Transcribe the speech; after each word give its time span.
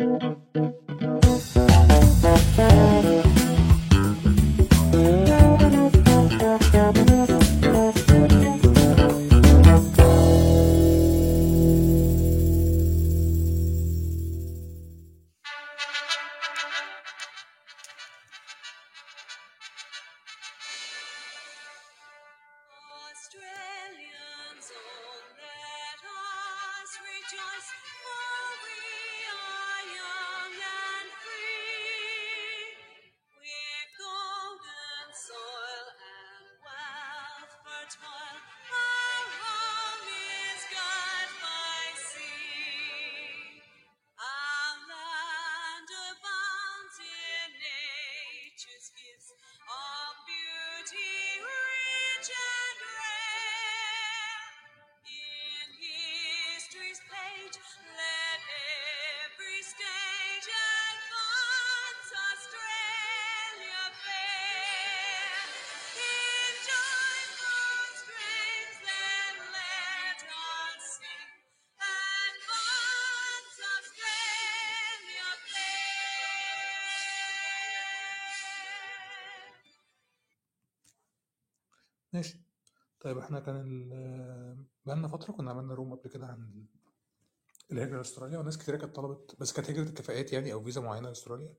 ماشي 0.00 0.87
طيب 83.08 83.18
إحنا 83.18 83.40
كان 83.40 83.56
ال- 83.56 84.64
بقالنا 84.86 85.08
فترة 85.08 85.32
كنا 85.32 85.50
عملنا 85.50 85.74
room 85.74 85.94
قبل 85.94 86.10
كده 86.10 86.26
عن 86.26 86.66
الهجرة 87.72 87.96
لأستراليا 87.96 88.38
وناس 88.38 88.58
كتير 88.58 88.76
كانت 88.76 88.96
طلبت 88.96 89.36
بس 89.40 89.52
كانت 89.52 89.70
هجرة 89.70 89.82
الكفاءات 89.88 90.32
يعني 90.32 90.52
أو 90.52 90.64
فيزا 90.64 90.80
معينة 90.80 91.08
لأستراليا. 91.08 91.54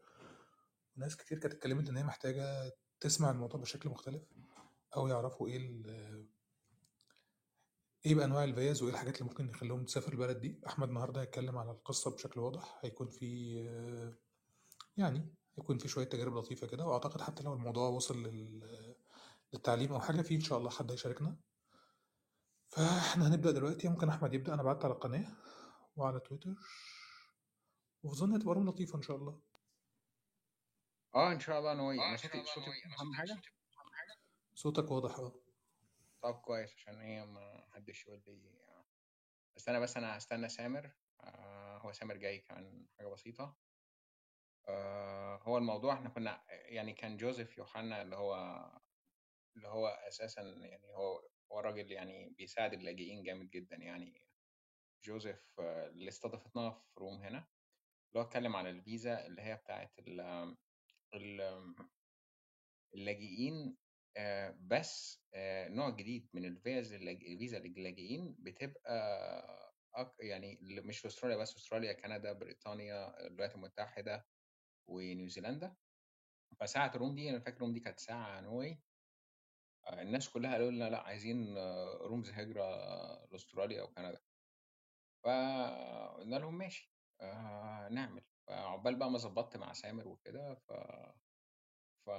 وناس 0.98 1.18
كتير 1.18 1.40
كانت 1.40 1.54
اتكلمت 1.54 1.90
إن 1.90 1.98
هي 1.98 2.04
محتاجة 2.04 2.72
تسمع 3.00 3.32
الموضوع 3.32 3.60
بشكل 3.62 3.90
مختلف 3.90 4.24
أو 4.96 5.08
يعرفوا 5.08 5.48
إيه 5.48 5.84
إيه 8.06 8.16
بقى 8.16 8.26
أنواع 8.26 8.44
الفيز 8.44 8.84
وإيه 8.84 8.94
الحاجات 8.94 9.16
اللي 9.18 9.30
ممكن 9.30 9.50
يخليهم 9.50 9.86
تسافر 9.86 10.12
البلد 10.14 10.40
دي. 10.40 10.62
أحمد 10.68 10.88
النهاردة 10.88 11.22
هيتكلم 11.22 11.58
على 11.58 11.72
القصة 11.72 12.12
بشكل 12.12 12.40
واضح 12.40 12.80
هيكون 12.84 13.10
في 13.10 13.56
يعني 14.98 15.34
هيكون 15.58 15.78
في 15.78 15.88
شوية 15.88 16.06
تجارب 16.06 16.36
لطيفة 16.38 16.68
كده 16.68 16.86
وأعتقد 16.86 17.22
حتى 17.22 17.44
لو 17.44 17.54
الموضوع 17.54 17.90
وصل 17.90 18.24
لل- 18.24 18.96
للتعليم 19.54 19.94
أو 19.94 20.00
حاجة 20.00 20.22
في 20.22 20.36
إن 20.36 20.42
شاء 20.42 20.58
الله 20.58 20.70
حد 20.70 20.92
هيشاركنا. 20.92 21.38
فإحنا 22.70 23.28
هنبدأ 23.28 23.52
دلوقتي. 23.52 23.90
ممكن 23.90 24.10
أحمد 24.10 24.34
يبدأ 24.34 24.54
أنا 24.54 24.64
بعت 24.64 24.86
على 24.86 24.94
القناة 24.94 25.38
وعلى 25.96 26.20
تويتر. 26.20 26.56
وفي 28.04 28.16
ظني 28.16 28.38
هتبقى 28.38 28.56
روم 28.56 28.70
لطيفة 28.70 28.98
إن 28.98 29.02
شاء 29.02 29.18
الله. 29.18 29.42
آه 31.16 31.32
إن 31.32 31.40
شاء 31.40 31.60
الله 31.60 31.74
نوي 31.74 31.96
أنا 32.08 32.18
صوتي 32.18 32.44
صوتي 32.46 32.72
أهم 33.00 33.14
حاجة؟ 33.14 33.42
صوتك 34.54 34.92
واضح 34.92 35.20
آه. 35.20 35.42
طب 36.22 36.36
كويس 36.36 36.74
عشان 36.74 37.02
هي 37.02 37.26
ما 37.26 37.66
حدش 37.74 38.08
يقول 38.08 38.22
لي. 38.26 38.60
بس 39.56 39.70
أنا 39.70 39.80
بس 39.80 39.98
أنا 39.98 40.18
هستنى 40.18 40.50
سامر. 40.50 40.92
آه 41.22 41.78
هو 41.78 41.92
سامر 41.92 42.18
جاي 42.18 42.40
كمان 42.40 42.88
حاجة 42.98 43.08
بسيطة. 43.08 43.58
آه 44.68 45.38
هو 45.44 45.58
الموضوع 45.58 45.94
إحنا 45.94 46.10
كنا 46.10 46.44
يعني 46.50 46.94
كان 46.94 47.18
جوزيف 47.18 47.58
يوحنا 47.58 48.02
اللي 48.02 48.16
هو 48.16 48.36
اللي 49.56 49.68
هو 49.68 49.88
أساسا 49.88 50.42
يعني 50.42 50.94
هو 50.94 51.30
هو 51.52 51.60
راجل 51.60 51.92
يعني 51.92 52.30
بيساعد 52.30 52.74
اللاجئين 52.74 53.24
جامد 53.24 53.50
جدا 53.50 53.76
يعني. 53.76 54.24
جوزيف 55.04 55.60
اللي 55.60 56.08
استضافتنا 56.10 56.72
في 56.72 57.00
room 57.00 57.14
هنا 57.24 57.38
اللي 58.10 58.18
هو 58.18 58.22
اتكلم 58.22 58.56
على 58.56 58.70
الفيزا 58.70 59.26
اللي 59.26 59.42
هي 59.42 59.56
بتاعت 59.56 60.00
ال- 60.00 60.56
ال- 61.14 61.76
اللاجئين 62.96 63.78
آه، 64.18 64.58
بس 64.62 65.22
آه، 65.34 65.68
نوع 65.68 65.90
جديد 65.90 66.30
من 66.34 66.46
الفيز 66.46 66.94
الفيزا 66.94 67.60
للاجئين 67.60 68.36
بتبقى 68.40 69.74
يعني 70.20 70.60
مش 70.62 71.00
في 71.00 71.08
أستراليا 71.08 71.38
بس 71.38 71.56
أستراليا 71.56 71.94
كندا 71.94 72.34
بريطانيا 72.34 73.28
الولايات 73.28 73.56
المتحدة 73.56 74.26
ونيوزيلندا. 74.88 75.76
فساعة 76.60 76.92
ال 76.96 77.00
room 77.00 77.16
دي 77.16 77.30
أنا 77.30 77.40
فاكر 77.40 77.56
ال 77.58 77.61
room 77.61 77.74
دي 77.74 77.80
كانت 77.80 78.00
ساعة 78.00 78.42
نوي 78.42 78.82
الناس 79.94 80.30
كلها 80.30 80.52
قالوا 80.54 80.72
لنا 80.72 80.90
لأ 80.90 81.02
عايزين 81.02 81.58
rooms 82.02 82.30
هجرة 82.32 82.64
لأستراليا 83.32 83.84
وكندا 83.84 84.22
فقلنا 85.24 86.36
لهم 86.36 86.58
ماشي 86.58 86.94
آه 87.22 87.88
نعمل. 87.92 88.24
فعقبال 88.48 88.96
بقى 88.96 89.12
ما 89.12 89.18
ظبطت 89.18 89.58
مع 89.58 89.74
سامر 89.74 90.08
وكده 90.08 90.56
ف 90.56 90.72
ف 92.06 92.10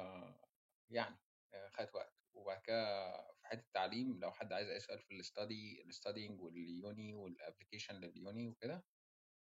يعني 0.91 1.19
آه، 1.55 1.69
خدت 1.69 1.95
وقت. 1.95 2.15
وبعد 2.35 2.61
كده 2.63 3.13
في 3.35 3.47
حتة 3.49 3.61
التعليم 3.67 4.21
لو 4.21 4.33
حد 4.33 4.53
عايز 4.53 4.69
يسأل 4.71 4.99
في 4.99 5.15
الاستادي 5.15 5.83
الاستادينج 5.83 6.41
واليوني 6.41 7.15
والابلكيشن 7.15 7.95
لليوني 7.95 8.49
وكده 8.49 8.85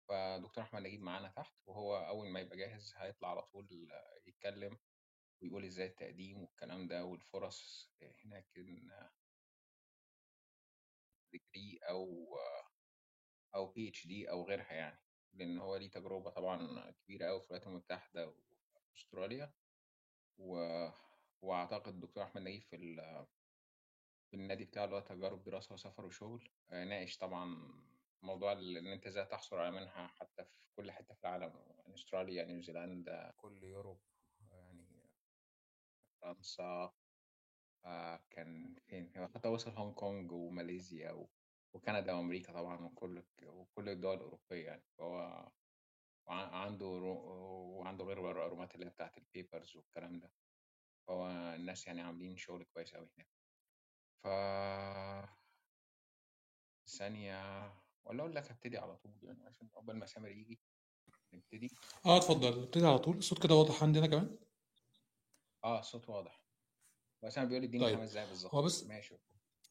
فدكتور 0.08 0.64
أحمد 0.64 0.82
نجيب 0.82 1.02
معانا 1.02 1.28
تحت 1.28 1.54
وهو 1.66 1.96
أول 1.96 2.28
ما 2.28 2.40
يبقى 2.40 2.56
جاهز 2.56 2.94
هيطلع 2.96 3.30
على 3.30 3.42
طول 3.42 3.68
يتكلم 4.26 4.78
ويقول 5.42 5.64
إزاي 5.64 5.86
التقديم 5.86 6.42
والكلام 6.42 6.86
ده 6.88 7.04
والفرص 7.04 7.92
هناك 8.24 8.46
أو 11.88 12.36
أو 13.54 13.66
بي 13.72 13.88
اتش 13.88 14.06
دي 14.06 14.30
أو 14.30 14.42
غيرها 14.48 14.72
يعني. 14.72 14.98
لأن 15.32 15.58
هو 15.58 15.76
ليه 15.76 15.90
تجربة 15.90 16.30
طبعا 16.30 16.90
كبيرة 16.90 17.26
قوي 17.26 17.40
في 17.40 17.46
الولايات 17.46 17.66
المتحدة 17.66 18.34
وأستراليا. 18.92 19.52
و... 20.38 20.56
وأعتقد 21.42 21.94
الدكتور 21.94 22.24
أحمد 22.24 22.42
نجيب 22.42 22.62
في 22.62 22.76
ال... 22.76 23.26
في 24.30 24.36
النادي 24.36 24.64
بتاعه 24.64 24.84
اللي 24.84 24.96
هو 24.96 25.00
تجارب 25.00 25.44
دراسة 25.44 25.72
وسفر 25.74 26.06
وشغل 26.06 26.50
ناقش 26.70 27.18
طبعا 27.18 27.44
موضوع 28.22 28.52
إن 28.52 28.86
أنت 28.86 29.06
إزاي 29.06 29.24
تحصل 29.24 29.56
على 29.56 29.70
منحة 29.70 30.06
حتى 30.06 30.44
في 30.44 30.72
كل 30.76 30.90
حتة 30.92 31.14
في 31.14 31.20
العالم 31.24 31.56
يعني 31.56 31.94
أستراليا 31.94 32.44
نيوزيلندا. 32.44 33.34
كل 33.36 33.64
Europe. 33.64 34.11
فرنسا 36.22 36.92
آه، 37.84 38.20
كان 38.30 38.74
فين 38.86 39.28
حتى 39.34 39.48
وصل 39.48 39.70
هونج 39.70 39.94
كونج 39.94 40.32
وماليزيا 40.32 41.12
و... 41.12 41.28
وكندا 41.74 42.12
وأمريكا 42.12 42.52
طبعا 42.52 42.84
وكل 42.84 43.22
وكل 43.46 43.88
الدول 43.88 44.16
الأوروبية 44.16 44.66
يعني. 44.66 44.82
فهو 44.98 45.48
عنده 46.28 46.86
roo... 46.86 47.14
وعنده 47.78 48.04
غير 48.04 48.30
الرومات 48.30 48.74
اللي 48.74 48.86
هي 48.86 48.90
بتاعت 48.90 49.18
ال 49.18 49.26
papers 49.26 49.76
والكلام 49.76 50.18
ده. 50.18 50.32
فهو 51.08 51.26
الناس 51.30 51.86
يعني 51.86 52.00
عاملين 52.00 52.36
شغل 52.36 52.64
كويس 52.64 52.94
قوي 52.94 53.08
هناك. 53.16 53.28
ف 54.24 54.26
ثانية 56.88 57.64
ولا 58.04 58.20
أقول 58.20 58.34
لك 58.34 58.50
هبتدي 58.50 58.78
على 58.78 58.96
طول 58.96 59.12
يعني 59.22 59.46
عشان 59.46 59.68
قبل 59.68 59.96
ما 59.96 60.06
سامر 60.06 60.28
يجي 60.28 60.60
نبتدي؟ 61.34 61.70
آه 62.06 62.16
اتفضل. 62.16 62.62
ابتدي 62.62 62.86
على 62.86 62.98
طول. 62.98 63.16
الصوت 63.16 63.42
كده 63.42 63.54
واضح 63.54 63.82
عندنا 63.82 64.06
كمان؟ 64.06 64.38
آه 65.64 65.80
الصوت 65.80 66.08
واضح. 66.08 66.42
بس 67.22 67.38
أنا 67.38 67.46
بيقول 67.46 67.64
اديني 67.64 67.84
طيب. 67.84 67.98
خمس 67.98 68.12
دقايق 68.12 68.28
بالظبط؟ 68.28 68.54
هو 68.54 68.62
بس 68.62 68.84
ماشي. 68.84 69.14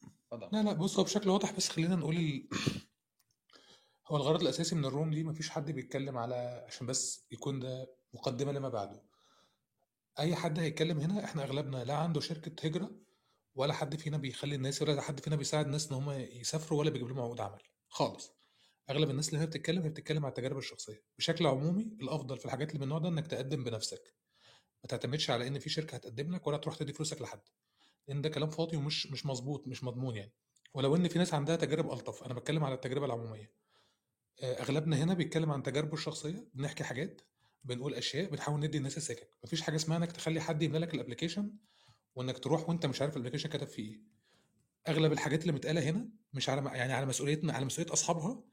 اتفضل. 0.04 0.50
لا 0.54 0.64
لا 0.64 0.74
بص 0.74 0.98
هو 0.98 1.04
بشكل 1.04 1.30
واضح 1.30 1.52
بس 1.52 1.70
خلينا 1.70 1.96
نقول 1.96 2.16
ال... 2.18 2.48
هو 4.08 4.18
الغرض 4.18 4.42
الأساسي 4.42 4.76
من 4.76 4.86
الروم 4.86 5.12
دي 5.12 5.24
مفيش 5.24 5.50
حد 5.50 5.72
بيتكلم 5.72 6.18
على 6.18 6.66
عشان 6.68 6.88
بس 6.88 7.26
يكون 7.32 7.60
ده 7.60 7.96
مقدمة 8.14 8.52
لما 8.52 8.70
بعده. 8.70 9.04
أي 10.20 10.36
حد 10.36 10.60
هيتكلم 10.60 10.98
هنا 11.00 11.26
إحنا 11.26 11.44
أغلبنا 11.44 11.84
لا 11.84 11.94
عنده 11.96 12.20
شركة 12.22 12.66
هجرة 12.68 12.92
ولا 13.56 13.74
حد 13.74 13.96
فينا 13.96 14.18
بيخلي 14.18 14.56
الناس 14.56 14.82
ولا 14.82 15.02
حد 15.02 15.20
فينا 15.20 15.36
بيساعد 15.36 15.66
الناس 15.66 15.88
إن 15.92 15.94
هم 15.98 16.12
يسافروا 16.12 16.80
ولا 16.80 16.90
بيجيب 16.90 17.08
لهم 17.08 17.20
عقود 17.20 17.42
عمل. 17.42 17.62
خالص. 17.88 18.32
أغلب 18.90 19.10
الناس 19.10 19.30
اللي 19.30 19.40
هي 19.40 19.46
بتتكلم 19.46 19.84
هي 19.84 19.90
بتتكلم 19.90 20.26
على 20.26 20.30
التجارب 20.32 20.58
الشخصية. 20.58 21.04
بشكل 21.18 21.48
عمومي 21.48 21.98
الأفضل 22.02 22.38
في 22.38 22.46
الحاجات 22.46 22.68
اللي 22.70 22.78
من 22.80 22.84
النوع 22.84 23.00
ده 23.00 23.10
إنك 23.10 23.28
تقدم 23.28 23.64
بنفسك. 23.64 24.16
ما 24.84 24.88
تعتمدش 24.88 25.30
على 25.30 25.48
إن 25.48 25.60
في 25.60 25.70
شركة 25.70 25.96
هتقدم 25.96 26.36
لك 26.36 26.48
ولا 26.48 26.58
تروح 26.58 26.76
تدي 26.76 26.94
فلوسك 26.94 27.22
لحد. 27.22 27.42
لأن 28.08 28.22
ده 28.22 28.30
كلام 28.30 28.50
فاضي 28.50 28.78
ومش 28.78 29.08
مش 29.08 29.26
مظبوط 29.26 29.68
مش 29.68 29.84
مضمون 29.84 30.16
يعني. 30.16 30.34
ولو 30.74 30.96
إن 30.96 31.08
في 31.08 31.20
ناس 31.20 31.34
عندها 31.34 31.56
تجارب 31.56 31.92
ألطف 31.92 32.24
أنا 32.24 32.34
بتكلم 32.34 32.64
على 32.64 32.74
التجربة 32.76 33.06
العمومية. 33.06 33.52
آه، 34.44 34.62
أغلبنا 34.62 35.04
هنا 35.04 35.14
بيتكلم 35.14 35.52
عن 35.52 35.64
تجاربه 35.64 35.94
الشخصية 35.94 36.48
بنحكي 36.54 36.84
حاجات 36.84 37.22
بنقول 37.64 37.94
أشياء 37.94 38.30
بنحاول 38.30 38.60
ندي 38.60 38.78
الناس 38.78 38.98
السكك. 38.98 39.30
مفيش 39.44 39.62
حاجة 39.62 39.76
اسمها 39.76 39.98
إنك 39.98 40.12
تخلي 40.12 40.42
حد 40.42 40.62
يملى 40.62 40.80
لك 40.80 40.94
ال 40.94 40.99
application 40.99 41.54
وإنك 42.16 42.40
تروح 42.40 42.70
وإنت 42.70 42.86
مش 42.86 43.02
عارف 43.02 43.18
ال 43.18 43.20
application 43.20 43.50
كتب 43.50 43.68
فيه 43.68 43.92
إيه. 43.92 44.02
أغلب 44.88 45.12
الحاجات 45.12 45.42
اللي 45.42 45.54
متقالة 45.54 45.90
هنا 45.90 46.10
مش 46.34 46.50
على 46.50 46.78
يعني 46.78 46.94
على 46.94 47.06
مسؤوليتنا 47.06 47.54
على 47.54 47.66
مسؤولية 47.66 47.94
أصحابها 47.94 48.44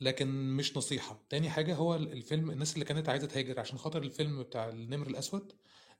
لكن 0.00 0.56
مش 0.56 0.76
نصيحة. 0.76 1.26
تاني 1.30 1.50
حاجة 1.50 1.74
هو 1.74 1.94
الفيلم 1.94 2.50
الناس 2.50 2.74
اللي 2.74 2.84
كانت 2.84 3.08
عايزة 3.08 3.26
تهاجر 3.26 3.60
عشان 3.60 3.78
خاطر 3.78 4.02
الفيلم 4.02 4.42
بتاع 4.42 4.68
النمر 4.68 5.06
الأسود 5.06 5.52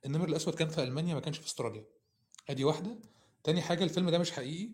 النمر 0.07 0.29
الأسود 0.29 0.55
كان 0.55 0.69
في 0.69 0.83
ألمانيا 0.83 1.15
ما 1.15 1.21
كانش 1.21 1.39
في 1.39 1.47
أستراليا. 1.47 1.85
أدي 2.49 2.65
واحدة. 2.65 2.99
تاني 3.45 3.63
حاجة 3.63 3.85
الفيلم 3.85 4.11
ده 4.11 4.19
مش 4.19 4.33
حقيقي. 4.33 4.71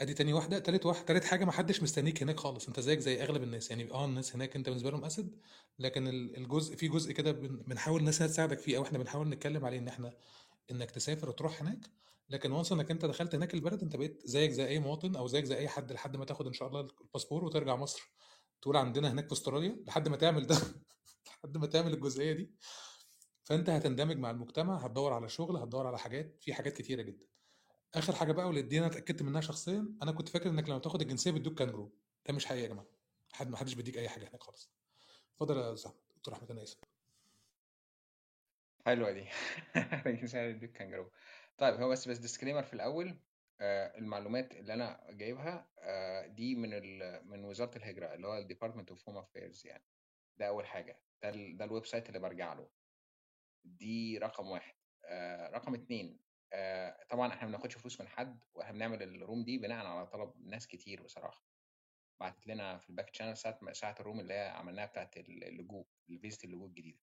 أدي 0.00 0.14
تاني 0.14 0.32
واحدة. 0.32 0.58
تالت 0.58 0.86
واحدة 0.86 1.04
تالت 1.04 1.24
حاجة 1.24 1.44
ما 1.44 1.52
حدش 1.52 1.82
مستنيك 1.82 2.22
هناك 2.22 2.40
خالص. 2.40 2.66
أنت 2.68 2.80
زيك 2.80 2.98
زي 2.98 3.22
أغلب 3.22 3.42
الناس. 3.42 3.70
يعني 3.70 3.90
آه 3.90 4.04
الناس 4.04 4.34
هناك 4.34 4.56
أنت 4.56 4.68
بالنسبة 4.68 4.90
لهم 4.90 5.04
أسد 5.04 5.36
لكن 5.78 6.08
الجزء 6.08 6.76
في 6.76 6.88
جزء 6.88 7.12
كده 7.12 7.32
بنحاول 7.32 8.00
الناس 8.00 8.18
تساعدك 8.18 8.58
فيه 8.58 8.76
أو 8.76 8.82
إحنا 8.82 8.98
بنحاول 8.98 9.28
نتكلم 9.28 9.64
عليه 9.64 9.78
إن 9.78 9.88
إحنا 9.88 10.12
إنك 10.70 10.90
تسافر 10.90 11.28
وتروح 11.28 11.62
هناك. 11.62 11.80
لكن 12.30 12.52
once 12.52 12.72
إنك 12.72 12.90
أنت 12.90 13.04
دخلت 13.04 13.34
هناك 13.34 13.54
البلد 13.54 13.82
أنت 13.82 13.96
بقيت 13.96 14.22
زيك 14.24 14.50
زي 14.50 14.66
أي 14.66 14.78
مواطن 14.78 15.16
أو 15.16 15.26
زيك 15.26 15.44
زي 15.44 15.56
أي 15.56 15.68
حد 15.68 15.92
لحد 15.92 16.16
ما 16.16 16.24
تاخد 16.24 16.46
إن 16.46 16.52
شاء 16.52 16.68
الله 16.68 16.80
الباسبور 16.80 17.44
وترجع 17.44 17.76
مصر. 17.76 18.10
تقول 18.62 18.76
عندنا 18.76 19.12
هناك 19.12 19.26
في 19.26 19.32
استراليا؟ 19.32 19.84
لحد 19.86 20.08
ما 20.08 20.16
تعمل 20.16 20.46
ده. 20.46 20.56
لحد 21.26 21.56
ما 21.56 21.66
تعمل 21.66 21.94
الجزئية 21.94 22.32
دي. 22.32 22.54
فأنت 23.44 23.70
هتندمج 23.70 24.16
مع 24.16 24.30
المجتمع 24.30 24.76
هتدور 24.76 25.12
على 25.12 25.28
شغل 25.28 25.56
هتدور 25.56 25.86
على 25.86 25.98
حاجات 25.98 26.36
في 26.40 26.54
حاجات 26.54 26.76
كتيرة 26.76 27.02
جدا. 27.02 27.26
آخر 27.94 28.14
حاجة 28.14 28.32
بقى 28.32 28.46
واللي 28.46 28.78
أنا 28.78 28.86
اتأكدت 28.86 29.22
منها 29.22 29.40
شخصيا 29.40 29.94
أنا 30.02 30.12
كنت 30.12 30.28
فاكر 30.28 30.50
إنك 30.50 30.68
لما 30.68 30.78
تاخد 30.78 31.00
الجنسية 31.02 31.30
بيدوك 31.30 31.58
كانجرو. 31.58 31.92
ده 32.28 32.34
مش 32.34 32.46
حقيقي 32.46 32.62
يا 32.62 32.68
جماعة. 32.68 32.86
حد 33.32 33.48
ما 33.50 33.56
حدش 33.56 33.74
بيديك 33.74 33.98
أي 33.98 34.08
حاجة 34.08 34.28
هناك 34.28 34.42
خالص. 34.42 34.70
اتفضل 35.32 35.56
يا 35.56 35.74
زهر 35.74 35.94
دكتور 36.16 36.34
أحمد 36.34 36.50
أنا 36.50 36.62
آسف. 36.62 36.78
حلوة 38.86 39.12
دي. 39.12 39.28
الجنسيه 40.06 40.52
كانجرو. 40.52 41.10
طيب 41.58 41.74
هو 41.74 41.88
بس 41.88 42.08
بس 42.08 42.18
disclaimer 42.18 42.62
في 42.62 42.74
الأول. 42.74 43.20
آه 43.60 43.98
المعلومات 43.98 44.52
اللي 44.56 44.74
أنا 44.74 45.06
جايبها 45.10 45.72
آه 45.78 46.26
دي 46.26 46.54
من 46.54 46.70
من 47.28 47.44
وزارة 47.44 47.78
الهجرة 47.78 48.14
اللي 48.14 48.26
هو 48.26 48.38
ال 48.38 48.43
Department 48.43 48.90
of 48.90 49.08
Home 49.08 49.18
Affairs 49.18 49.66
يعني. 49.66 49.84
ده 50.38 50.48
أول 50.48 50.66
حاجة. 50.66 51.04
ده 51.22 51.30
ده 51.30 51.64
ال 51.64 51.86
website 51.86 52.08
اللي 52.08 52.18
برجع 52.20 52.52
له. 52.54 52.70
دي 53.64 54.18
رقم 54.18 54.48
واحد. 54.50 54.76
آه 55.04 55.50
رقم 55.50 55.74
اتنين 55.74 56.24
آه 56.52 57.04
طبعا 57.10 57.28
إحنا 57.28 57.42
ما 57.48 57.48
بناخدش 57.56 57.78
فلوس 57.78 58.00
من 58.00 58.08
حد 58.08 58.44
وإحنا 58.54 58.72
بنعمل 58.74 59.02
ال 59.02 59.10
room 59.10 59.44
دي 59.44 59.58
بناء 59.58 59.86
على 59.86 60.06
طلب 60.06 60.34
ناس 60.46 60.68
كتير 60.68 61.02
بصراحة. 61.02 61.48
بعتت 62.20 62.46
لنا 62.46 62.78
في 62.78 62.90
ال 62.90 62.94
back 62.94 63.10
channel 63.10 63.36
ساعة 63.36 63.72
ساعة 63.72 63.96
ال 64.00 64.04
room 64.04 64.20
اللي 64.20 64.34
هي 64.34 64.48
عملناها 64.48 64.86
بتاعت 64.86 65.16
اللجوء 65.18 65.88
ال 66.10 66.16
visit 66.16 66.44
اللجوء 66.44 66.68
الجديدة. 66.68 67.00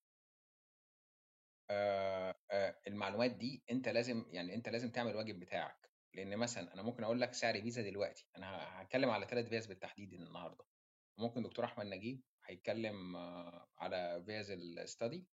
آه 1.70 2.34
آه 2.50 2.80
المعلومات 2.86 3.30
دي 3.30 3.64
أنت 3.70 3.88
لازم 3.88 4.26
يعني 4.30 4.54
أنت 4.54 4.68
لازم 4.68 4.90
تعمل 4.90 5.10
الواجب 5.10 5.40
بتاعك. 5.40 5.95
لأن 6.16 6.36
مثلا 6.36 6.74
أنا 6.74 6.82
ممكن 6.82 7.04
أقول 7.04 7.20
لك 7.20 7.34
سعر 7.34 7.60
فيزا 7.62 7.82
دلوقتي 7.82 8.28
أنا 8.36 8.82
هتكلم 8.82 9.10
على 9.10 9.26
ثلاث 9.26 9.48
فيز 9.48 9.66
بالتحديد 9.66 10.12
النهارده. 10.12 10.64
ممكن 11.18 11.42
دكتور 11.42 11.64
أحمد 11.64 11.86
نجيب 11.86 12.22
هيتكلم 12.44 13.16
على 13.78 14.22
فيز 14.26 14.50
ال 14.50 14.63
study 14.63 15.26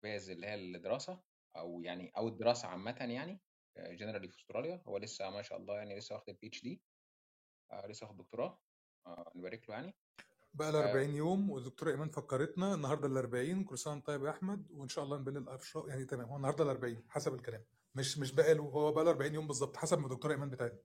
فيز 0.00 0.30
اللي 0.30 0.46
هي 0.46 0.54
الدراسة 0.54 1.22
أو 1.56 1.80
يعني 1.82 2.12
أو 2.16 2.28
الدراسة 2.28 2.68
عامه 2.68 2.96
يعني 3.00 3.40
generally 3.76 4.28
في 4.28 4.36
أستراليا. 4.38 4.82
هو 4.88 4.98
لسه 4.98 5.30
ما 5.30 5.42
شاء 5.42 5.58
الله 5.58 5.76
يعني 5.76 5.98
لسه 5.98 6.14
واخد 6.14 6.28
ال 6.28 6.46
PhD 6.46 6.82
لسه 7.88 8.06
واخد 8.06 8.16
دكتوراه 8.16 8.60
نبارك 9.34 9.68
له 9.68 9.74
يعني. 9.74 9.94
بقى 10.54 10.72
ل 10.72 10.76
40 10.76 11.10
يوم 11.14 11.50
والدكتورة 11.50 11.90
إيمان 11.90 12.08
فكرتنا 12.08 12.74
النهارده 12.74 13.06
ال 13.08 13.16
40 13.16 13.64
كل 13.64 13.78
سنه 13.78 14.00
طيب 14.00 14.24
يا 14.24 14.30
أحمد 14.30 14.70
وإن 14.70 14.88
شاء 14.88 15.04
الله 15.04 15.18
نبل 15.18 15.36
الافشار 15.36 15.88
يعني 15.88 16.04
تمام 16.04 16.28
هو 16.28 16.36
النهارده 16.36 16.64
ال 16.64 16.68
40 16.68 17.02
حسب 17.08 17.34
الكلام. 17.34 17.64
مش 17.94 18.18
مش 18.18 18.32
بقى 18.32 18.54
له 18.54 18.62
هو 18.62 18.92
بقى 18.92 19.04
له 19.04 19.10
40 19.10 19.34
يوم 19.34 19.46
بالظبط 19.46 19.76
حسب 19.76 19.98
ما 19.98 20.06
الدكتوره 20.06 20.32
إيمان 20.32 20.50
بتاعتنا 20.50 20.78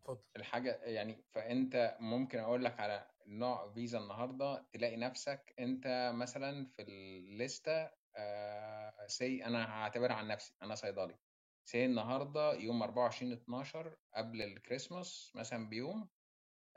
اتفضل. 0.00 0.20
الحاجة 0.36 0.80
يعني 0.84 1.24
فأنت 1.32 1.96
ممكن 2.00 2.38
أقول 2.38 2.64
لك 2.64 2.80
على 2.80 3.10
نوع 3.26 3.72
فيزا 3.72 3.98
النهارده 3.98 4.66
تلاقي 4.72 4.96
نفسك 4.96 5.54
أنت 5.58 6.12
مثلا 6.14 6.66
في 6.66 6.82
الليستة 6.82 7.90
آه 8.16 9.06
say 9.06 9.44
أنا 9.44 9.64
هعتبرها 9.70 10.14
عن 10.14 10.28
نفسي 10.28 10.54
أنا 10.62 10.74
صيدلي. 10.74 11.18
say 11.64 11.84
النهارده 11.84 12.52
يوم 12.54 12.82
24 12.82 13.32
12 13.32 13.96
قبل 14.16 14.42
الكريسماس 14.42 15.32
مثلا 15.34 15.68
بيوم 15.68 16.08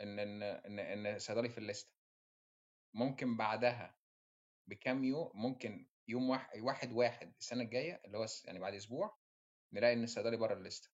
إن 0.02 0.20
إن 0.20 0.44
إن, 0.44 0.80
إن 1.06 1.20
صيدلي 1.20 1.50
في 1.50 1.58
الليستة. 1.58 1.92
ممكن 2.94 3.38
بعدها 3.38 3.98
بكام 4.68 5.04
يوم 5.04 5.32
ممكن 5.34 5.88
يوم 6.08 6.30
واحد 6.30 6.60
واحد, 6.62 6.92
واحد 6.92 7.34
السنة 7.40 7.64
الجاية 7.64 8.02
اللي 8.06 8.18
هو 8.18 8.26
يعني 8.46 8.60
بعد 8.60 8.74
أسبوع 8.74 9.18
نلاقي 9.74 9.94
إن 9.94 10.04
الصيدلي 10.04 10.38
بره 10.38 10.54
الليستة. 10.54 10.90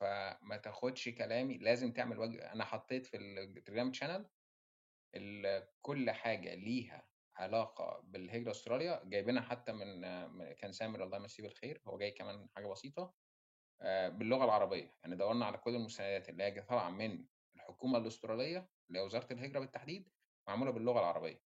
فما 0.00 0.56
تاخدش 0.56 1.08
كلامي 1.08 1.58
لازم 1.58 1.92
تعمل 1.92 2.18
واجب 2.18 2.40
أنا 2.40 2.64
حطيت 2.64 3.06
في 3.06 3.16
التليجرام 3.16 3.92
channel 3.92 4.30
كل 5.82 6.10
حاجة 6.10 6.54
ليها 6.54 7.08
علاقة 7.36 8.00
بالهجرة 8.04 8.50
أستراليا 8.50 9.02
جايبينها 9.04 9.42
حتى 9.42 9.72
من 9.72 10.02
كان 10.54 10.72
سامر 10.72 11.04
الله 11.04 11.16
يمسيه 11.16 11.42
بالخير 11.42 11.82
هو 11.86 11.98
جاي 11.98 12.10
كمان 12.10 12.48
حاجة 12.56 12.66
بسيطة 12.66 13.14
باللغة 14.08 14.44
العربية. 14.44 14.96
يعني 15.02 15.16
دورنا 15.16 15.46
على 15.46 15.58
كل 15.58 15.74
المستندات 15.74 16.28
اللي 16.28 16.44
هي 16.44 16.62
طالعة 16.62 16.90
من 16.90 17.26
الحكومة 17.56 17.98
الأسترالية 17.98 18.70
اللي 18.88 18.98
هي 18.98 19.04
وزارة 19.04 19.32
الهجرة 19.32 19.60
بالتحديد 19.60 20.08
معمولة 20.48 20.70
باللغة 20.70 20.98
العربية 20.98 21.42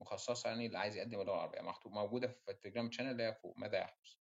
مخصصة 0.00 0.48
يعني 0.48 0.66
اللي 0.66 0.78
عايز 0.78 0.96
يقدم 0.96 1.20
اللغة 1.20 1.34
العربية 1.34 1.60
محطوط 1.60 1.92
موجودة 1.92 2.28
في 2.28 2.50
التليجرام 2.50 2.90
channel 2.90 3.10
اللي 3.10 3.22
هي 3.22 3.34
فوق 3.34 3.58
ماذا 3.58 3.78
يحدث 3.78 4.14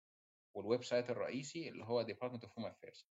وال 0.57 0.84
website 0.84 1.10
الرئيسي 1.09 1.69
اللي 1.69 1.86
هو 1.86 2.01
Department 2.01 2.44
of 2.44 2.60
Home 2.60 2.66
Affairs 2.68 3.07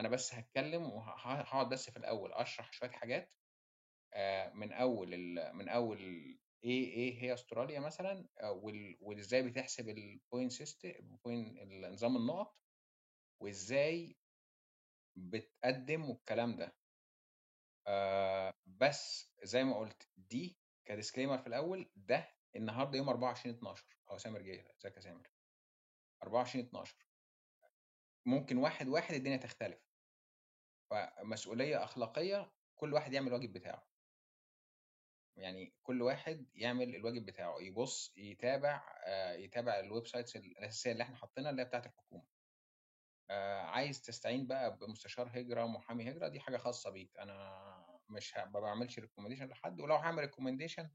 أنا 0.00 0.08
بس 0.08 0.34
هتكلم 0.34 0.82
وهقعد 0.82 1.68
بس 1.68 1.90
في 1.90 1.96
الأول 1.96 2.32
أشرح 2.32 2.72
شوية 2.72 2.90
حاجات 2.90 3.32
من 4.54 4.72
أول 4.72 5.16
من 5.54 5.68
أول 5.68 5.98
إيه 6.64 6.90
إيه 6.92 7.22
هي 7.22 7.34
أستراليا 7.34 7.80
مثلا 7.80 8.28
وإزاي 9.00 9.42
بتحسب 9.42 9.88
ال 9.88 9.99
point 9.99 10.52
system 10.52 10.92
point 11.24 11.58
نظام 11.92 12.16
النقط 12.16 12.56
وإزاي 13.40 14.16
بتقدم 15.16 16.10
والكلام 16.10 16.56
ده. 16.56 16.76
آه 17.86 18.54
بس 18.66 19.32
زي 19.42 19.64
ما 19.64 19.78
قلت 19.78 20.08
دي 20.16 20.58
ك 20.84 20.89
disclaimer 20.89 21.38
في 21.38 21.46
الأول 21.46 21.90
ده 21.96 22.28
النهارده 22.56 22.98
يوم 22.98 23.08
24 23.08 23.54
12 23.54 23.84
اهو 24.10 24.18
سامر 24.18 24.42
جاي 24.42 24.60
إزيك 24.60 24.96
يا 24.96 25.00
سامر؟ 25.00 25.35
24 26.22 26.64
12 26.64 26.96
ممكن 28.26 28.56
واحد 28.58 28.88
واحد 28.88 29.14
الدنيا 29.14 29.36
تختلف. 29.36 29.78
فمسؤولية 30.90 31.84
أخلاقية 31.84 32.52
كل 32.74 32.94
واحد 32.94 33.12
يعمل 33.12 33.28
الواجب 33.28 33.52
بتاعه. 33.52 33.86
يعني 35.36 35.74
كل 35.82 36.02
واحد 36.02 36.46
يعمل 36.54 36.96
الواجب 36.96 37.26
بتاعه 37.26 37.56
يبص 37.60 38.12
يتابع 38.16 39.00
آه 39.04 39.32
يتابع 39.32 39.80
ال 39.80 40.06
websites 40.06 40.36
الأساسية 40.36 40.92
اللي 40.92 41.02
إحنا 41.02 41.16
حاطينها 41.16 41.50
اللي 41.50 41.62
هي 41.62 41.66
بتاعت 41.66 41.86
الحكومة. 41.86 42.24
آه 43.30 43.60
عايز 43.60 44.02
تستعين 44.02 44.46
بقى 44.46 44.76
بمستشار 44.76 45.30
هجرة 45.40 45.66
محامي 45.66 46.10
هجرة 46.10 46.28
دي 46.28 46.40
حاجة 46.40 46.56
خاصة 46.56 46.90
بيك. 46.90 47.16
أنا 47.18 48.00
مش 48.08 48.36
ما 48.36 48.60
بعملش 48.60 48.98
recommendation 48.98 49.48
لحد 49.48 49.80
ولو 49.80 49.94
هعمل 49.94 50.18
recommendation 50.22 50.90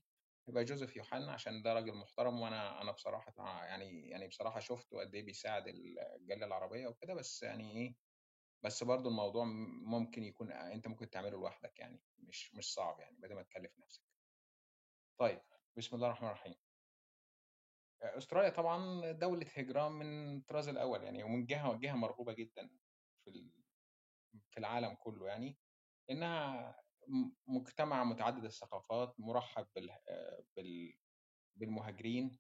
يبقى 0.48 0.63
جوزيف 0.63 0.95
يوحنا 0.98 1.31
عشان 1.31 1.62
ده 1.62 1.74
راجل 1.74 1.93
محترم 1.98 2.41
وأنا 2.41 2.81
أنا 2.81 2.91
بصراحة 2.91 3.65
يعني 3.65 4.10
يعني 4.10 4.27
بصراحة 4.27 4.60
شفته 4.60 5.00
قد 5.00 5.15
إيه 5.15 5.24
بيساعد 5.24 5.67
الجالية 5.67 6.45
العربية 6.45 6.88
وكده 6.88 7.13
بس 7.13 7.43
يعني 7.43 7.71
إيه 7.71 7.95
بس 8.63 8.83
برضو 8.83 9.10
الموضوع 9.10 9.45
ممكن 9.86 10.24
يكون 10.24 10.51
أنت 10.51 10.88
ممكن 10.88 11.10
تعمله 11.10 11.29
لوحدك 11.29 11.79
يعني 11.79 12.03
مش 12.17 12.55
مش 12.55 12.74
صعب 12.74 13.00
يعني 13.00 13.17
بدل 13.17 13.36
ما 13.36 13.43
تكلف 13.43 13.79
نفسك. 13.79 14.03
طيب 15.19 15.41
بسم 15.77 15.95
الله 15.95 16.07
الرحمن 16.07 16.27
الرحيم. 16.27 16.55
أستراليا 18.03 18.50
طبعا 18.50 19.12
دولة 19.12 19.48
هجرة 19.55 19.89
من 19.89 20.38
الطراز 20.38 20.67
الأول 20.67 21.03
يعني 21.03 21.24
ومن 21.24 21.45
جهة 21.45 21.79
جهة 21.79 21.93
مرغوبة 21.95 22.33
جدا 22.33 22.69
في 23.24 23.51
في 24.50 24.57
العالم 24.57 24.95
كله 24.95 25.27
يعني 25.27 25.60
إنها 26.10 26.75
مجتمع 27.48 28.03
متعدد 28.03 28.46
الثقافات 28.46 29.15
مرحب 29.20 29.68
بال 30.56 30.94
بالمهاجرين. 31.56 32.39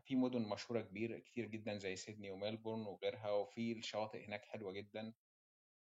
في 0.00 0.16
مدن 0.16 0.42
مشهورة 0.42 0.80
كبير 0.82 1.18
كتير 1.20 1.46
جدا 1.46 1.78
زي 1.78 1.96
سيدني 1.96 2.30
وميلبورن 2.30 2.80
وغيرها 2.80 3.30
وفي 3.30 3.72
الشواطئ 3.72 4.26
هناك 4.26 4.44
حلوة 4.44 4.72
جدا. 4.72 5.14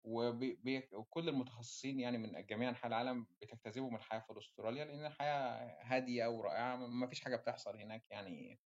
وكل 0.03 1.29
المتخصصين 1.29 1.99
يعني 1.99 2.17
من 2.17 2.45
جميع 2.45 2.69
أنحاء 2.69 2.87
العالم 2.87 3.27
بتجتذبهم 3.41 3.95
الحياة 3.95 4.19
في 4.19 4.37
أستراليا 4.39 4.85
لأن 4.85 5.05
الحياة 5.05 5.77
هادية 5.83 6.27
ورائعة 6.27 6.75
ما 6.75 7.07
فيش 7.07 7.21
حاجة 7.21 7.35
بتحصل 7.35 7.77
هناك 7.77 8.11
يعني 8.11 8.61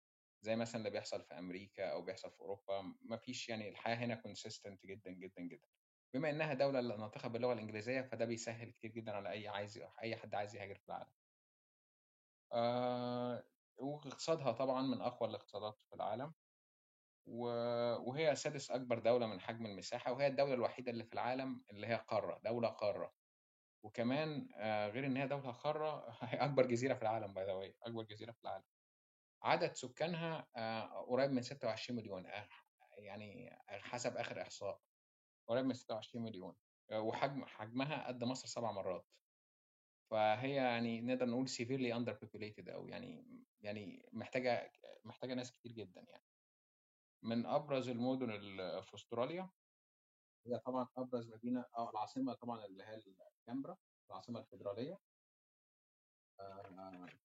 زي 0.42 0.56
مثلا 0.56 0.78
اللي 0.80 0.90
بيحصل 0.90 1.24
في 1.24 1.38
أمريكا 1.38 1.92
أو 1.92 2.02
بيحصل 2.02 2.30
في 2.32 2.40
أوروبا. 2.40 2.82
ما 3.02 3.16
فيش 3.16 3.48
يعني 3.48 3.68
الحياة 3.68 3.96
هنا 3.96 4.14
consistent 4.14 4.86
جدا 4.86 5.10
جدا 5.12 5.42
جدا. 5.42 5.77
بما 6.14 6.30
إنها 6.30 6.54
دولة 6.54 6.80
ناطقة 6.80 7.28
باللغة 7.28 7.52
الإنجليزية 7.52 8.02
فده 8.02 8.24
بيسهل 8.24 8.70
كتير 8.70 8.90
جدا 8.90 9.12
على 9.12 9.30
أي 9.30 9.48
عايز 9.48 9.78
أي 10.02 10.16
حد 10.16 10.34
عايز 10.34 10.56
يهاجر 10.56 10.74
في 10.78 10.88
العالم. 10.88 11.12
آه 12.52 13.44
واقتصادها 13.78 14.52
طبعا 14.52 14.82
من 14.82 15.00
أقوى 15.00 15.28
الاقتصادات 15.28 15.78
في 15.88 15.94
العالم. 15.96 16.34
وهي 17.26 18.36
سادس 18.36 18.70
أكبر 18.70 18.98
دولة 18.98 19.26
من 19.26 19.40
حجم 19.40 19.66
المساحة 19.66 20.12
وهي 20.12 20.26
الدولة 20.26 20.54
الوحيدة 20.54 20.90
اللي 20.90 21.04
في 21.04 21.12
العالم 21.12 21.64
اللي 21.70 21.86
هي 21.86 21.94
قارة 21.96 22.38
دولة 22.44 22.68
قارة. 22.68 23.14
وكمان 23.82 24.48
غير 24.92 25.06
إن 25.06 25.16
هي 25.16 25.28
دولة 25.28 25.52
قارة 25.52 26.10
هي 26.24 26.38
أكبر 26.38 26.66
جزيرة 26.66 26.94
في 26.94 27.02
العالم 27.02 27.34
باي 27.34 27.44
ذا 27.46 27.72
أكبر 27.86 28.02
جزيرة 28.02 28.32
في 28.32 28.38
العالم. 28.44 28.64
عدد 29.42 29.72
سكانها 29.72 30.48
قريب 31.08 31.30
من 31.30 31.42
26 31.42 31.98
مليون 32.00 32.26
يعني 32.98 33.58
حسب 33.68 34.16
آخر 34.16 34.42
إحصاء. 34.42 34.87
قريب 35.48 35.64
من 35.64 35.74
26 35.74 36.24
مليون 36.24 36.56
آه 36.90 37.00
وحجم 37.00 37.44
حجمها 37.44 38.08
قد 38.08 38.24
مصر 38.24 38.48
سبع 38.48 38.72
مرات. 38.72 39.06
فهي 40.10 40.54
يعني 40.54 41.00
نقدر 41.00 41.26
نقول 41.26 41.48
severely 41.48 41.94
underpopulated 41.94 42.68
أو 42.68 42.88
يعني 42.88 43.24
يعني 43.60 44.08
محتاجة 44.12 44.72
محتاجة 45.04 45.34
ناس 45.34 45.52
كتير 45.52 45.72
جدا 45.72 46.00
يعني. 46.08 46.24
من 47.22 47.46
أبرز 47.46 47.88
المدن 47.88 48.26
في 48.80 48.94
أستراليا 48.94 49.50
هي 50.46 50.58
طبعا 50.58 50.88
أبرز 50.96 51.28
مدينة 51.28 51.64
أو 51.78 51.90
العاصمة 51.90 52.34
طبعا 52.34 52.64
اللي 52.64 52.84
هي 52.84 53.02
كانبرا 53.46 53.76
العاصمة 54.10 54.40
الفيدرالية. 54.40 54.98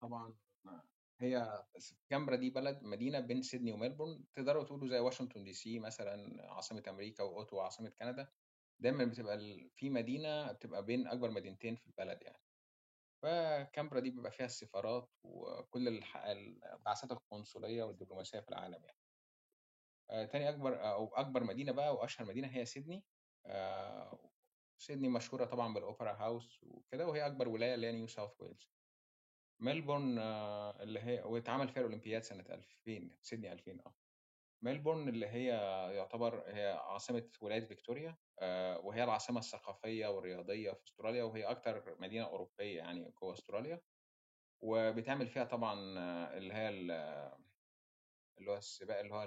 طبعا 0.01 0.33
هي 1.23 1.63
كانبرا 2.09 2.35
دي 2.35 2.49
بلد 2.49 2.83
مدينة 2.83 3.19
بين 3.19 3.41
سيدني 3.41 3.71
وميلبورن 3.71 4.25
تقدروا 4.35 4.63
تقولوا 4.63 4.87
زي 4.87 4.99
واشنطن 4.99 5.43
دي 5.43 5.53
سي 5.53 5.79
مثلا 5.79 6.43
عاصمة 6.53 6.83
أمريكا 6.89 7.23
وأوتاوا 7.23 7.63
عاصمة 7.63 7.89
كندا. 7.89 8.31
دايما 8.79 9.05
بتبقى 9.05 9.39
في 9.75 9.89
مدينة 9.89 10.51
بتبقى 10.51 10.85
بين 10.85 11.07
أكبر 11.07 11.31
مدينتين 11.31 11.75
في 11.75 11.87
البلد 11.87 12.21
يعني. 12.21 12.43
فكانبرا 13.23 14.00
دي 13.99 14.09
بيبقى 14.09 14.31
فيها 14.31 14.45
السفارات 14.45 15.09
وكل 15.23 15.87
البعثات 16.15 17.11
القنصلية 17.11 17.83
والدبلوماسية 17.83 18.39
في 18.39 18.49
العالم 18.49 18.85
يعني. 18.85 18.99
آه، 20.09 20.25
تاني 20.25 20.49
أكبر 20.49 20.89
أو 20.91 21.07
أكبر 21.15 21.43
مدينة 21.43 21.71
بقى 21.71 21.95
وأشهر 21.95 22.27
مدينة 22.27 22.47
هي 22.47 22.65
سيدني. 22.65 23.05
آه، 23.45 24.31
سيدني 24.77 25.09
مشهورة 25.09 25.45
طبعا 25.45 25.73
بال 25.73 25.85
Opera 25.85 26.13
House 26.13 26.63
وكده 26.63 27.07
وهي 27.07 27.25
أكبر 27.27 27.49
ولاية 27.49 27.75
اللي 27.75 27.87
هي 27.87 27.91
نيو 27.91 28.07
ساوث 28.07 28.41
ويلز. 28.41 28.82
ملبورن 29.60 30.17
آه، 30.19 30.83
اللي 30.83 31.00
هي 31.00 31.22
واتعمل 31.24 31.69
فيها 31.69 31.81
الأولمبياد 31.81 32.24
سنة 32.24 32.45
2000 32.50 33.17
سيدني 33.22 33.51
2000 33.53 33.79
آه. 33.86 33.95
ملبورن 34.62 35.10
اللي 35.10 35.27
هي 35.27 35.48
يعتبر 35.95 36.43
هي 36.48 36.72
عاصمة 36.72 37.29
ولاية 37.41 37.65
فيكتوريا 37.65 38.17
وهي 38.83 39.03
العاصمة 39.03 39.39
الثقافية 39.39 40.07
والرياضية 40.07 40.72
في 40.72 40.83
أستراليا 40.83 41.24
وهي 41.24 41.43
أكتر 41.43 41.95
مدينة 42.00 42.25
أوروبية 42.25 42.77
يعني 42.77 43.12
جوه 43.22 43.33
أستراليا. 43.33 43.81
وبتعمل 44.62 45.27
فيها 45.27 45.43
طبعا 45.43 45.74
اللي 46.38 46.53
هي 46.53 46.69
اللي 48.39 48.51
هو 48.51 48.57
السباق 48.57 49.00
اللي 49.00 49.13
هو 49.13 49.24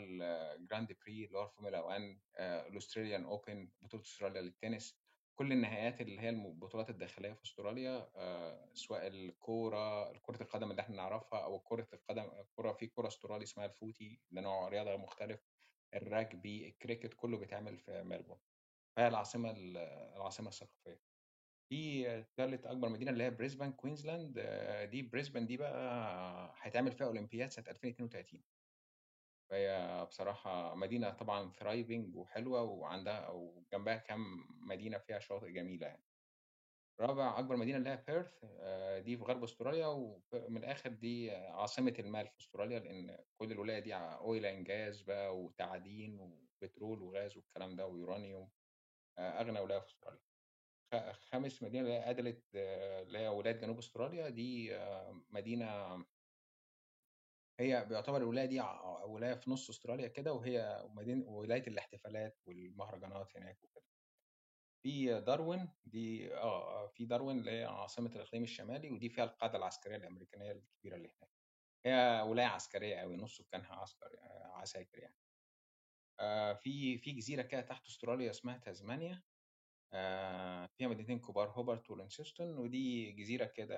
ال 0.57 0.63
Grand 0.63 0.93
Prix 1.07 1.25
اللي 1.25 1.39
هو 1.39 1.45
الفورمولا 1.45 1.81
1 1.81 2.21
ال 2.41 2.48
Australian 2.48 3.25
Open 3.25 3.73
بطولة 3.81 4.03
أستراليا 4.03 4.43
للتنس. 4.43 5.06
كل 5.37 5.53
النهائيات 5.53 6.01
اللي 6.01 6.21
هي 6.21 6.29
البطولات 6.29 6.91
الداخلية 6.91 7.33
في 7.33 7.43
أستراليا 7.45 8.11
آه، 8.17 8.71
سواء 8.75 9.07
الكورة 9.07 10.13
كرة 10.19 10.43
القدم 10.43 10.71
اللي 10.71 10.83
إحنا 10.83 10.97
نعرفها 10.97 11.45
أو 11.45 11.59
كرة 11.61 11.89
القدم 11.93 12.31
كرة 12.57 12.73
في 12.73 12.87
كرة 12.87 13.07
أسترالي 13.09 13.43
اسمها 13.45 13.67
ال 13.67 13.76
footy 13.76 14.21
ده 14.31 14.41
نوع 14.41 14.69
رياضة 14.69 14.97
مختلف 14.97 15.41
الراجبي 15.95 16.69
الكريكت 16.69 17.15
كله 17.15 17.39
بيتعمل 17.39 17.79
في 17.79 18.03
ملبورن 18.03 18.41
فهي 18.97 19.09
العاصمة 19.09 19.51
العاصمة 20.17 20.49
الثقافية. 20.49 21.01
في 21.69 22.05
ثالث 22.37 22.67
أكبر 22.67 22.89
مدينة 22.89 23.11
اللي 23.11 23.25
هي 23.25 23.31
بريسبان 23.31 23.73
كوينزلاند 23.73 24.35
آه، 24.39 24.85
دي 24.85 25.03
بريسبان 25.03 25.47
دي 25.47 25.57
بقى 25.57 26.55
هيتعمل 26.63 26.93
فيها 26.93 27.07
أولمبياد 27.07 27.51
سنة 27.51 27.65
2032 27.69 28.43
فهي 29.51 30.07
بصراحة 30.09 30.75
مدينة 30.75 31.11
طبعا 31.11 31.51
thriving 31.51 32.17
وحلوة 32.17 32.63
وعندها 32.63 33.29
وجنبها 33.31 33.97
كام 33.97 34.21
مدينة 34.69 34.99
فيها 34.99 35.19
شواطئ 35.19 35.53
جميلة 35.53 35.87
يعني. 35.87 36.05
رابع 37.01 37.39
أكبر 37.39 37.57
مدينة 37.57 37.79
اللي 37.79 37.91
هي 37.91 38.05
بيرث 38.09 38.41
آه، 38.45 38.99
دي 39.01 39.17
في 39.17 39.23
غرب 39.25 39.43
أستراليا 39.45 39.87
ومن 39.87 40.57
الآخر 40.57 40.91
دي 40.91 41.31
عاصمة 41.31 41.95
المال 41.99 42.27
في 42.29 42.39
أستراليا 42.41 42.79
لأن 42.79 43.19
كل 43.37 43.53
الولاية 43.53 43.79
دي 43.79 43.95
oil 43.95 44.47
and 44.47 44.67
gas 44.67 45.03
بقى 45.03 45.39
وتعدين 45.41 46.21
وبترول 46.21 47.03
وغاز 47.03 47.37
والكلام 47.37 47.77
ده 47.77 47.87
ويورانيوم 47.87 48.51
آه، 49.19 49.41
أغنى 49.41 49.61
ولاية 49.61 49.79
في 49.81 49.87
أستراليا. 49.87 50.21
خامس 51.13 51.63
مدينة 51.63 51.83
اللي 51.85 51.95
هي 51.95 52.11
أدلت 52.11 52.45
آه، 52.55 53.03
اللي 53.03 53.19
هي 53.19 53.29
ولاية 53.29 53.55
جنوب 53.55 53.79
أستراليا 53.79 54.29
دي 54.29 54.79
مدينة 55.31 55.97
هي 57.61 57.85
بيعتبر 57.85 58.17
الولاية 58.17 58.47
دي 58.47 58.61
ولاية 59.07 59.35
في 59.35 59.51
نص 59.51 59.71
أستراليا 59.71 60.09
كده 60.09 60.33
وهي 60.33 60.83
مدينه 60.91 61.29
ولايه 61.31 61.67
الاحتفالات 61.67 62.39
والمهرجانات 62.47 63.37
هناك 63.37 63.65
وكده. 63.65 63.85
في 64.83 65.21
داروين 65.21 65.69
دي 65.85 66.35
آه 66.35 66.89
في 66.89 67.05
داروين 67.07 67.39
اللي 67.39 67.51
هي 67.51 67.65
عاصمة 67.65 68.11
الإقليم 68.17 68.43
الشمالي 68.43 68.91
ودي 68.91 69.09
فيها 69.09 69.25
القاعدة 69.25 69.59
العسكرية 69.59 69.97
الأمريكانية 69.97 70.53
الكبيرة 70.53 70.97
اللي 70.97 71.09
هناك. 71.19 71.31
هي 71.87 72.23
ولاية 72.31 72.47
عسكرية 72.47 72.97
قوي 72.97 73.17
نص 73.17 73.39
سكانها 73.39 73.75
عسكر 73.77 74.09
عساكر 74.45 74.99
يعني. 74.99 75.17
آه 76.21 76.53
في 76.55 76.99
في 76.99 77.13
جزيرة 77.13 77.43
كده 77.43 77.61
تحت 77.61 77.87
أستراليا 77.89 78.31
اسمها 78.31 78.59
تازمانيا 78.59 79.23
آه 79.93 80.67
فيها 80.79 80.89
مدينتين 80.89 81.21
كبار 81.21 81.51
هوبرت 81.51 81.91
ولانسستون 81.91 82.59
ودي 82.59 83.13
جزيرة 83.13 83.47
كده 83.47 83.77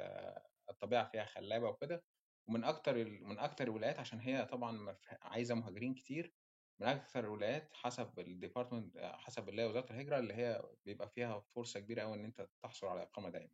الطبيعة 0.70 1.04
فيها 1.10 1.24
خلابة 1.24 1.68
وكده. 1.68 2.04
ومن 2.48 2.64
أكتر 2.64 3.04
من 3.04 3.38
أكتر 3.38 3.64
الولايات 3.64 3.98
عشان 3.98 4.20
هي 4.20 4.44
طبعا 4.44 4.96
عايزة 5.22 5.54
مهاجرين 5.54 5.94
كتير 5.94 6.34
من 6.80 6.86
أكثر 6.86 7.20
الولايات 7.24 7.74
حسب 7.74 8.18
الديبارتمنت 8.20 8.98
حسب 8.98 9.48
اللي 9.48 9.62
هي 9.62 9.66
وزارة 9.66 9.92
الهجرة 9.92 10.18
اللي 10.18 10.34
هي 10.34 10.62
بيبقى 10.84 11.08
فيها 11.08 11.40
فرصة 11.40 11.80
كبيرة 11.80 12.02
قوي 12.02 12.14
إن 12.14 12.24
أنت 12.24 12.48
تحصل 12.62 12.86
على 12.86 13.02
إقامة 13.02 13.28
دائمة. 13.30 13.50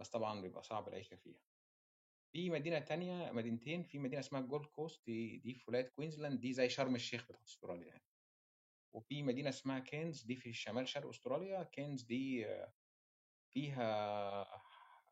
بس 0.00 0.10
طبعا 0.10 0.40
بيبقى 0.40 0.62
صعب 0.62 0.88
العيشة 0.88 1.16
فيها. 1.16 1.40
في 2.32 2.50
مدينة 2.50 2.78
تانية 2.78 3.32
مدينتين 3.32 3.82
في 3.82 3.98
مدينة 3.98 4.20
اسمها 4.20 4.40
جولد 4.40 4.66
كوست 4.66 5.06
دي, 5.06 5.38
دي 5.38 5.54
في 5.54 5.64
ولاية 5.68 5.88
كوينزلاند 5.88 6.40
دي 6.40 6.52
زي 6.52 6.68
شرم 6.68 6.94
الشيخ 6.94 7.24
بتاعت 7.24 7.42
أستراليا 7.42 7.86
يعني. 7.86 8.04
وفي 8.94 9.22
مدينة 9.22 9.48
اسمها 9.48 9.78
كينز 9.78 10.22
دي 10.22 10.36
في 10.36 10.52
شمال 10.52 10.88
شرق 10.88 11.08
أستراليا. 11.08 11.62
كينز 11.62 12.02
دي 12.02 12.46
فيها 13.50 13.84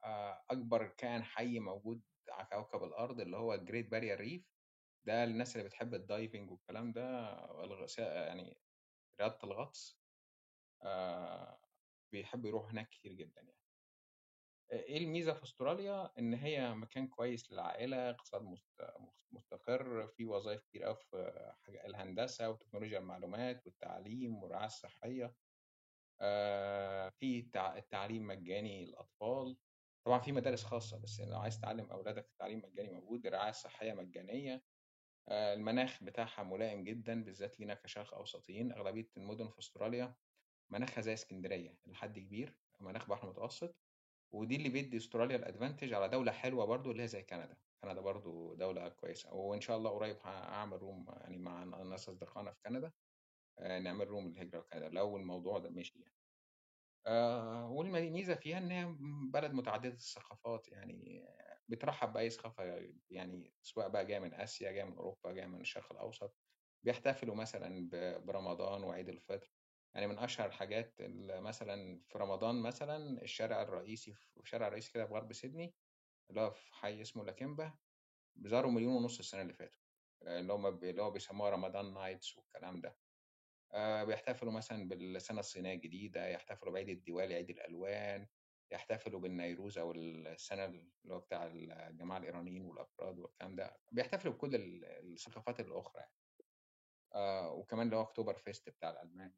آه، 0.04 0.44
أكبر 0.50 0.88
كائن 0.88 1.22
حي 1.24 1.58
موجود 1.58 2.02
على 2.30 2.46
كوكب 2.52 2.84
الأرض 2.84 3.20
اللي 3.20 3.36
هو 3.36 3.54
ال 3.54 3.60
Great 3.60 3.90
Barrier 3.90 4.20
Reef 4.20 4.46
ده 5.06 5.24
للناس 5.24 5.56
اللي 5.56 5.68
بتحب 5.68 5.94
ال 5.94 6.02
diving 6.02 6.50
والكلام 6.50 6.92
ده 6.92 7.02
يعني 7.98 8.60
رياضة 9.20 9.38
الغطس 9.44 10.00
آه 10.82 11.60
بيحبوا 12.12 12.48
يروحوا 12.48 12.70
هناك 12.70 12.88
كتير 12.88 13.12
جدا 13.12 13.40
يعني. 13.40 13.56
إيه 14.72 14.98
الميزة 14.98 15.32
في 15.34 15.42
أستراليا؟ 15.42 16.12
إن 16.18 16.34
هي 16.34 16.74
مكان 16.74 17.08
كويس 17.08 17.52
للعائلة 17.52 18.10
اقتصاد 18.10 18.42
مستقر 19.32 20.08
في 20.08 20.24
وظائف 20.26 20.62
كتير 20.62 20.82
قوي 20.82 20.96
في 20.96 21.86
الهندسة 21.86 22.50
وتكنولوجيا 22.50 22.98
المعلومات 22.98 23.66
والتعليم 23.66 24.34
والرعاية 24.42 24.66
الصحية 24.66 25.34
آه 26.20 27.08
في 27.08 27.50
التعليم 27.56 28.26
مجاني 28.26 28.86
للأطفال 28.86 29.56
طبعا 30.06 30.18
في 30.20 30.32
مدارس 30.32 30.64
خاصة 30.64 30.98
بس 31.02 31.20
لو 31.20 31.38
عايز 31.40 31.60
تعلم 31.60 31.90
أولادك 31.90 32.28
التعليم 32.28 32.58
مجاني 32.64 32.90
موجود 32.90 33.26
الرعاية 33.26 33.50
الصحية 33.50 33.92
مجانية 33.92 34.64
آه، 35.28 35.54
المناخ 35.54 36.04
بتاعها 36.04 36.42
ملائم 36.44 36.84
جدا 36.84 37.24
بالذات 37.24 37.60
لينا 37.60 37.74
كشرق 37.74 38.14
أوسطيين 38.14 38.72
أغلبية 38.72 39.08
المدن 39.18 39.48
في 39.48 39.58
أستراليا 39.58 40.16
مناخها 40.70 41.02
زي 41.02 41.14
اسكندرية 41.14 41.78
لحد 41.86 42.18
كبير 42.18 42.60
مناخ 42.80 43.08
بحر 43.10 43.28
متوسط 43.30 43.76
ودي 44.32 44.56
اللي 44.56 44.68
بيدي 44.70 44.96
أستراليا 44.96 45.36
الأدفانتج 45.36 45.94
على 45.94 46.08
دولة 46.08 46.32
حلوة 46.32 46.66
برضو 46.66 46.92
اللي 46.92 47.04
هي 47.04 47.08
زي 47.08 47.22
كندا 47.24 47.58
كندا 47.84 48.02
برضو 48.02 48.54
دولة 48.54 48.88
كويسة 48.88 49.34
وإن 49.34 49.60
شاء 49.60 49.78
الله 49.78 49.90
قريب 49.90 50.18
هعمل 50.24 50.78
روم 50.78 51.06
يعني 51.20 51.38
مع 51.38 51.64
ناس 51.64 52.08
أصدقائنا 52.08 52.52
في 52.52 52.60
كندا 52.66 52.92
آه، 53.60 53.80
نعمل 53.80 54.08
روم 54.08 54.28
للهجرة 54.28 54.60
لكندا 54.60 54.88
لو 54.88 55.16
الموضوع 55.18 55.58
ده 55.58 55.70
مشي 55.70 56.00
يعني. 56.00 56.16
آه، 57.06 57.70
والميزة 57.70 58.34
فيها 58.34 58.58
إن 58.58 58.70
هي 58.70 58.96
بلد 59.32 59.52
متعددة 59.52 59.94
الثقافات 59.94 60.68
يعني 60.68 61.24
بترحب 61.68 62.12
بأي 62.12 62.30
ثقافة 62.30 62.64
يعني 63.10 63.54
سواء 63.62 63.88
بقى 63.88 64.06
جاية 64.06 64.18
من 64.18 64.34
آسيا 64.34 64.72
جاية 64.72 64.84
من 64.84 64.96
أوروبا 64.96 65.32
جاية 65.32 65.46
من 65.46 65.60
الشرق 65.60 65.92
الأوسط 65.92 66.36
بيحتفلوا 66.82 67.34
مثلا 67.34 67.88
برمضان 68.18 68.84
وعيد 68.84 69.08
الفطر. 69.08 69.56
يعني 69.94 70.06
من 70.06 70.18
أشهر 70.18 70.46
الحاجات 70.48 70.94
مثلا 71.40 72.02
في 72.08 72.18
رمضان 72.18 72.62
مثلا 72.62 73.22
الشارع 73.22 73.62
الرئيسي 73.62 74.12
في 74.14 74.40
الشارع 74.40 74.66
الرئيسي 74.68 74.92
كده 74.92 75.06
في 75.06 75.12
غرب 75.14 75.32
سيدني 75.32 75.76
اللي 76.30 76.40
هو 76.40 76.50
في 76.50 76.74
حي 76.74 77.02
اسمه 77.02 77.24
لاكيمبا 77.24 77.78
زاروا 78.46 78.72
مليون 78.72 78.94
ونص 78.96 79.18
السنة 79.18 79.42
اللي 79.42 79.54
فاتوا 79.54 79.80
اللي 80.22 80.52
هم 80.52 80.66
اللي 80.66 81.02
هو 81.02 81.10
بيسموها 81.10 81.50
رمضان 81.50 81.94
Nights 81.94 82.38
والكلام 82.38 82.80
ده. 82.80 82.88
آه، 82.90 83.05
بيحتفلوا 84.04 84.52
مثلا 84.52 84.88
بالسنة 84.88 85.40
الصينية 85.40 85.74
الجديدة 85.74 86.26
يحتفلوا 86.28 86.72
بعيد 86.72 86.88
الديوالي 86.88 87.34
عيد 87.34 87.50
الألوان 87.50 88.28
يحتفلوا 88.70 89.20
بالنيروز 89.20 89.78
أو 89.78 89.92
السنة 89.92 90.64
اللي 90.64 90.92
هو 91.14 91.20
بتاع 91.20 91.46
الجماعة 91.46 92.18
الإيرانيين 92.18 92.64
والأفراد 92.64 93.18
والكلام 93.18 93.56
ده. 93.56 93.78
بيحتفلوا 93.92 94.32
بكل 94.34 94.54
ال- 94.54 94.84
الثقافات 94.84 95.60
الأخرى 95.60 96.00
يعني. 96.02 96.14
آه، 97.14 97.52
وكمان 97.52 97.86
اللي 97.86 97.96
هو 97.96 98.02
أكتوبر 98.02 98.34
فيست 98.34 98.68
بتاع 98.68 98.90
الألمان. 98.90 99.36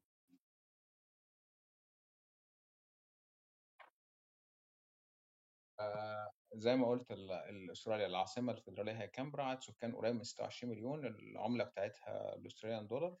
آه، 5.79 6.31
زي 6.53 6.75
ما 6.75 6.87
قلت 6.89 7.11
ال- 7.11 7.31
ال- 7.31 7.71
استراليا 7.71 8.05
العاصمة 8.05 8.51
الفيدرالية 8.53 8.91
هي 9.01 9.07
كامبرا 9.07 9.43
عدد 9.43 9.61
سكان 9.61 9.95
قريب 9.95 10.15
من 10.15 10.23
26 10.23 10.71
مليون 10.73 11.05
العملة 11.05 11.63
بتاعتها 11.63 12.35
الأستراليان 12.35 12.87
دولار. 12.87 13.17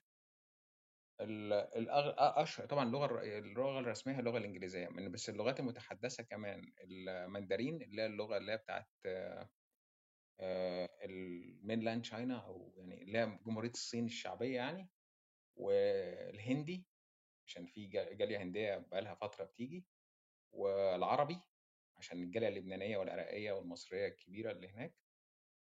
ال-. 1.21 1.89
أشهر 2.19 2.65
طبعا 2.67 2.83
اللغة 2.85 3.21
اللغة 3.39 3.79
الرسمية 3.79 4.15
هي 4.15 4.19
اللغة 4.19 4.37
الإنجليزية 4.37 4.87
من 4.87 5.11
بس 5.11 5.29
اللغات 5.29 5.59
المتحدثة 5.59 6.23
كمان 6.23 6.73
المندرين 6.81 7.81
اللي 7.81 8.01
هي 8.01 8.05
اللغة 8.05 8.37
اللي 8.37 8.51
هي 8.51 8.57
بتاعت 8.57 8.87
ال 11.03 11.14
Mainland 11.14 12.01
China 12.01 12.37
أو 12.45 12.73
يعني 12.77 13.03
اللي 13.03 13.17
هي 13.19 13.39
جمهورية 13.45 13.69
الصين 13.69 14.05
الشعبية 14.05 14.55
يعني 14.55 14.89
والهندي 15.55 16.87
عشان 17.47 17.65
في 17.65 17.85
جا- 17.87 18.13
جالية 18.13 18.41
هندية 18.41 18.77
بقالها 18.77 19.15
فترة 19.15 19.43
بتيجي 19.45 19.85
والعربي 20.51 21.39
عشان 21.97 22.23
الجالية 22.23 22.47
اللبنانية 22.47 22.97
والعراقية 22.97 23.51
والمصرية 23.51 24.07
الكبيرة 24.07 24.51
اللي 24.51 24.67
هناك 24.69 24.95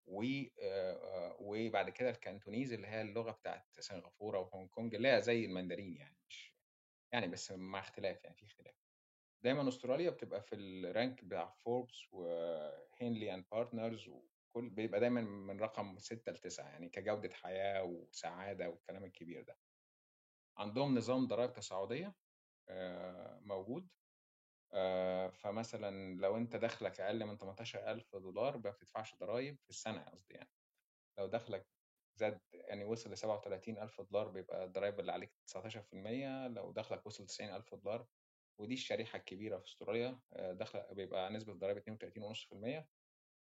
وبعد 0.07 1.91
كده 1.91 2.11
الكانتونيز 2.11 2.73
اللي 2.73 2.87
هي 2.87 3.03
اللغة 3.03 3.31
بتاعت 3.31 3.81
سنغافورة 3.81 4.39
وهونج 4.39 4.69
كونج 4.69 4.95
اللي 4.95 5.09
هي 5.09 5.23
زي 5.23 5.45
المندرين 5.45 5.97
يعني 5.97 6.19
مش 6.29 6.57
يعني 7.13 7.27
بس 7.29 7.53
مع 7.53 7.79
اختلاف 7.81 8.25
يعني 8.25 8.37
في 8.37 8.45
اختلاف. 8.45 8.75
دايما 9.45 9.69
أستراليا 9.69 10.11
بتبقى 10.11 10.43
في 10.43 10.55
ال 10.55 10.69
rank 10.69 11.25
بتاع 11.25 11.51
فوربس 11.51 12.13
وهنلي 12.13 13.35
and 13.35 13.45
Partners 13.53 14.09
وكل 14.09 14.71
بيبقى 14.71 15.01
دايما 15.01 15.21
من 15.21 15.61
رقم 15.61 15.99
6 15.99 16.33
ل 16.33 16.37
9 16.39 16.69
يعني 16.69 16.89
كجودة 16.89 17.35
حياة 17.35 17.83
وسعادة 17.85 18.69
والكلام 18.71 19.05
الكبير 19.05 19.43
ده. 19.43 19.59
عندهم 20.59 20.95
نظام 20.99 21.27
ضرائب 21.27 21.53
تصاعدية 21.53 22.15
آه، 22.69 23.41
موجود. 23.43 23.89
آه، 24.75 25.29
فمثلا 25.31 26.15
لو 26.15 26.37
أنت 26.37 26.57
دخلك 26.57 27.01
أقل 27.01 27.25
من 27.27 27.37
18000 27.39 28.17
دولار 28.17 28.59
ما 28.59 28.71
بتدفعش 28.71 29.17
ضرائب 29.17 29.59
في 29.63 29.71
السنة 29.71 30.03
قصدي 30.05 30.35
يعني. 30.35 30.51
لو 31.19 31.27
دخلك 31.27 31.69
زاد 32.15 32.41
يعني 32.55 32.85
وصل 32.85 33.13
ل 33.13 33.19
37000 33.19 34.01
دولار 34.01 34.29
بيبقى 34.29 34.65
الضرايب 34.65 35.01
اللي 35.01 35.13
عليك 35.13 35.35
19% 35.47 36.49
لو 36.49 36.73
دخلك 36.73 37.07
وصل 37.07 37.27
90000 37.27 37.75
دولار 37.75 38.09
ودي 38.59 38.75
الشريحة 38.75 39.19
الكبيرة 39.19 39.59
في 39.59 39.65
أستراليا 39.67 40.21
آه، 40.33 40.53
دخل 40.53 40.95
بيبقى 40.95 41.31
نسبة 41.33 41.53
الضرايب 41.53 41.79
32.5% 41.79 42.89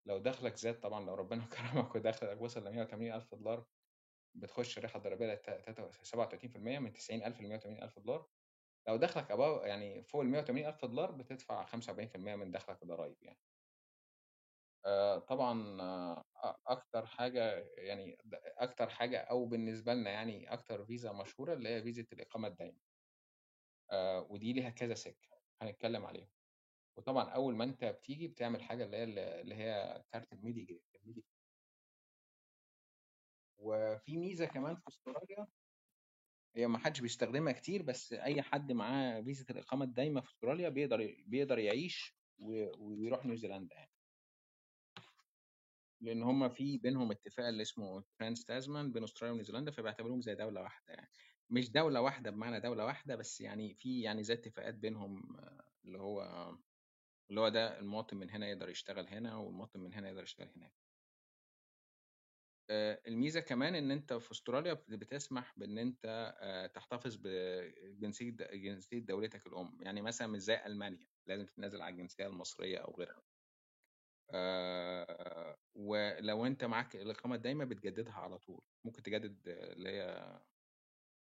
لو 0.07 0.17
دخلك 0.17 0.55
زاد 0.55 0.79
طبعا 0.79 1.05
لو 1.05 1.13
ربنا 1.15 1.45
كرمك 1.55 1.95
ودخلك 1.95 2.41
وصل 2.41 2.63
ل 2.63 2.67
180000 2.67 3.35
دولار 3.35 3.65
بتخش 4.35 4.67
الشريحة 4.67 4.97
الضريبية 4.97 5.41
37% 6.03 6.79
من 6.79 6.93
90000 6.93 7.41
ل 7.41 7.47
180000 7.47 7.99
دولار. 7.99 8.29
لو 8.87 8.95
دخلك 8.97 9.31
أبو 9.31 9.43
يعني 9.61 10.03
فوق 10.03 10.21
ال 10.21 10.27
180000 10.27 10.85
دولار 10.85 11.11
بتدفع 11.11 11.65
45% 11.65 12.35
من 12.35 12.51
دخلك 12.51 12.83
ضرايب 12.85 13.17
يعني. 13.23 13.39
طبعا 15.27 15.77
أكتر 16.67 17.05
حاجة 17.05 17.69
يعني 17.77 18.17
أكتر 18.57 18.89
حاجة 18.89 19.17
أو 19.19 19.45
بالنسبة 19.45 19.93
لنا 19.93 20.09
يعني 20.11 20.53
أكتر 20.53 20.85
فيزا 20.85 21.11
مشهورة 21.11 21.53
اللي 21.53 21.69
هي 21.69 21.83
فيزا 21.83 22.05
الإقامة 22.13 22.47
الدائمه 22.47 22.79
ودي 24.29 24.53
ليها 24.53 24.69
كذا 24.69 24.93
سكة 24.93 25.29
هنتكلم 25.61 26.05
عليهم. 26.05 26.29
وطبعا 26.97 27.29
أول 27.29 27.55
ما 27.55 27.63
أنت 27.63 27.85
بتيجي 27.85 28.27
بتعمل 28.27 28.63
حاجة 28.63 28.85
اللي 28.85 28.97
هي 28.97 29.41
اللي 29.41 29.55
هي 29.55 30.03
كارت 30.13 30.33
الميدي 30.33 30.83
وفي 33.57 34.17
ميزة 34.17 34.45
كمان 34.45 34.75
في 34.75 34.83
أستراليا 34.87 35.47
هي 36.55 36.67
ما 36.67 36.77
حدش 36.77 36.99
بيستخدمها 37.01 37.53
كتير 37.53 37.81
بس 37.81 38.13
أي 38.13 38.41
حد 38.41 38.71
معاه 38.71 39.21
فيزا 39.21 39.45
الإقامة 39.49 39.85
الدائمه 39.85 40.21
في 40.21 40.29
أستراليا 40.29 40.69
بيقدر 40.69 41.15
بيقدر 41.25 41.59
يعيش 41.59 42.15
ويروح 42.39 43.25
نيوزيلندا 43.25 43.75
يعني. 43.75 43.91
لأن 46.01 46.23
هم 46.23 46.49
في 46.49 46.77
بينهم 46.77 47.11
اتفاق 47.11 47.47
اللي 47.47 47.61
اسمه 47.61 48.03
ترانس 48.19 48.45
تازمان 48.45 48.91
بين 48.91 49.03
أستراليا 49.03 49.33
ونيوزيلندا 49.33 49.71
فبيعتبروهم 49.71 50.21
زي 50.21 50.35
دولة 50.35 50.61
واحدة 50.61 50.93
يعني. 50.93 51.11
مش 51.49 51.71
دولة 51.71 52.01
واحدة 52.01 52.31
بمعنى 52.31 52.59
دولة 52.59 52.85
واحدة 52.85 53.15
بس 53.15 53.41
يعني 53.41 53.73
في 53.75 54.01
يعني 54.01 54.23
زي 54.23 54.33
اتفاقات 54.33 54.75
بينهم 54.75 55.37
اللي 55.85 55.97
هو 55.97 56.21
اللي 57.29 57.41
هو 57.41 57.49
ده 57.49 57.79
المواطن 57.79 58.17
من 58.17 58.29
هنا 58.29 58.47
يقدر 58.49 58.69
يشتغل 58.69 59.07
هنا 59.07 59.35
والمواطن 59.35 59.79
من 59.79 59.93
هنا 59.93 60.09
يقدر 60.09 60.23
يشتغل 60.23 60.51
هناك. 60.55 60.84
الميزة 62.71 63.39
كمان 63.39 63.75
إن 63.75 63.91
أنت 63.91 64.13
في 64.13 64.31
أستراليا 64.31 64.73
بتسمح 64.73 65.53
بإن 65.57 65.77
أنت 65.77 66.33
تحتفظ 66.75 67.17
بجنسية 67.21 68.31
جنسية 68.53 68.99
دولتك 68.99 69.47
الأم. 69.47 69.77
يعني 69.81 70.01
مثلا 70.01 70.27
مش 70.27 70.39
زي 70.39 70.65
ألمانيا 70.65 71.05
لازم 71.27 71.45
تتنازل 71.45 71.81
على 71.81 71.93
الجنسية 71.93 72.27
المصرية 72.27 72.77
أو 72.77 72.95
غيرها. 72.99 73.23
آه 74.33 75.57
ولو 75.75 76.45
أنت 76.45 76.65
معاك 76.65 76.95
الإقامة 76.95 77.35
الدايمة 77.35 77.65
بتجددها 77.65 78.13
على 78.13 78.37
طول. 78.37 78.61
ممكن 78.85 79.03
تجدد 79.03 79.47
اللي 79.47 79.89
هي 79.89 80.41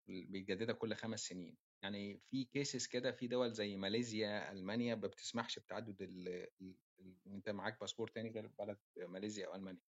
بيجددها 0.08 0.76
كل 0.76 0.94
خمس 0.96 1.20
سنين. 1.20 1.58
يعني 1.84 2.22
في 2.32 2.46
cases 2.46 2.88
كده 2.88 3.12
في 3.12 3.28
دول 3.28 3.54
زي 3.54 3.78
ماليزيا 3.78 4.52
ألمانيا 4.52 4.96
ما 4.96 5.08
بتسمحش 5.08 5.60
بتعدد 5.60 6.02
إن 6.02 7.36
أنت 7.36 7.50
معاك 7.50 7.80
باسبور 7.80 8.08
تاني 8.08 8.30
غير 8.32 8.48
بلد 8.48 8.80
ماليزيا 8.98 9.48
أو 9.48 9.56
ألمانيا. 9.56 9.89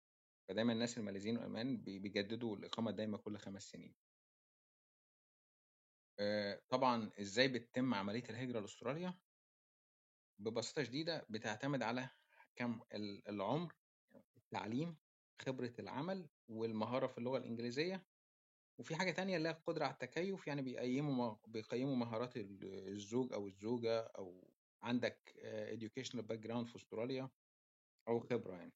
فدايما 0.47 0.73
الناس 0.73 0.97
الماليزيين 0.97 1.37
والالمان 1.37 1.77
بيجددوا 1.77 2.55
الإقامة 2.55 2.89
الدايمه 2.91 3.17
كل 3.17 3.37
خمس 3.37 3.63
سنين. 3.71 3.95
طبعا 6.69 7.11
إزاي 7.19 7.47
بتتم 7.47 7.93
عملية 7.93 8.23
الهجرة 8.29 8.59
لأستراليا؟ 8.59 9.19
ببساطة 10.39 10.83
شديدة 10.83 11.25
بتعتمد 11.29 11.83
على 11.83 12.09
كم 12.55 12.81
العمر 13.29 13.73
التعليم 14.37 14.97
خبرة 15.41 15.73
العمل 15.79 16.29
والمهارة 16.47 17.07
في 17.07 17.17
اللغة 17.17 17.37
الإنجليزية. 17.37 18.07
وفي 18.79 18.95
حاجة 18.95 19.11
تانية 19.11 19.37
اللي 19.37 19.49
هي 19.49 19.53
القدرة 19.53 19.85
على 19.85 19.93
التكيف 19.93 20.47
يعني 20.47 20.61
بيقيموا 20.61 21.35
بيقيموا 21.47 21.95
مهارات 21.95 22.33
الزوج 22.37 23.33
أو 23.33 23.47
الزوجة 23.47 23.99
أو 23.99 24.53
عندك 24.83 25.31
educational 25.75 26.21
background 26.21 26.65
في 26.65 26.75
أستراليا 26.75 27.29
أو 28.07 28.19
خبرة 28.19 28.55
يعني. 28.55 28.73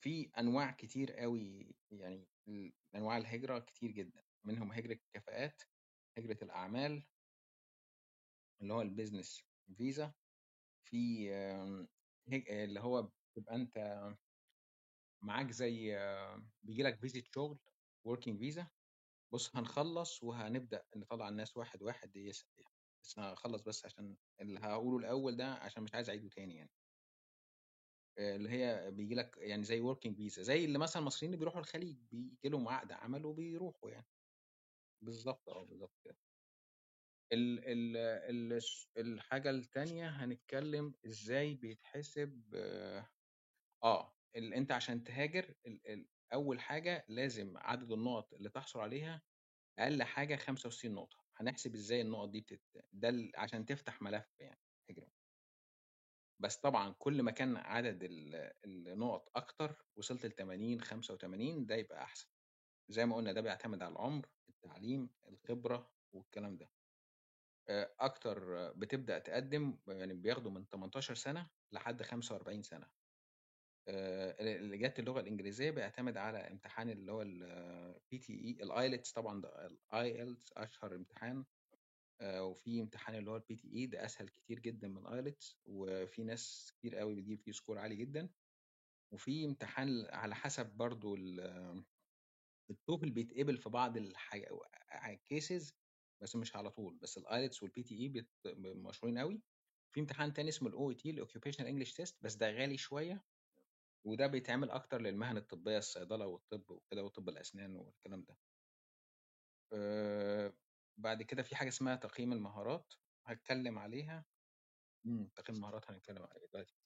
في 0.00 0.30
أنواع 0.38 0.70
كتير 0.70 1.12
قوي 1.12 1.76
يعني 1.90 2.28
أنواع 2.94 3.16
الهجرة 3.16 3.58
كتير 3.58 3.90
جدا 3.90 4.22
منهم 4.44 4.72
هجرة 4.72 4.92
الكفاءات 4.92 5.62
هجرة 6.18 6.38
الأعمال. 6.44 7.06
اللي 8.62 8.74
هو 8.74 8.82
ال 8.82 8.89
business 8.89 9.42
visa 9.76 10.14
في 10.84 11.28
اللي 12.50 12.80
هو 12.80 13.02
بتبقى 13.32 13.54
أنت 13.54 13.78
معاك 15.22 15.50
زي 15.50 15.96
بيجي 16.62 16.82
لك 16.82 17.00
فيزا 17.00 17.22
شغل 17.34 17.58
working 18.06 18.38
visa 18.38 18.70
بص 19.32 19.56
هنخلص 19.56 20.22
وهنبدأ 20.22 20.84
نطلع 20.96 21.28
الناس 21.28 21.56
واحد 21.56 21.82
واحد 21.82 22.16
يسال 22.16 22.48
يعني 22.58 22.74
بس 23.04 23.18
هخلص 23.18 23.62
بس 23.62 23.84
عشان 23.86 24.16
اللي 24.40 24.60
هقوله 24.60 24.98
الأول 24.98 25.36
ده 25.36 25.54
عشان 25.54 25.82
مش 25.82 25.94
عايز 25.94 26.08
أعيده 26.10 26.28
تاني 26.28 26.56
يعني. 26.56 26.70
اللي 28.18 28.50
هي 28.50 28.90
بيجي 28.90 29.14
لك 29.14 29.36
يعني 29.38 29.64
زي 29.64 29.80
وركينج 29.80 30.16
فيزا 30.16 30.42
زي 30.42 30.64
اللي 30.64 30.78
مثلا 30.78 31.00
المصريين 31.02 31.28
اللي 31.34 31.38
بيروحوا 31.38 31.60
الخليج 31.60 31.96
بيجي 32.12 32.38
لهم 32.48 32.68
عقد 32.68 32.92
عمل 32.92 33.26
وبيروحوا 33.26 33.90
يعني. 33.90 34.06
بالظبط 35.02 35.48
آه 35.48 35.64
بالظبط 35.64 35.98
كده. 36.04 36.18
ال 37.32 37.60
ال 37.64 37.96
ال 38.56 38.62
الحاجة 38.98 39.50
الثانية 39.50 40.08
هنتكلم 40.08 40.94
إزاي 41.06 41.54
بيتحسب 41.54 42.54
آه 43.84 44.16
ال... 44.36 44.54
أنت 44.54 44.72
عشان 44.72 45.04
تهاجر 45.04 45.54
ال... 45.66 45.88
ال... 45.92 46.08
أول 46.32 46.60
حاجة 46.60 47.04
لازم 47.08 47.56
عدد 47.58 47.92
النقط 47.92 48.34
اللي 48.34 48.48
تحصل 48.50 48.80
عليها 48.80 49.22
أقل 49.78 50.04
حاجة 50.04 50.36
65 50.36 50.94
نقطة. 50.94 51.18
هنحسب 51.36 51.74
إزاي 51.74 52.00
النقط 52.02 52.30
دي 52.30 52.40
بتت... 52.42 52.62
ده 52.92 53.10
ال... 53.10 53.32
عشان 53.36 53.66
تفتح 53.66 54.02
ملف 54.02 54.40
يعني 54.40 54.60
هجره 54.90 55.13
بس 56.40 56.56
طبعا 56.56 56.94
كل 56.98 57.22
ما 57.22 57.30
كان 57.30 57.56
عدد 57.56 58.02
ال... 58.04 58.52
النقط 58.64 59.30
أكتر 59.36 59.84
وصلت 59.96 60.26
ل 60.26 60.30
80 60.32 60.80
85 60.80 61.66
ده 61.66 61.74
يبقى 61.74 62.02
أحسن. 62.02 62.28
زي 62.88 63.06
ما 63.06 63.16
قلنا 63.16 63.32
ده 63.32 63.40
بيعتمد 63.40 63.82
على 63.82 63.92
العمر 63.92 64.28
التعليم 64.48 65.10
الخبرة 65.28 65.92
والكلام 66.12 66.56
ده. 66.56 66.70
أكتر 68.00 68.72
بتبدأ 68.72 69.18
تقدم 69.18 69.78
يعني 69.88 70.14
بياخدوا 70.14 70.50
من 70.50 70.68
18 70.68 71.14
سنة 71.14 71.50
لحد 71.72 72.02
45 72.02 72.62
سنة. 72.62 72.88
آآ 73.88 74.36
اللي 74.40 74.78
جات 74.78 74.98
اللغة 74.98 75.20
الإنجليزية 75.20 75.70
بيعتمد 75.70 76.16
على 76.16 76.38
امتحان 76.38 76.90
اللي 76.90 77.12
هو 77.12 77.24
الPTE 77.24 78.56
الIELTS 78.64 79.12
طبعًا 79.12 79.40
ده 79.40 79.68
الIELTS 79.68 80.52
أشهر 80.56 80.94
امتحان. 80.94 81.44
آآ 82.20 82.40
وفي 82.40 82.80
امتحان 82.80 83.14
اللي 83.16 83.30
هو 83.30 83.40
الPTE 83.40 83.88
ده 83.90 84.04
أسهل 84.04 84.28
كتير 84.28 84.60
جدًا 84.60 84.88
من 84.88 85.04
الIELTS 85.06 85.56
وفي 85.66 86.24
ناس 86.24 86.72
كتير 86.78 87.00
أوي 87.02 87.14
بتجيب 87.14 87.40
فيه 87.40 87.52
score 87.52 87.76
عالي 87.78 87.96
جدًا، 87.96 88.30
وفي 89.12 89.44
امتحان 89.44 90.06
على 90.10 90.34
حسب 90.34 90.66
برضه 90.76 91.14
ال 91.14 91.40
الTOEFL 92.72 93.08
بيتقبل 93.12 93.58
في 93.58 93.68
بعض 93.70 93.98
cases 95.32 95.72
بس 96.22 96.36
مش 96.36 96.56
على 96.56 96.70
طول، 96.70 96.98
بس 96.98 97.18
الIELTS 97.18 97.58
والPTE 97.64 98.10
بت 98.12 98.30
مشهورين 98.58 99.18
أوي، 99.18 99.42
في 99.94 100.00
امتحان 100.00 100.32
تاني 100.32 100.48
اسمه 100.48 100.70
الOET 100.70 101.02
الoccupational 101.16 101.66
English 101.66 101.92
test 101.92 102.14
بس 102.22 102.34
ده 102.34 102.50
غالي 102.50 102.76
شوية، 102.78 103.24
وده 104.06 104.26
بيتعمل 104.26 104.70
أكتر 104.70 105.00
للمهن 105.02 105.36
الطبية 105.36 105.78
الصيدلة 105.78 106.26
والطب 106.26 106.70
وكده 106.70 107.04
وطب 107.04 107.28
الأسنان 107.28 107.76
والكلام 107.76 108.24
ده. 108.24 108.38
آآ 109.72 110.52
بعد 110.96 111.22
كده 111.22 111.42
في 111.42 111.56
حاجة 111.56 111.68
اسمها 111.68 111.96
تقييم 111.96 112.32
المهارات 112.32 112.94
هاتكلم 113.26 113.78
عليها 113.78 114.26
إمم، 115.06 115.28
تقييم 115.36 115.56
المهارات 115.56 115.90
هنتكلم 115.90 116.22
عليه 116.22 116.46
دلوقتي. 116.52 116.76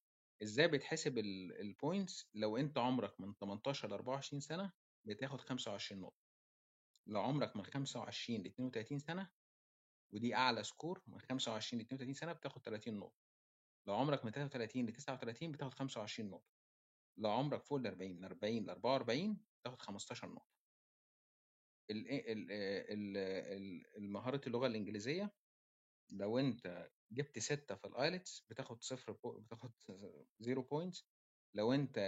إزاي 0.42 0.68
بيتحسب 0.68 1.18
ال 1.18 1.52
الpoints 1.76 2.26
لو 2.34 2.56
أنت 2.56 2.78
عمرك 2.78 3.20
من 3.20 3.36
18 3.38 3.98
ل24 3.98 4.38
سنة 4.38 4.72
بتاخد 5.04 5.40
25 5.40 6.00
نقطة، 6.00 6.24
لو 7.06 7.20
عمرك 7.22 7.56
من 7.56 7.64
25 7.64 8.44
ل32 8.44 8.98
سنة 8.98 9.30
ودي 10.14 10.34
أعلى 10.34 10.64
score 10.64 11.00
من 11.08 11.20
25 11.20 11.82
ل32 11.84 12.12
سنة 12.12 12.32
بتاخد 12.32 12.62
30 12.62 12.98
نقطة، 12.98 13.22
لو 13.88 13.94
عمرك 13.96 14.24
من 14.24 14.32
33 14.32 14.86
ل39 14.92 15.52
بتاخد 15.52 15.74
25 15.74 16.30
نقطة، 16.30 16.52
لو 17.18 17.30
عمرك 17.30 17.64
فوق 17.64 17.78
ال40 17.80 18.02
من 18.02 18.24
40 18.24 18.66
ل44 18.70 19.36
بتاخد 19.62 19.82
15 19.82 20.30
نقطة. 20.30 20.57
ال 21.90 23.16
المهارة 23.96 24.40
اللغة 24.46 24.66
الإنجليزية 24.66 25.34
لو 26.12 26.38
أنت 26.38 26.90
جبت 27.12 27.38
6 27.38 27.74
في 27.74 27.88
الIELTS 27.88 28.42
بتاخد 28.50 28.82
صفر 28.82 29.12
بتاخد 29.38 29.72
0 30.42 30.62
points 30.62 31.02
لو 31.54 31.72
أنت 31.72 31.98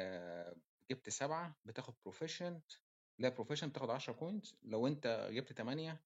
جبت 0.90 1.08
7 1.08 1.60
بتاخد 1.64 1.94
proficient 2.08 2.78
لا 3.18 3.34
proficient 3.34 3.64
بتاخد 3.64 3.90
10 3.90 4.12
points 4.14 4.54
لو 4.62 4.86
أنت 4.86 5.28
جبت 5.32 5.52
8 5.52 6.04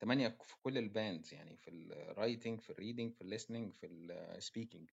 8 0.00 0.28
في 0.28 0.54
كل 0.62 0.88
الbands 0.90 1.32
يعني 1.32 1.56
في 1.56 1.70
الwriting 1.70 2.60
في 2.62 2.72
الreading 2.74 3.16
في 3.18 3.24
الlistening 3.24 3.78
في 3.80 3.86
الspeaking 4.40 4.92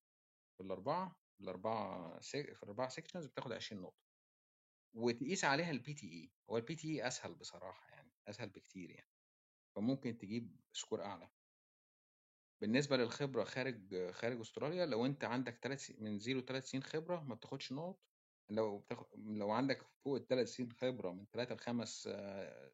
في 0.58 0.64
الأربعة 0.64 1.22
الأربعة 1.42 2.20
س 2.22 2.32
في 2.36 2.64
الأربعة 2.64 2.90
sections 2.90 3.28
بتاخد 3.28 3.52
20 3.52 3.82
نقطة، 3.82 4.06
وتقيس 4.96 5.46
عليها 5.46 5.74
الPTE 5.74 6.30
هو 6.50 6.62
الPTE 6.62 7.06
أسهل 7.06 7.36
بصراحة 7.36 7.88
يعني. 7.90 7.99
أسهل 8.30 8.50
بكتير 8.50 8.90
يعني، 8.92 9.10
فممكن 9.76 10.18
تجيب 10.18 10.62
score 10.78 11.00
أعلى. 11.00 11.30
بالنسبة 12.62 12.98
للخبرة 12.98 13.44
خارج 13.44 14.12
خارج 14.12 14.40
أستراليا 14.40 14.86
لو 14.86 15.06
أنت 15.06 15.24
عندك 15.24 15.58
3 15.58 15.80
س 15.80 15.92
من 16.00 16.20
0 16.20 16.42
ل3 16.42 16.60
سنين 16.66 16.84
خبرة 16.84 17.24
ما 17.24 17.36
بتاخدش 17.36 17.74
نقط، 17.74 18.00
لو 18.50 18.78
بتاخ 18.80 19.04
لو 19.16 19.52
عندك 19.52 19.82
فوق 19.82 20.20
ال3 20.20 20.44
سنين 20.44 20.72
خبرة 20.72 21.12
من 21.12 21.26
3 21.32 21.56
ل5 21.56 21.84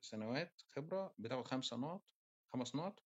سنوات 0.02 0.62
خبرة 0.70 1.16
بتاخد 1.20 1.48
5 1.48 1.78
نقط 1.78 2.06
5 2.54 2.76
نقط، 2.76 3.04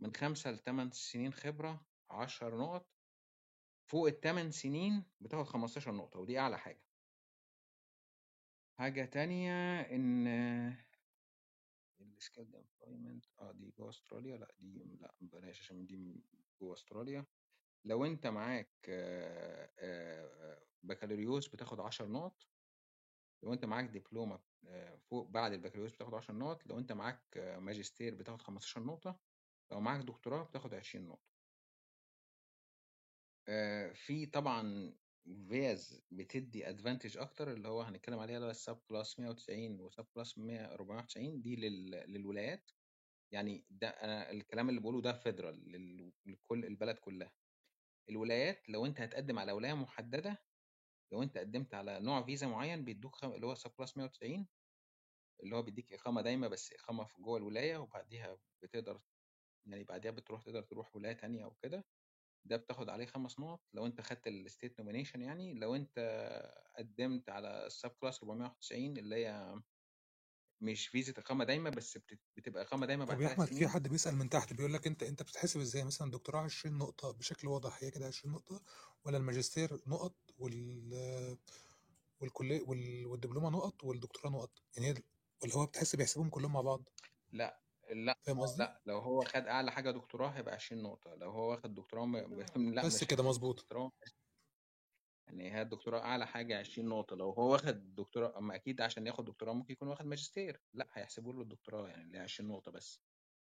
من 0.00 0.14
5 0.14 0.56
ل8 0.56 0.90
سنين 0.92 1.32
خبرة 1.32 1.86
10 2.10 2.56
نقط، 2.56 2.90
فوق 3.90 4.08
ال8 4.10 4.50
سنين 4.50 5.04
بتاخد 5.20 5.44
15 5.44 5.92
نقطة 5.92 6.18
ودي 6.20 6.38
أعلى 6.38 6.58
حاجة. 6.58 6.84
حاجة 8.78 9.04
تانية 9.04 9.80
إن 9.80 10.89
الskilled 12.22 12.54
employment 12.56 13.28
آه 13.40 13.52
دي 13.52 13.70
جوّه 13.78 13.88
أستراليا 13.90 14.36
لأ 14.36 14.54
دي 14.58 14.84
لأ 15.00 15.16
بلاش 15.20 15.60
عشان 15.60 15.86
دي 15.86 16.26
جوّه 16.62 16.74
أستراليا، 16.74 17.26
لو 17.84 18.04
أنت 18.04 18.26
معاك 18.26 18.74
بكالوريوس 20.82 21.48
بتاخد 21.48 21.80
10 21.80 22.06
نقط، 22.06 22.42
لو 23.44 23.52
أنت 23.52 23.64
معاك 23.64 23.84
دبلومة 23.84 24.44
آآ 24.68 24.96
فوق 24.98 25.28
بعد 25.30 25.52
البكالوريوس 25.52 25.92
بتاخد 25.94 26.14
10 26.14 26.34
نقط، 26.34 26.66
لو 26.66 26.78
أنت 26.78 26.92
معاك 26.92 27.24
ماجستير 27.36 28.14
بتاخد 28.14 28.42
15 28.42 28.84
نقطة، 28.84 29.20
لو 29.72 29.80
معاك 29.80 30.00
دكتوراه 30.04 30.44
بتاخد 30.44 30.74
20 30.74 31.06
نقطة. 31.06 31.30
آآ 33.48 33.92
في 33.92 34.26
طبعًا 34.26 34.94
فيَز 35.24 36.02
بتدّي 36.10 36.64
advantage 36.66 37.16
أكتر 37.18 37.52
اللي 37.52 37.68
هو 37.68 37.82
هنتكلم 37.82 38.18
عليها 38.18 38.36
اللي 38.36 38.46
هو 38.48 38.52
الsub-class 38.52 39.20
190 39.20 39.88
وsub-class 39.90 40.38
100 40.38 40.64
491 40.74 41.42
دي 41.42 41.56
لل 41.56 41.90
للولايات، 41.90 42.70
يعني 43.32 43.66
ده 43.70 43.88
أنا 43.88 44.30
الكلام 44.30 44.68
اللي 44.70 44.80
باقوله 44.80 45.02
ده 45.02 45.20
federal 45.20 45.46
لل 45.68 46.12
لكل 46.26 46.64
البلد 46.66 46.98
كلها. 46.98 47.32
الولايات 48.10 48.70
لو 48.70 48.86
أنت 48.86 49.00
هتقدم 49.02 49.38
على 49.38 49.52
ولاية 49.52 49.74
محددة، 49.74 50.44
لو 51.12 51.22
أنت 51.22 51.38
قدمت 51.38 51.74
على 51.74 52.00
نوع 52.00 52.22
فيزا 52.22 52.46
معين 52.48 52.84
بيدوك 52.84 53.16
خ 53.16 53.24
اللي 53.24 53.46
هو 53.46 53.56
sub-class 53.56 53.96
190 53.98 54.48
اللي 55.44 55.56
هو 55.56 55.62
بيديك 55.62 55.92
إقامة 55.94 56.22
دايمة 56.22 56.48
بس 56.48 56.72
إقامة 56.74 57.04
في 57.04 57.22
جوّه 57.22 57.38
الولاية 57.38 57.78
وبعديها 57.78 58.38
بتقدر 58.62 59.02
يعني 59.66 59.84
بعديها 59.84 60.12
بتروح 60.12 60.42
تقدر 60.42 60.62
تروح 60.62 60.96
ولاية 60.96 61.12
تانية 61.14 61.44
أو 61.44 61.54
كده، 61.54 61.84
ده 62.44 62.56
بتاخد 62.56 62.88
عليه 62.88 63.06
5 63.06 63.40
نقط 63.40 63.62
لو 63.74 63.86
أنت 63.86 64.00
خدت 64.00 64.28
الstate 64.28 64.82
nomination 64.82 65.16
يعني، 65.20 65.54
لو 65.54 65.74
أنت 65.76 65.98
قدمت 66.78 67.28
على 67.30 67.68
الsub-class 67.70 68.18
491 68.22 68.98
اللي 68.98 69.16
هي 69.26 69.54
مش 70.60 70.88
فيزا 70.88 71.12
إقامة 71.18 71.44
دايمة 71.44 71.70
بس 71.70 71.98
بت 71.98 72.20
بتبقى 72.36 72.62
إقامة 72.62 72.86
دايمة 72.86 73.04
طب 73.08 73.20
بعد 73.20 73.20
يا 73.20 73.26
3 73.26 73.26
أحمد 73.26 73.46
في 73.54 73.68
سنين. 73.68 73.68
حد 73.68 73.88
بيسأل 73.88 74.16
من 74.16 74.28
تحت 74.28 74.52
بيقول 74.52 74.72
لك 74.74 74.86
أنت 74.86 75.02
أنت 75.02 75.22
بتتحسب 75.22 75.60
إزاي 75.60 75.84
مثلًا 75.84 76.06
الدكتوراه 76.06 76.40
20 76.40 76.78
نقطة 76.78 77.10
بشكل 77.10 77.48
واضح 77.48 77.78
هي 77.82 77.90
كده 77.90 78.06
20 78.06 78.34
نقطة 78.34 78.62
والّا 79.04 79.18
الماجستير 79.18 79.80
نقط 79.86 80.16
وال 80.38 81.38
والكلية 82.20 82.62
وال 82.68 83.06
والدبلومة 83.06 83.50
نقط 83.50 83.84
والدكتوراه 83.84 84.30
نقط؟ 84.32 84.58
يعني 84.76 84.88
هي 84.88 84.94
والّا 85.42 85.54
هو 85.56 85.66
بتحسب 85.66 86.00
يحسبهم 86.00 86.28
كلّهم 86.30 86.52
مع 86.52 86.60
بعض؟ 86.60 86.88
لأ، 87.32 87.60
لأ، 87.90 88.18
فاهم 88.26 88.40
قصدي؟ 88.40 88.66
لأ، 88.66 88.82
لو 88.86 88.98
هو 88.98 89.24
خد 89.24 89.46
أعلى 89.46 89.72
حاجة 89.72 89.90
دكتوراه 89.90 90.28
هيبقى 90.28 90.54
20 90.54 90.82
نقطة، 90.82 91.14
لو 91.14 91.30
هو 91.30 91.50
واخد 91.50 91.74
دكتوراه 91.74 92.04
م 92.06 92.16
لأ 92.74 92.86
بس 92.86 93.04
مش 93.04 93.04
كده. 93.04 93.22
الدكتوراه 93.58 93.90
يعني 95.26 95.52
هي 95.54 95.62
الدكتوراه 95.62 96.00
أعلى 96.00 96.26
حاجة 96.26 96.58
20 96.58 96.88
نقطة، 96.88 97.16
لو 97.16 97.30
هو 97.30 97.52
واخد 97.52 97.94
دكتوراه 97.94 98.38
أمّا 98.38 98.54
أكيد 98.54 98.80
عشان 98.80 99.06
ياخد 99.06 99.24
دكتوراه 99.24 99.52
ممكن 99.52 99.72
يكون 99.72 99.88
واخد 99.88 100.06
ماجستير، 100.06 100.62
لأ 100.74 100.86
هيحسبوا 100.92 101.32
له 101.32 101.42
الدكتوراه 101.42 101.88
يعني 101.88 102.02
اللي 102.02 102.18
هي 102.18 102.22
20 102.22 102.48
نقطة 102.50 102.70
بس، 102.72 103.02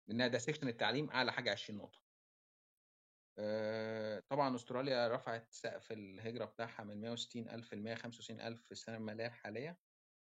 لإنها 0.08 0.28
ده 0.28 0.40
section 0.40 0.64
التعليم 0.64 1.10
أعلى 1.12 1.32
حاجة 1.34 1.52
20 1.52 1.80
نقطة. 1.80 2.00
آآ 3.40 4.20
طبعًا 4.30 4.56
أستراليا 4.56 5.08
رفعت 5.08 5.52
سقف 5.52 5.92
الهجرة 5.92 6.46
بتاعها 6.46 6.84
من 6.84 7.02
160.000 7.02 7.74
ل165.000 7.76 8.64
في 8.66 8.72
السنة 8.72 8.96
المالية 8.98 9.26
الحالية، 9.28 9.80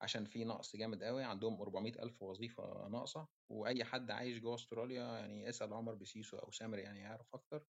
عشان 0.05 0.25
في 0.25 0.45
نقص 0.45 0.77
جامد 0.77 1.03
أوي، 1.03 1.25
عندهم 1.25 1.61
400.000 1.61 2.23
وظيفة 2.23 2.89
ناقصة، 2.89 3.29
وأي 3.49 3.85
حد 3.85 4.11
عايش 4.11 4.39
جوّه 4.39 4.55
أستراليا 4.55 5.03
يعني 5.19 5.49
اسأل 5.49 5.73
عمر 5.73 5.95
بسيسو 5.95 6.37
أو 6.39 6.51
سامر 6.51 6.79
يعني 6.79 7.01
هيعرف 7.01 7.35
أكتر، 7.35 7.67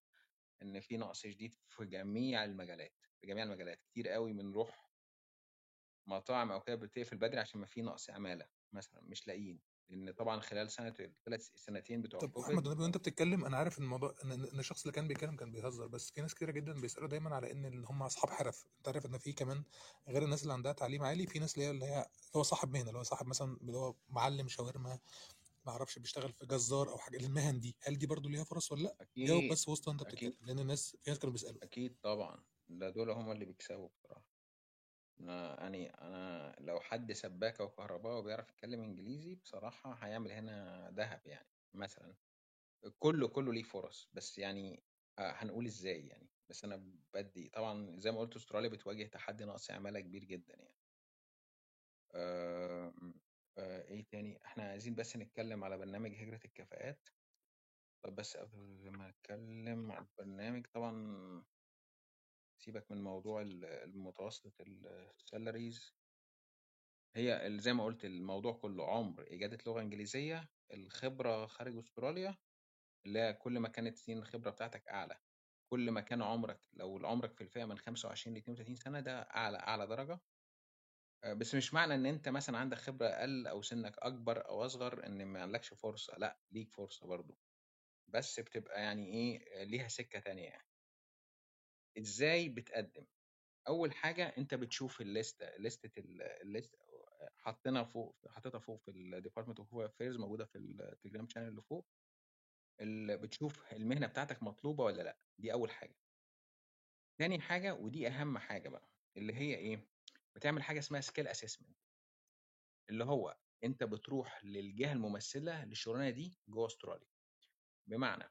إن 0.63 0.81
في 0.81 0.99
نقص 0.99 1.23
شديد 1.23 1.55
في 1.69 1.87
جميع 1.87 2.45
المجالات، 2.45 2.97
في 3.21 3.29
جميع 3.29 3.45
المجالات، 3.45 3.83
كتير 3.83 4.17
أوي 4.17 4.35
بنروح 4.35 4.93
مطاعم 6.07 6.53
أو 6.53 6.61
كده 6.61 6.77
بتقفل 6.77 7.17
بدري 7.17 7.41
عشان 7.41 7.61
ما 7.61 7.67
في 7.67 7.83
نقص 7.83 8.11
عمالة 8.11 8.49
مثلًا 8.73 9.03
مش 9.03 9.27
لاقيين، 9.27 9.63
لإن 9.91 10.11
طبعًا 10.13 10.41
خلال 10.41 10.71
سنة 10.71 10.95
ال3 11.01 11.51
السنتين 11.55 12.03
بتوع 12.03 12.21
طب 12.21 12.33
والنبي 12.37 12.83
وأنت 12.83 12.97
بتتكلم 12.97 13.45
أنا 13.45 13.57
عارف 13.57 13.79
إن 13.79 13.85
الموضوع 13.85 14.15
إن 14.25 14.33
الشخص 14.59 14.83
اللي 14.83 14.93
كان 14.93 15.09
بيتكلم 15.09 15.37
كان 15.37 15.53
بيهزر، 15.53 15.87
بس 15.87 16.11
في 16.11 16.21
ناس 16.21 16.35
كتيرة 16.35 16.51
جدًا 16.51 16.73
بيسألوا 16.81 17.09
دايمًا 17.09 17.35
على 17.37 17.53
إن 17.53 17.85
هم 17.85 18.03
أصحاب 18.03 18.31
حرف، 18.31 18.65
أنت 18.79 18.89
عارف 18.89 19.07
إن 19.07 19.19
في 19.19 19.33
كمان 19.33 19.65
غير 20.09 20.23
الناس 20.25 20.43
اللي 20.43 20.53
عندها 20.53 20.73
تعليم 20.73 21.03
عالي، 21.03 21.27
في 21.27 21.39
ناس 21.39 21.55
اللي 21.55 21.67
هي 21.67 21.71
اللي 21.71 21.85
هي 21.87 22.07
هو 22.37 22.43
صاحب 22.43 22.73
مهنة، 22.73 22.89
اللي 22.89 22.99
هو 22.99 23.03
صاحب 23.03 23.27
مثلًا 23.27 23.57
اللي 23.61 23.73
هو 23.79 23.95
معلم 24.09 24.49
شاورما، 24.49 24.99
ما 25.67 25.73
أعرفش 25.73 25.99
بيشتغل 25.99 26.33
في 26.33 26.47
جزار 26.47 26.91
أو 26.91 26.99
حاجة، 26.99 27.19
المهن 27.19 27.61
دي، 27.61 27.77
هل 27.83 27.99
دي 27.99 28.07
برضه 28.07 28.31
ليها 28.31 28.45
فرص 28.45 28.73
والّا 28.73 28.85
لأ؟ 28.85 28.97
جاوب 29.27 29.47
بس 29.49 29.69
وسط 29.69 29.91
أكيد. 30.07 30.35
بتتكلم، 30.35 30.47
لأن 30.47 30.59
الناس 30.61 30.97
في 31.03 31.11
ناس 31.11 31.19
كانوا 31.21 31.33
بيسألوا. 31.33 31.61
أكيد 31.63 31.99
طبعًا، 32.03 32.45
ده 32.69 32.91
دول 32.91 33.11
هم 33.11 33.31
اللي 33.33 33.45
بيكسبوا 33.45 33.89
بصراحة. 33.89 34.36
أنا 35.21 35.61
يعني 35.63 35.91
أنا 35.91 36.57
لو 36.61 36.81
حد 36.81 37.13
سباك 37.13 37.61
أو 37.61 37.71
كهربائي 37.71 38.17
وبيعرف 38.19 38.51
يتكلم 38.51 38.81
إنجليزي 38.81 39.35
بصراحة 39.35 39.93
هيعمل 39.95 40.33
هنا 40.33 40.91
دهب 40.91 41.27
يعني 41.27 41.49
مثلًا، 41.75 42.17
كُلّه، 42.99 43.29
كُلّه 43.29 43.53
ليه 43.55 43.63
فرص، 43.63 44.11
بس 44.15 44.39
يعني 44.39 44.85
آآ 45.19 45.33
هنقول 45.37 45.67
إزاي 45.67 46.07
يعني، 46.09 46.31
بس 46.49 46.65
أنا 46.65 46.93
بادّي 47.15 47.49
طبعًا 47.51 48.01
زي 48.01 48.13
ما 48.13 48.21
قُلت 48.21 48.37
أستراليا 48.37 48.71
بتواجه 48.71 49.05
تحدي 49.07 49.45
نقص 49.45 49.71
عمالة 49.71 50.01
كبير 50.01 50.25
جدًا 50.25 50.57
يعني. 50.57 50.77
آآ 52.15 52.93
إيه 53.59 54.07
تاني؟ 54.09 54.39
إحنا 54.45 54.63
عايزين 54.71 54.95
بس 54.95 55.17
نتكلم 55.17 55.65
على 55.65 55.79
برنامج 55.79 56.15
هجرة 56.15 56.41
الكفاءات. 56.45 57.09
طب 58.03 58.15
بس 58.17 58.37
قبل 58.37 58.91
ما 58.91 59.09
نتكلم 59.11 59.93
على 59.93 60.07
البرنامج 60.07 60.67
طبعًا 60.67 61.45
سيبك 62.59 62.91
من 62.91 63.03
موضوع 63.05 63.43
ال 63.43 63.65
المتوسط 63.65 64.55
السالاريز 64.61 65.97
هي 67.17 67.57
زي 67.61 67.73
ما 67.73 67.85
قُلت 67.85 68.05
الموضوع 68.05 68.53
كُلّه 68.53 68.87
عُمر 68.97 69.23
إجادة 69.35 69.59
لغة 69.67 69.81
إنجليزية، 69.81 70.53
الخبرة 70.73 71.47
خارج 71.47 71.79
أستراليا، 71.79 72.37
اللي 73.07 73.19
هي 73.21 73.35
كل 73.35 73.59
ما 73.59 73.69
كانت 73.69 73.97
سنين 73.97 74.19
الخبرة 74.19 74.51
بتاعتك 74.51 74.89
أعلى، 74.89 75.19
كل 75.73 75.91
ما 75.91 76.03
كان 76.03 76.23
عُمرك 76.23 76.63
لو 76.75 77.01
عُمرك 77.07 77.35
في 77.35 77.43
الفئة 77.45 77.65
من 77.65 77.79
25 77.79 78.37
ل32 78.37 78.77
سنة 78.77 79.01
ده 79.01 79.21
أعلى 79.23 79.59
أعلى 79.59 79.87
درجة. 79.87 80.21
آآ 81.25 81.35
بس 81.35 81.55
مش 81.55 81.75
معنى 81.75 81.95
إن 81.95 82.07
أنت 82.07 82.29
مثلًا 82.29 82.59
عندك 82.59 82.77
خبرة 82.79 83.07
أقل 83.09 83.47
أو 83.47 83.63
سِنّك 83.63 83.99
أكبر 83.99 84.49
أو 84.49 84.65
أصغر 84.67 85.07
إن 85.07 85.25
ما 85.27 85.47
لكش 85.47 85.75
فرصة، 85.75 86.17
لأ 86.19 86.41
ليك 86.51 86.71
فرصة 86.73 87.07
برضه، 87.07 87.39
بس 88.09 88.41
بتبقى 88.41 88.83
يعني 88.83 89.07
إيه، 89.15 89.65
ليها 89.65 89.89
سِكّة 89.89 90.21
تانية 90.21 90.45
يعني. 90.45 90.69
إزاي 91.99 92.49
بتقدّم؟ 92.49 93.07
أول 93.69 93.95
حاجة 93.95 94.35
أنت 94.39 94.55
بتشوف 94.55 95.01
الليستة 95.01 95.57
ليستة 95.59 96.01
ال 96.01 96.23
الليست 96.23 96.77
حاطينها 97.37 97.85
فوق 97.85 98.19
حاططها 98.29 98.59
فوق 98.59 98.81
في 98.81 98.91
of 99.61 99.65
home 99.67 99.91
affairs 99.91 100.21
موجودة 100.21 100.45
في 100.45 100.59
التليجرام 100.59 101.27
channel 101.29 101.39
اللي 101.39 101.63
فوق. 101.63 101.89
ال 102.83 103.19
بتشوف 103.19 103.73
المهنة 103.73 104.07
بتاعتك 104.07 104.43
مطلوبة 104.43 104.85
والّا 104.85 105.03
لأ، 105.03 105.19
دي 105.39 105.53
أول 105.53 105.71
حاجة. 105.71 105.97
تاني 107.19 107.41
حاجة 107.41 107.75
ودي 107.75 108.09
أهم 108.09 108.39
حاجة 108.39 108.69
بقى، 108.69 108.91
اللي 109.17 109.35
هي 109.35 109.55
إيه، 109.57 109.89
بتعمل 110.37 110.63
حاجة 110.63 110.79
اسمها 110.79 111.01
skill 111.01 111.27
assessment. 111.35 111.75
اللي 112.91 113.05
هو 113.05 113.39
أنت 113.65 113.85
بتروح 113.85 114.45
للجهة 114.45 114.93
الممثلة 114.93 115.65
للشغلانة 115.65 116.11
دي 116.11 116.41
جوّه 116.49 116.67
أستراليا. 116.67 117.09
بمعنى، 117.91 118.25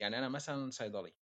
يعني 0.00 0.18
أنا 0.18 0.28
مثلًا 0.28 0.70
صيدلي، 0.70 1.16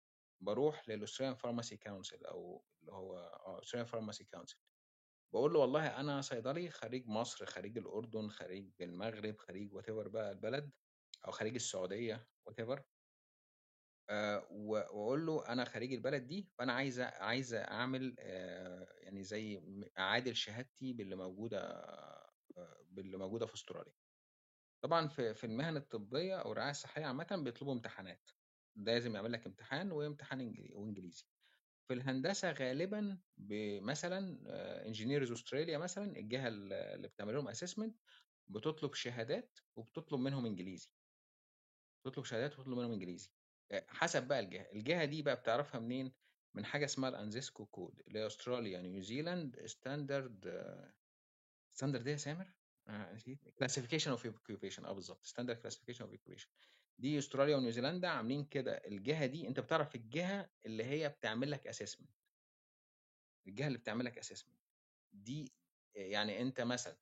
باروح 0.45 0.83
للaustralian 0.89 1.35
pharmacy 1.37 1.77
council 1.87 2.27
أو 2.29 2.65
اللي 2.81 2.91
هو 2.91 3.17
آه 3.17 3.61
australian 3.61 3.87
pharmacy 3.87 4.25
council 4.37 4.57
باقول 5.33 5.53
له 5.53 5.59
والله 5.59 5.87
أنا 5.99 6.21
صيدلي 6.21 6.69
خريج 6.71 7.07
مصر، 7.07 7.45
خريج 7.45 7.77
الأردن، 7.77 8.29
خريج 8.29 8.71
المغرب، 8.81 9.37
خريج 9.39 9.71
whatever 9.75 10.07
بقى 10.09 10.31
البلد 10.31 10.71
أو 11.27 11.31
خريج 11.31 11.55
السعودية 11.55 12.29
whatever. 12.49 12.81
آآ 14.09 14.47
و 14.51 14.69
وأقول 14.71 15.25
له 15.25 15.47
أنا 15.47 15.65
خريج 15.65 15.93
البلد 15.93 16.27
دي، 16.27 16.51
فأنا 16.57 16.73
عايز 16.73 16.99
عايز 16.99 17.53
أعمل 17.53 18.15
آآ 18.19 18.93
يعني 18.97 19.23
زي 19.23 19.57
م 19.59 19.83
أعادل 19.99 20.35
شهادتي 20.35 20.93
باللي 20.93 21.15
موجودة 21.15 21.59
آآ 22.57 22.83
باللي 22.85 23.17
موجودة 23.17 23.45
في 23.45 23.53
أستراليا. 23.53 23.93
طبعًا 24.83 25.07
في 25.07 25.33
في 25.35 25.43
المهن 25.45 25.77
الطبية 25.77 26.35
أو 26.41 26.51
الرعاية 26.51 26.71
الصحية 26.71 27.05
عامةً 27.05 27.41
بيطلبوا 27.45 27.73
امتحانات، 27.73 28.31
لازم 28.75 29.15
يعمل 29.15 29.31
لك 29.31 29.45
امتحان 29.47 29.91
وامتحان 29.91 30.41
إنج 30.41 30.61
وإنجليزي. 30.73 31.25
في 31.87 31.93
الهندسة 31.93 32.51
غالبًا 32.51 33.19
مثلًا 33.81 34.43
آآ 34.47 34.93
engineers 34.93 35.31
أستراليا 35.31 35.77
مثلًا 35.77 36.17
الجهة 36.17 36.47
ال 36.47 36.73
اللي 36.73 37.07
بتعمل 37.07 37.33
لهم 37.33 37.51
assessment 37.53 37.91
بتطلب 38.47 38.93
شهادات 38.93 39.59
وبتطلب 39.75 40.19
منهم 40.19 40.45
إنجليزي. 40.45 40.89
تطلب 42.05 42.25
شهادات 42.25 42.59
وتطلب 42.59 42.77
منهم 42.77 42.91
إنجليزي. 42.91 43.29
آآ 43.71 43.85
حسب 43.89 44.27
بقى 44.27 44.39
الجهة، 44.39 44.71
الجهة 44.73 45.05
دي 45.05 45.21
بقى 45.21 45.35
بتعرفها 45.35 45.79
منين؟ 45.79 46.13
من 46.55 46.65
حاجة 46.65 46.85
اسمها 46.85 47.11
الANZESCO 47.11 47.63
code 47.77 48.01
اللي 48.07 48.19
هي 48.19 48.29
New 49.01 49.05
Zealand 49.05 49.69
standard 49.71 50.47
standard 51.79 52.05
إيه 52.05 52.11
يا 52.11 52.17
سامر؟ 52.17 52.53
آآ 52.87 53.13
نسيت 53.13 53.39
classification 53.63 54.07
آه 54.85 54.93
بالضبط 54.93 55.25
standard 55.27 55.57
classification 55.65 56.01
of 56.01 56.09
occupation 56.15 56.47
دي 56.97 57.17
أستراليا 57.17 57.55
ونيوزيلندا 57.57 58.07
عاملين 58.07 58.45
كده 58.45 58.71
الجهة 58.73 59.25
دي 59.25 59.47
أنت 59.47 59.59
بتعرف 59.59 59.95
الجهة 59.95 60.49
اللي 60.65 60.83
هي 60.83 61.09
بتعمل 61.09 61.51
لك 61.51 61.71
assessment. 61.75 62.23
الجهة 63.47 63.67
اللي 63.67 63.77
بتعمل 63.77 64.05
لك 64.05 64.23
assessment 64.23 64.55
دي 65.13 65.55
يعني 65.95 66.41
أنت 66.41 66.61
مثلًا 66.61 66.97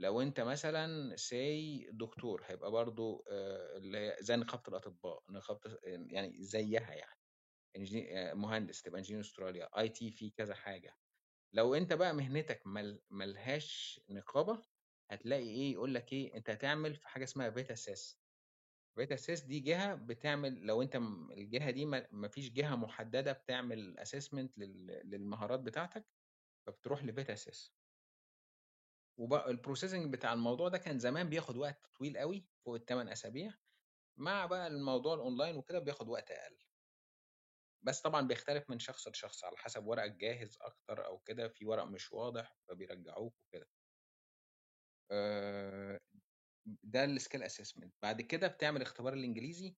لو 0.00 0.22
أنت 0.22 0.40
مثلًا 0.40 1.16
say 1.16 1.90
دكتور 1.92 2.42
هيبقى 2.46 2.70
برضه 2.70 3.24
آآ 3.30 3.76
اللي 3.78 3.98
هي 3.98 4.16
زي 4.20 4.36
نقابة 4.36 4.62
الأطباء، 4.68 5.24
نقابة 5.30 5.78
يعني 5.84 6.44
زيّها 6.44 6.94
يعني. 6.94 7.20
آآ 7.76 8.34
مهندس 8.34 8.82
تبقى 8.82 9.04
engineer 9.04 9.14
أستراليا، 9.20 9.68
IT 9.84 10.10
في 10.10 10.30
كذا 10.30 10.54
حاجة. 10.54 10.96
لو 11.54 11.74
أنت 11.74 11.92
بقى 11.94 12.14
مهنتك 12.14 12.62
ما 12.66 12.80
ل 12.82 13.02
ما 13.10 13.24
لهاش 13.24 14.00
نقابة، 14.10 14.66
هتلاقي 15.10 15.48
إيه، 15.50 15.72
يقول 15.72 15.94
لك 15.94 16.12
إيه، 16.12 16.36
أنت 16.36 16.50
هتعمل 16.50 16.96
في 16.96 17.08
حاجة 17.08 17.24
اسمها 17.24 17.50
beta 17.50 17.76
assess. 17.76 18.16
Beta 19.00 19.14
assess 19.16 19.46
دي 19.46 19.60
جهة 19.60 19.94
بتعمل 19.94 20.66
لو 20.66 20.82
أنت 20.82 20.96
م 20.96 21.30
الجهة 21.32 21.70
دي 21.70 21.86
ما 22.12 22.28
فيش 22.28 22.50
جهة 22.52 22.76
محددة 22.76 23.32
بتعمل 23.32 23.98
لل 24.56 24.86
للمهارات 25.10 25.60
بتاعتك، 25.60 26.08
فبتروح 26.66 27.02
لbeta 27.04 27.36
assess. 27.36 27.70
وبقى 29.16 29.52
الprocessing 29.56 30.06
بتاع 30.10 30.32
الموضوع 30.32 30.68
ده 30.68 30.78
كان 30.78 30.98
زمان 30.98 31.28
بياخد 31.30 31.56
وقت 31.56 31.86
طويل 31.98 32.16
أوي 32.16 32.48
فوق 32.64 32.74
ال8 32.76 33.12
أسابيع، 33.12 33.54
مع 34.18 34.46
بقى 34.46 34.66
الموضوع 34.66 35.14
الأونلاين 35.14 35.56
وكده 35.56 35.78
بياخد 35.78 36.08
وقت 36.08 36.30
أقل. 36.30 36.58
بس 37.82 38.00
طبعًا 38.00 38.26
بيختلف 38.26 38.70
من 38.70 38.78
شخص 38.78 39.08
لشخص 39.08 39.44
على 39.44 39.56
حسب 39.56 39.86
ورقك 39.86 40.12
جاهز 40.12 40.58
أكتر 40.60 41.06
أو 41.06 41.18
كده، 41.18 41.48
في 41.48 41.66
ورق 41.66 41.84
مش 41.84 42.12
واضح 42.12 42.56
فبيرجعوك 42.68 43.34
وكده. 43.42 43.68
آآ 45.10 45.98
ده 46.66 47.06
الskill 47.18 47.40
assessment. 47.48 47.90
بعد 48.02 48.20
كده 48.22 48.48
بتعمل 48.48 48.82
اختبار 48.82 49.12
الإنجليزي، 49.14 49.76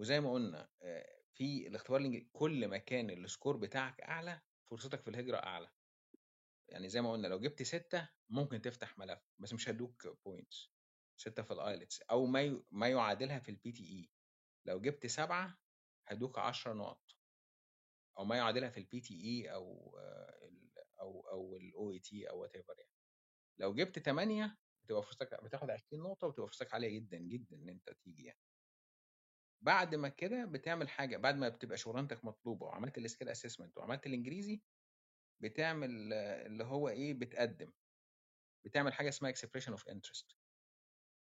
وزي 0.00 0.20
ما 0.20 0.32
قُلنا 0.32 0.70
آآ 0.82 1.22
في 1.34 1.66
الاختبار 1.68 2.00
الإنج 2.00 2.28
كل 2.32 2.68
ما 2.68 2.78
كان 2.78 3.26
الscore 3.28 3.56
بتاعك 3.56 4.00
أعلى، 4.00 4.42
فرصتك 4.70 5.02
في 5.02 5.10
الهجرة 5.10 5.36
أعلى. 5.36 5.70
يعني 6.68 6.88
زي 6.88 7.00
ما 7.02 7.12
قُلنا 7.12 7.28
لو 7.28 7.40
جِبت 7.40 7.62
6 7.62 8.08
ممكن 8.30 8.62
تفتح 8.62 8.98
ملف، 8.98 9.34
بس 9.38 9.52
مش 9.52 9.68
هيدّوك 9.68 10.08
points 10.08 10.70
6 11.16 11.42
في 11.42 11.54
الIELTS 11.54 11.98
أو 12.10 12.26
ما 12.26 12.64
ما 12.72 12.88
يعادلها 12.88 13.38
في 13.38 13.52
الPTE. 13.52 14.10
لو 14.66 14.80
جِبت 14.80 15.06
7 15.06 15.58
هيدّوك 16.08 16.38
10 16.38 16.74
نُقط. 16.74 17.12
أو 18.18 18.24
ما 18.24 18.36
يعادلها 18.36 18.70
في 18.70 18.80
الPTE 18.80 19.52
أو 19.54 19.98
ال 20.42 20.70
أو 21.00 21.20
أو 21.20 21.58
الOET 21.58 22.30
أو 22.30 22.46
whatever 22.48 22.78
يعني. 22.78 22.92
لو 23.58 23.74
جِبت 23.74 23.98
8 23.98 24.58
بتبقى 24.86 25.02
فرصتك 25.04 25.44
بتاخد 25.44 25.70
20 25.70 26.02
نقطة 26.02 26.28
وبتبقى 26.28 26.48
فرصتك 26.48 26.74
عالية 26.74 27.00
جدًا، 27.00 27.18
جدًا 27.18 27.56
إن 27.56 27.70
أنت 27.70 27.90
تيجي 27.90 28.24
يعني. 28.24 28.38
بعد 29.60 29.94
ما 29.94 30.08
كده 30.08 30.44
بتعمل 30.44 30.88
حاجة، 30.88 31.16
بعد 31.16 31.36
ما 31.36 31.48
بتبقى 31.48 31.76
شغلانتك 31.78 32.24
مطلوبة 32.24 32.66
وعملت 32.66 32.98
الskill 33.00 33.28
assessment 33.28 33.70
وعملت 33.76 34.06
الإنجليزي، 34.06 34.62
بتعمل 35.40 36.12
اللي 36.14 36.64
هو 36.64 36.88
إيه، 36.90 37.14
بتقدّم. 37.14 37.72
بتعمل 38.66 38.94
حاجة 38.94 39.08
اسمها 39.08 39.32
expression 39.32 39.74
of 39.78 39.82
interest 39.92 40.34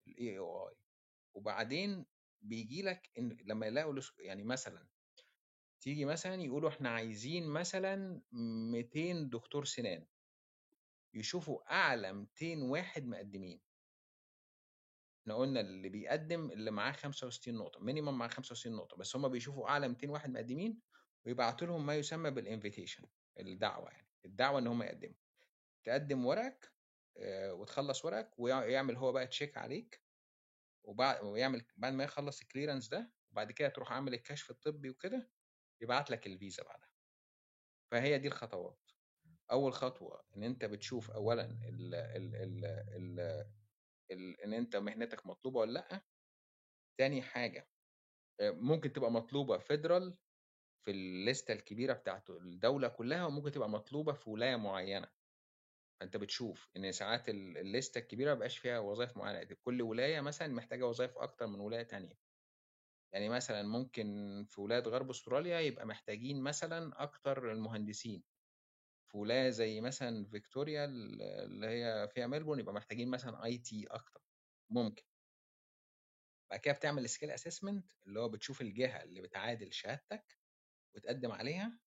الAOI. 0.09 0.75
وبعدين 1.35 2.05
بييجي 2.41 2.81
لك 2.83 3.11
إن 3.19 3.37
لمّا 3.45 3.65
يلاقوا 3.67 3.93
يعني 4.19 4.43
مثلًا 4.43 4.87
تيجي 5.83 6.05
مثلًا 6.05 6.35
يقولوا 6.43 6.69
إحنا 6.69 6.89
عايزين 6.89 7.47
مثلًا 7.47 8.23
200 8.71 9.29
دكتور 9.29 9.65
سنان. 9.65 10.07
يشوفوا 11.15 11.73
أعلى 11.73 12.13
200 12.13 12.61
واحد 12.61 13.05
مقدّمين. 13.07 13.61
إحنا 15.21 15.35
قُلنا 15.35 15.59
اللي 15.59 15.89
بيقدّم 15.89 16.51
اللي 16.51 16.71
معاه 16.71 16.91
65 16.91 17.55
نقطة، 17.55 17.79
minimum 17.79 18.09
معاه 18.09 18.27
65 18.27 18.73
نقطة، 18.75 18.97
بس 18.97 19.15
هم 19.15 19.27
بيشوفوا 19.29 19.69
أعلى 19.69 19.87
200 19.87 20.09
واحد 20.09 20.29
مقدّمين 20.29 20.81
ويبعتوا 21.25 21.67
لهم 21.67 21.85
ما 21.85 21.95
يسمى 21.95 22.31
بالinvitation 22.31 23.05
الدعوة 23.39 23.89
يعني، 23.91 24.09
الدعوة 24.25 24.59
إن 24.59 24.67
هم 24.67 24.83
يقدّموا. 24.83 25.15
تقدّم 25.85 26.25
ورقك 26.25 26.73
آآ 27.17 27.51
وتخلّص 27.53 28.05
ورقك 28.05 28.39
ويع 28.39 28.65
يعمل 28.65 28.95
هو 28.97 29.11
بقى 29.13 29.27
check 29.31 29.57
عليك، 29.57 30.03
وبع 30.83 31.21
ويعمل 31.21 31.65
بعد 31.77 31.93
ما 31.93 32.03
يخلّص 32.05 32.41
الclearance 32.43 32.89
ده، 32.91 33.13
وبعد 33.31 33.51
كده 33.53 33.69
تروح 33.69 33.93
عامل 33.93 34.13
الكشف 34.15 34.51
الطبي 34.51 34.89
وكده، 34.91 35.31
يبعت 35.81 36.11
لك 36.11 36.27
الفيزا 36.27 36.63
بعدها. 36.63 36.89
فهي 37.91 38.17
دي 38.19 38.27
الخطوات. 38.27 38.84
أول 39.51 39.73
خطوة 39.73 40.23
إن 40.37 40.43
أنت 40.43 40.65
بتشوف 40.65 41.11
أولًا 41.11 41.45
ال 41.45 41.95
ال 41.95 42.35
ال 42.35 42.65
ال 42.65 43.19
ال 44.11 44.41
إن 44.41 44.53
أنت 44.53 44.75
مهنتك 44.75 45.25
مطلوبة 45.27 45.59
والّا 45.59 45.73
لأ. 45.91 46.05
تاني 46.99 47.21
حاجة 47.21 47.69
آآ 48.41 48.51
ممكن 48.51 48.93
تبقى 48.93 49.11
مطلوبة 49.11 49.59
federal 49.59 50.13
في 50.85 50.91
الليستة 50.91 51.53
الكبيرة 51.53 51.93
بتاعة 51.93 52.23
الدولة 52.29 52.87
كلّها، 52.89 53.25
وممكن 53.25 53.51
تبقى 53.51 53.69
مطلوبة 53.69 54.13
في 54.13 54.29
ولاية 54.29 54.55
معيّنة. 54.55 55.09
فأنت 56.01 56.17
بتشوف 56.17 56.69
إن 56.77 56.91
ساعات 56.91 57.29
ال 57.29 57.57
الليستة 57.57 57.99
الكبيرة 57.99 58.29
ما 58.29 58.33
بيبقاش 58.33 58.57
فيها 58.57 58.79
وظايف 58.79 59.17
معيّنة، 59.17 59.55
كل 59.63 59.81
ولاية 59.81 60.21
مثلًا 60.21 60.47
محتاجة 60.49 60.87
وظايف 60.87 61.17
أكتر 61.17 61.47
من 61.47 61.59
ولاية 61.61 61.83
تانية. 61.83 62.13
يعني 63.13 63.29
مثلًا 63.29 63.63
ممكن 63.63 64.07
في 64.49 64.61
ولاية 64.61 64.83
غرب 64.83 65.09
أستراليا 65.09 65.59
يبقى 65.59 65.85
محتاجين 65.87 66.41
مثلًا 66.43 67.03
أكتر 67.03 67.51
المهندسين. 67.51 68.23
ولاية 69.15 69.49
زي 69.49 69.81
مثلًا 69.81 70.25
فيكتوريا 70.25 70.85
ال 70.85 71.21
اللي 71.21 71.67
هي 71.67 72.09
فيها 72.09 72.27
ميلبورن 72.27 72.59
يبقى 72.59 72.73
محتاجين 72.73 73.09
مثلًا 73.09 73.43
IT 73.45 73.87
أكتر، 73.91 74.21
ممكن. 74.69 75.03
بعد 76.51 76.59
كده 76.59 76.73
بتعمل 76.73 77.09
skill 77.09 77.29
assessment 77.39 77.83
اللي 78.07 78.19
هو 78.19 78.29
بتشوف 78.29 78.61
الجهة 78.61 79.03
اللي 79.03 79.21
بتعادل 79.21 79.73
شهادتك 79.73 80.39
وتقدّم 80.95 81.31
عليها، 81.31 81.79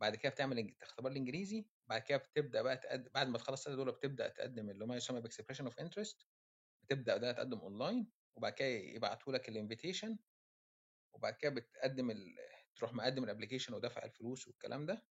بعد 0.00 0.16
كده 0.16 0.32
بتعمل 0.32 0.76
اختبار 0.82 1.12
الإنجليزي. 1.12 1.70
بعد 1.88 2.02
كده 2.02 2.18
بتبدأ 2.18 2.62
بقى 2.62 2.76
تقدم 2.76 3.10
بعد 3.14 3.28
ما 3.28 3.38
تخلص 3.38 3.60
الثلاثه 3.68 3.84
دول 3.84 3.92
بتبدأ 3.94 4.28
تقدم 4.28 4.70
اللي 4.70 4.86
ما 4.86 4.96
يسمى 4.96 5.20
ب 5.20 5.24
expression 5.24 5.64
of 5.64 5.80
interest 5.80 6.28
بتبدأ 6.84 7.16
ده 7.16 7.32
تقدم 7.32 7.58
اونلاين 7.60 8.12
وبعد 8.36 8.52
كده 8.52 8.68
يبعتوا 8.68 9.32
لك 9.32 9.48
ال 9.48 9.54
invitation 9.54 10.18
وبعد 11.14 11.34
كده 11.36 11.50
بتقدم 11.50 12.10
ال... 12.10 12.36
تروح 12.76 12.94
مقدم 12.94 13.24
ال 13.24 13.28
application 13.28 13.74
ودافع 13.74 14.04
الفلوس 14.04 14.48
والكلام 14.48 14.86
ده. 14.86 15.06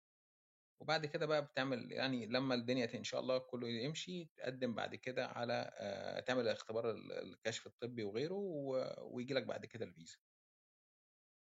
وبعد 0.80 1.06
كده 1.06 1.26
بقى 1.26 1.44
بتعمل 1.46 1.92
يعني 1.92 2.26
لما 2.26 2.54
الدنيا 2.54 2.94
إن 2.98 3.04
شاء 3.04 3.20
الله 3.20 3.38
كله 3.38 3.68
يمشي 3.68 4.24
تقدم 4.36 4.74
بعد 4.74 4.94
كده 4.94 5.26
على 5.26 5.70
آه، 5.78 6.20
تعمل 6.20 6.48
اختبار 6.48 6.90
ال- 6.90 7.12
الكشف 7.12 7.66
الطبي 7.66 8.02
وغيره 8.04 8.34
ويجي 9.02 9.34
لك 9.34 9.42
بعد 9.42 9.66
كده 9.66 9.84
الفيزا. 9.84 10.16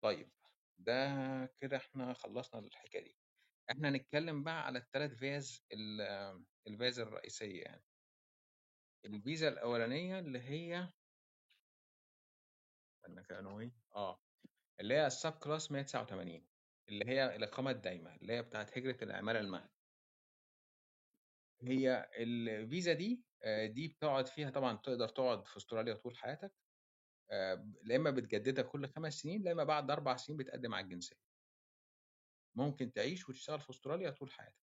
طيب 0.03 0.31
ده 0.77 1.05
كده 1.61 1.77
إحنا 1.77 2.13
خلصنا 2.13 2.61
الحكاية 2.61 3.03
دي. 3.03 3.17
إحنا 3.71 3.89
هنتكلم 3.89 4.43
بقى 4.43 4.65
على 4.65 4.79
الثلاث 4.79 5.11
فيز 5.11 5.65
ال- 5.73 6.45
الفيز 6.67 6.99
الرئيسية 6.99 7.61
يعني. 7.63 7.83
الفيزا 9.05 9.47
الأولانية 9.47 10.19
اللي 10.19 10.39
هي 10.39 10.89
استنى 13.05 13.23
كانوا 13.23 13.61
إيه 13.61 13.71
آه 13.95 14.19
اللي 14.79 14.93
هي 14.93 15.09
class 15.43 15.71
189 15.71 16.47
اللي 16.89 17.05
هي 17.05 17.35
الإقامة 17.35 17.71
الدايمة 17.71 18.15
اللي 18.15 18.33
هي 18.33 18.41
بتاعت 18.41 18.77
هجرة 18.77 19.03
العمالة 19.03 19.39
المهني 19.39 19.69
هي 21.61 22.09
الفيزا 22.17 22.93
دي 22.93 23.25
آه، 23.43 23.65
دي 23.65 23.87
بتقعد 23.87 24.27
فيها 24.27 24.49
طبعا 24.49 24.77
تقدر 24.77 25.09
تقعد 25.09 25.45
في 25.47 25.57
أستراليا 25.57 25.93
طول 25.93 26.17
حياتك 26.17 26.53
آه، 27.31 27.71
لا 27.83 27.95
إما 27.95 28.11
بتجددها 28.11 28.63
كل 28.63 28.87
خمس 28.87 29.13
سنين 29.13 29.41
لا 29.43 29.51
إما 29.51 29.63
بعد 29.63 29.91
أربع 29.91 30.15
سنين 30.17 30.37
بتقدم 30.37 30.73
على 30.73 30.83
الجنسية. 30.83 31.15
ممكن 32.55 32.93
تعيش 32.93 33.29
وتشتغل 33.29 33.61
في 33.61 33.69
أستراليا 33.69 34.09
طول 34.09 34.31
حياتك. 34.31 34.55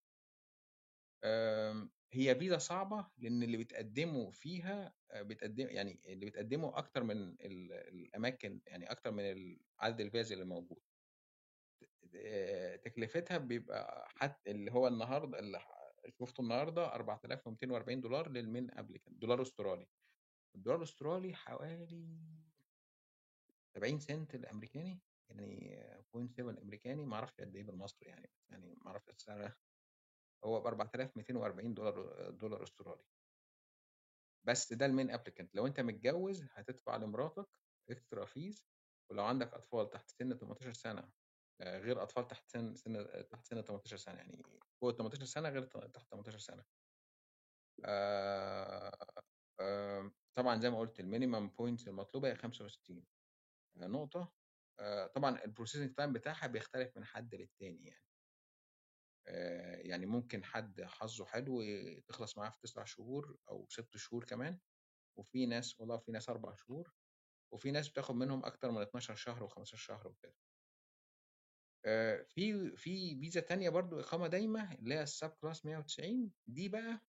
هي 2.12 2.34
فيزا 2.34 2.58
صعبة 2.58 3.10
لأن 3.16 3.42
اللي 3.42 3.56
بتقدمه 3.56 4.30
فيها 4.30 4.94
آه، 5.10 5.22
بتقدم 5.22 5.66
يعني 5.70 6.00
اللي 6.12 6.26
بتقدمه 6.26 6.78
أكتر 6.78 7.02
من 7.04 7.16
ال- 7.40 7.72
الأماكن 7.72 8.62
يعني 8.66 8.90
أكتر 8.90 9.10
من 9.10 9.58
عدد 9.80 10.00
الفيز 10.00 10.32
اللي 10.32 10.44
موجود. 10.44 10.80
آه، 10.80 10.91
تكلفتها 12.84 13.38
بيبقى 13.38 14.08
حتى 14.08 14.50
اللي 14.50 14.72
هو 14.72 14.88
النهارده 14.88 15.38
اللي 15.38 15.60
شفته 16.20 16.40
النهارده 16.40 16.94
4240 16.94 18.00
دولار 18.00 18.28
لل 18.28 18.42
main 18.42 18.70
applicant 18.78 19.16
دولار 19.18 19.42
أسترالي. 19.42 19.86
الدولار 20.54 20.78
الأسترالي 20.78 21.34
حوالي 21.34 22.18
70 23.74 23.98
سنت 24.00 24.34
الأمريكاني 24.34 25.00
يعني 25.28 25.80
0.7 26.02 26.40
امريكاني 26.40 27.06
ما 27.06 27.14
أعرفش 27.16 27.40
قد 27.40 27.56
إيه 27.56 27.62
بالمصري 27.62 28.08
يعني 28.08 28.30
يعني 28.50 28.74
ما 28.80 28.86
أعرفش 28.90 29.08
السعر. 29.08 29.54
هو 30.44 30.60
ب 30.60 30.66
4240 30.66 31.74
دولار 31.74 32.30
دولار 32.30 32.62
أسترالي. 32.62 33.04
بس 34.46 34.72
ده 34.72 34.86
ال 34.86 34.91
main 34.91 35.10
applicant 35.10 35.54
لو 35.54 35.66
أنت 35.66 35.80
متجوز 35.80 36.42
هتدفع 36.52 36.96
لمراتك 36.96 37.48
extra 37.90 38.24
fees 38.24 38.66
ولو 39.10 39.24
عندك 39.24 39.54
أطفال 39.54 39.90
تحت 39.90 40.10
سن 40.10 40.38
18 40.38 40.72
سنة 40.72 41.08
آه، 41.60 41.78
غير 41.78 42.02
أطفال 42.02 42.26
تحت 42.26 42.48
سن 42.48 42.74
سن 42.74 43.06
تحت 43.30 43.46
سن 43.46 43.64
18 43.64 43.96
سنة 43.96 44.16
يعني 44.18 44.42
فوق 44.80 44.90
18 44.96 45.24
سنة 45.24 45.48
غير 45.48 45.62
تحت 45.64 46.10
18 46.10 46.38
سنة. 46.38 46.64
آه، 47.84 48.92
طبعا 50.34 50.60
زي 50.60 50.70
ما 50.70 50.78
قلت 50.78 51.00
ال 51.00 51.06
minimum 51.06 51.48
points 51.48 51.88
المطلوبة 51.88 52.28
هي 52.30 52.34
65 52.36 53.06
نقطة. 53.76 54.32
آه، 54.80 55.06
طبعا 55.06 55.44
ال 55.44 55.49
processing 55.49 55.94
time 55.94 56.12
بتاعها 56.12 56.46
بيختلف 56.46 56.96
من 56.96 57.04
حد 57.04 57.34
للتاني 57.34 57.84
يعني. 57.86 58.04
يعني 59.90 60.06
ممكن 60.06 60.44
حد 60.44 60.82
حظه 60.82 61.24
حلو 61.26 61.62
تخلص 62.06 62.38
معاه 62.38 62.50
في 62.50 62.58
تسع 62.62 62.84
شهور 62.84 63.38
أو 63.48 63.66
ست 63.70 63.96
شهور 63.96 64.24
كمان 64.24 64.60
وفي 65.18 65.46
ناس 65.46 65.80
والله 65.80 65.98
في 65.98 66.12
ناس 66.12 66.28
أربع 66.28 66.54
شهور 66.54 66.94
وفي 67.52 67.70
ناس 67.70 67.90
بتاخد 67.90 68.14
منهم 68.16 68.44
أكتر 68.46 68.70
من 68.70 68.82
12 68.82 69.14
شهر 69.16 69.48
و15 69.48 69.64
شهر 69.64 70.08
وكده. 70.08 70.36
آه، 71.84 72.22
في 72.28 72.76
في 72.76 73.16
فيزا 73.20 73.40
تانية 73.40 73.70
برضو 73.70 74.00
إقامة 74.00 74.26
دايمة 74.26 74.72
اللي 74.74 74.94
هي 74.94 75.02
ال 75.02 75.30
subclass 75.30 75.66
190 75.66 76.32
دي 76.46 76.68
بقى 76.68 77.00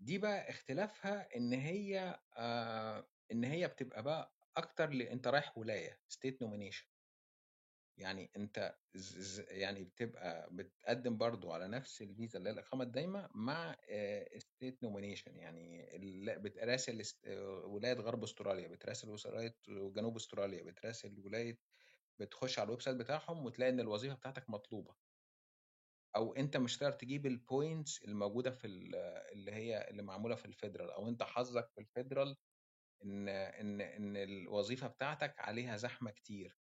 دي 0.00 0.18
بقى 0.18 0.50
اختلافها 0.50 1.36
إن 1.36 1.52
هي 1.52 2.20
آه 2.36 3.08
إن 3.32 3.44
هي 3.44 3.68
بتبقى 3.68 4.02
بقى 4.02 4.34
أكتر 4.56 4.90
ل... 4.90 5.02
أنت 5.02 5.26
رايح 5.28 5.58
ولاية 5.58 6.00
state 6.08 6.42
nomination 6.42 6.86
يعني 7.96 8.30
أنت 8.36 8.78
ز... 8.94 9.18
ز- 9.18 9.46
يعني 9.50 9.84
بتبقى 9.84 10.48
بتقدم 10.52 11.16
برضو 11.18 11.52
على 11.52 11.68
نفس 11.68 12.02
الفيزا 12.02 12.38
اللي 12.38 12.48
هي 12.50 12.54
الإقامة 12.54 12.84
الدايمة 12.84 13.30
مع 13.34 13.76
state 14.38 14.82
nomination 14.82 15.36
يعني 15.36 15.96
ال- 15.96 16.38
بتراسل 16.38 17.02
آه، 17.26 17.50
ولاية 17.66 17.94
غرب 17.94 18.22
أستراليا 18.22 18.68
بتراسل 18.68 19.08
ولايه 19.10 19.56
جنوب 19.68 20.16
أستراليا 20.16 20.62
بتراسل 20.62 21.18
ولاية 21.20 21.58
بتخش 22.20 22.58
على 22.58 22.66
ال 22.66 22.82
website 22.82 22.96
بتاعهم 22.96 23.44
وتلاقي 23.46 23.70
إن 23.70 23.80
الوظيفة 23.80 24.14
بتاعتك 24.16 24.50
مطلوبة. 24.50 24.96
أو 26.16 26.32
أنت 26.34 26.56
مش 26.56 26.76
هتقدر 26.78 26.92
تجيب 26.92 27.26
ال 27.26 27.37
points 27.37 28.02
الموجودة 28.04 28.50
في 28.50 28.66
ال- 28.66 28.94
اللي 29.32 29.52
هي 29.52 29.88
اللي 29.90 30.02
معمولة 30.02 30.34
في 30.34 30.44
ال 30.46 30.52
federal 30.52 30.90
أو 30.90 31.08
أنت 31.08 31.22
حظك 31.22 31.68
في 31.74 31.80
ال 31.80 31.87
federal 31.87 32.36
إن 33.04 33.28
إن 33.28 33.80
إن 33.80 34.16
الوظيفة 34.16 34.86
بتاعتك 34.88 35.34
عليها 35.40 35.76
زحمة 35.76 36.10
كتير. 36.10 36.58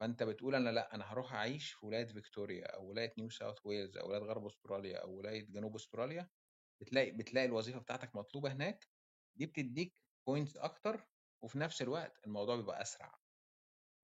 فأنت 0.00 0.22
بتقول 0.22 0.54
أنا 0.54 0.70
لأ 0.70 0.94
أنا 0.94 1.04
هروح 1.12 1.34
أعيش 1.34 1.72
في 1.72 1.86
ولاية 1.86 2.06
فيكتوريا 2.06 2.66
أو 2.76 2.86
ولاية 2.90 3.14
نيو 3.18 3.30
ساوث 3.30 3.66
ويلز 3.66 3.96
أو 3.98 4.08
ولاية 4.08 4.22
غرب 4.22 4.46
أستراليا 4.46 4.98
أو 4.98 5.12
ولاية 5.18 5.42
جنوب 5.50 5.74
أستراليا. 5.76 6.30
بتلاقي 6.82 7.10
بتلاقي 7.12 7.46
الوظيفة 7.46 7.80
بتاعتك 7.80 8.16
مطلوبة 8.16 8.52
هناك. 8.52 8.88
دي 9.36 9.46
بتديك 9.46 10.02
points 10.28 10.56
أكتر 10.56 11.08
وفي 11.44 11.58
نفس 11.58 11.82
الوقت 11.82 12.26
الموضوع 12.26 12.56
بيبقى 12.56 12.82
أسرع. 12.82 13.18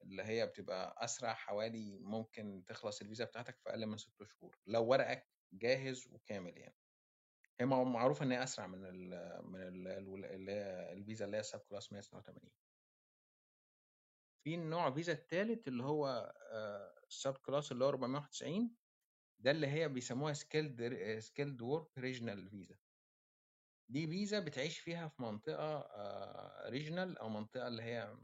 اللي 0.05 0.23
هي 0.23 0.47
بتبقى 0.47 1.05
أسرع 1.05 1.35
حوالي 1.35 1.99
ممكن 1.99 2.65
تخلص 2.67 3.01
الفيزا 3.01 3.25
بتاعتك 3.25 3.59
في 3.59 3.71
أقل 3.71 3.87
من 3.87 3.97
ست 3.97 4.23
شهور 4.25 4.57
لو 4.67 4.87
ورقك 4.87 5.29
جاهز 5.53 6.07
وكامل 6.09 6.59
يعني. 6.59 6.77
هي 7.61 7.67
مع- 7.67 7.83
معروفة 7.83 8.25
إن 8.25 8.33
هي 8.33 8.43
أسرع 8.43 8.67
من 8.67 8.85
ال 8.87 9.11
من 9.53 9.61
ال 9.63 9.89
اللي 10.25 10.53
هي 10.53 10.93
الفيزا 10.93 11.25
اللي 11.25 11.37
هي 11.37 11.43
subclass 11.43 11.93
189 11.93 12.51
في 14.45 14.55
النوع 14.55 14.91
فيزا 14.91 15.13
الثالث 15.13 15.69
اللي 15.69 15.83
هو 15.83 16.35
ال 17.09 17.37
subclass 17.37 17.73
اللي 17.73 17.85
هو 17.85 17.89
491 17.89 18.77
ده 19.39 19.51
اللي 19.51 19.67
هي 19.67 19.89
بيسموها 19.89 20.33
skilled 20.33 21.19
skilled 21.19 21.63
work 21.63 21.99
regional 21.99 22.51
visa 22.51 22.77
دي 23.89 24.07
فيزا 24.07 24.41
بتعيش 24.41 24.79
فيها 24.79 25.09
في 25.09 25.23
منطقة 25.23 25.89
regional 26.69 27.19
أو 27.19 27.29
منطقة 27.29 27.69
اللي 27.69 27.83
هي 27.83 28.17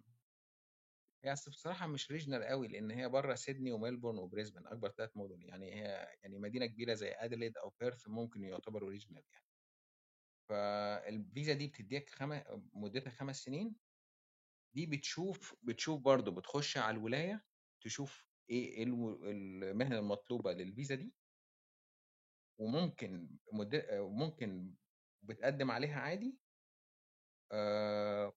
هي 1.25 1.33
أصل 1.33 1.51
بصراحة 1.51 1.87
مش 1.87 2.11
regional 2.11 2.45
قوي 2.45 2.69
لأن 2.69 2.91
هي 2.91 3.09
بره 3.09 3.35
سيدني 3.35 3.73
وميلبورن 3.73 4.19
وبريسبن 4.19 4.67
أكبر 4.67 4.91
ثلاث 4.91 5.17
مدن 5.17 5.43
يعني 5.43 5.75
هي 5.75 6.09
يعني 6.23 6.39
مدينة 6.39 6.67
كبيرة 6.67 6.95
زي 6.95 7.13
اديليد 7.13 7.57
أو 7.59 7.71
بيرث 7.81 8.09
ممكن 8.09 8.45
يعتبروا 8.45 8.91
regional 8.91 9.25
يعني. 9.33 9.45
فالفيزا 10.49 11.53
دي 11.53 11.67
بتديك 11.69 12.11
خم... 12.11 12.43
مدتها 12.73 13.11
خمس 13.11 13.37
سنين. 13.45 13.77
دي 14.75 14.87
بتشوف 14.87 15.55
بتشوف 15.63 16.01
برضه 16.01 16.33
بتخش 16.33 16.79
على 16.79 16.97
الولاية 16.97 17.47
تشوف 17.85 18.27
إيه 18.51 18.83
الو- 18.85 19.25
المهنة 19.31 19.99
المطلوبة 19.99 20.53
للفيزا 20.53 20.95
دي. 20.95 21.15
وممكن 22.59 23.39
مد... 23.53 23.87
ممكن 23.93 24.77
بتقدم 25.23 25.71
عليها 25.71 26.01
عادي 26.01 26.40
آه 27.53 28.35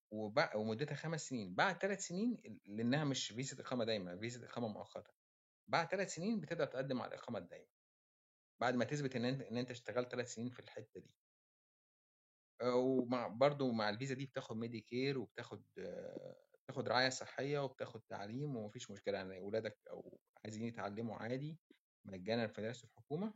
ومدتها 0.56 0.96
خمس 0.96 1.30
سنين. 1.30 1.56
بعد 1.56 1.82
ثلاث 1.82 2.00
سنين 2.08 2.60
لأنها 2.66 3.04
مش 3.04 3.28
فيزا 3.30 3.62
إقامة 3.64 3.86
دايما 3.86 4.18
فيزا 4.20 4.46
إقامة 4.48 4.68
مؤقتة. 4.68 5.14
بعد 5.68 5.88
ثلاث 5.92 6.14
سنين 6.16 6.42
بتقدر 6.42 6.66
تقدم 6.66 7.02
على 7.02 7.10
الإقامة 7.16 7.40
الدائمه 7.40 7.68
بعد 8.62 8.76
ما 8.76 8.86
تثبت 8.86 9.16
إن 9.16 9.26
أنت 9.26 9.42
إن 9.42 9.58
أنت 9.58 9.72
اشتغلت 9.72 10.12
ثلاث 10.12 10.34
سنين 10.34 10.50
في 10.50 10.60
الحتة 10.60 11.00
دي. 11.02 11.16
آه، 12.62 12.76
ومع 12.76 13.28
برضو 13.28 13.72
مع 13.72 13.90
الفيزا 13.90 14.16
دي 14.16 14.26
بتاخد 14.26 14.58
ميديكير 14.58 15.20
وبتاخد 15.20 15.64
بتاخد 16.66 16.88
رعاية 16.90 17.10
صحية 17.10 17.60
وبتاخد 17.60 18.02
تعليم 18.02 18.56
ومفيش 18.58 18.92
مشكلة. 18.92 19.18
يعني 19.18 19.38
اولادك 19.40 19.80
أو 19.92 20.20
عايزين 20.46 20.64
يتعلموا 20.68 21.18
عادي 21.18 21.60
مجانا 22.06 22.48
في 22.48 22.62
مدارس 22.62 22.84
الحكومة. 22.84 23.34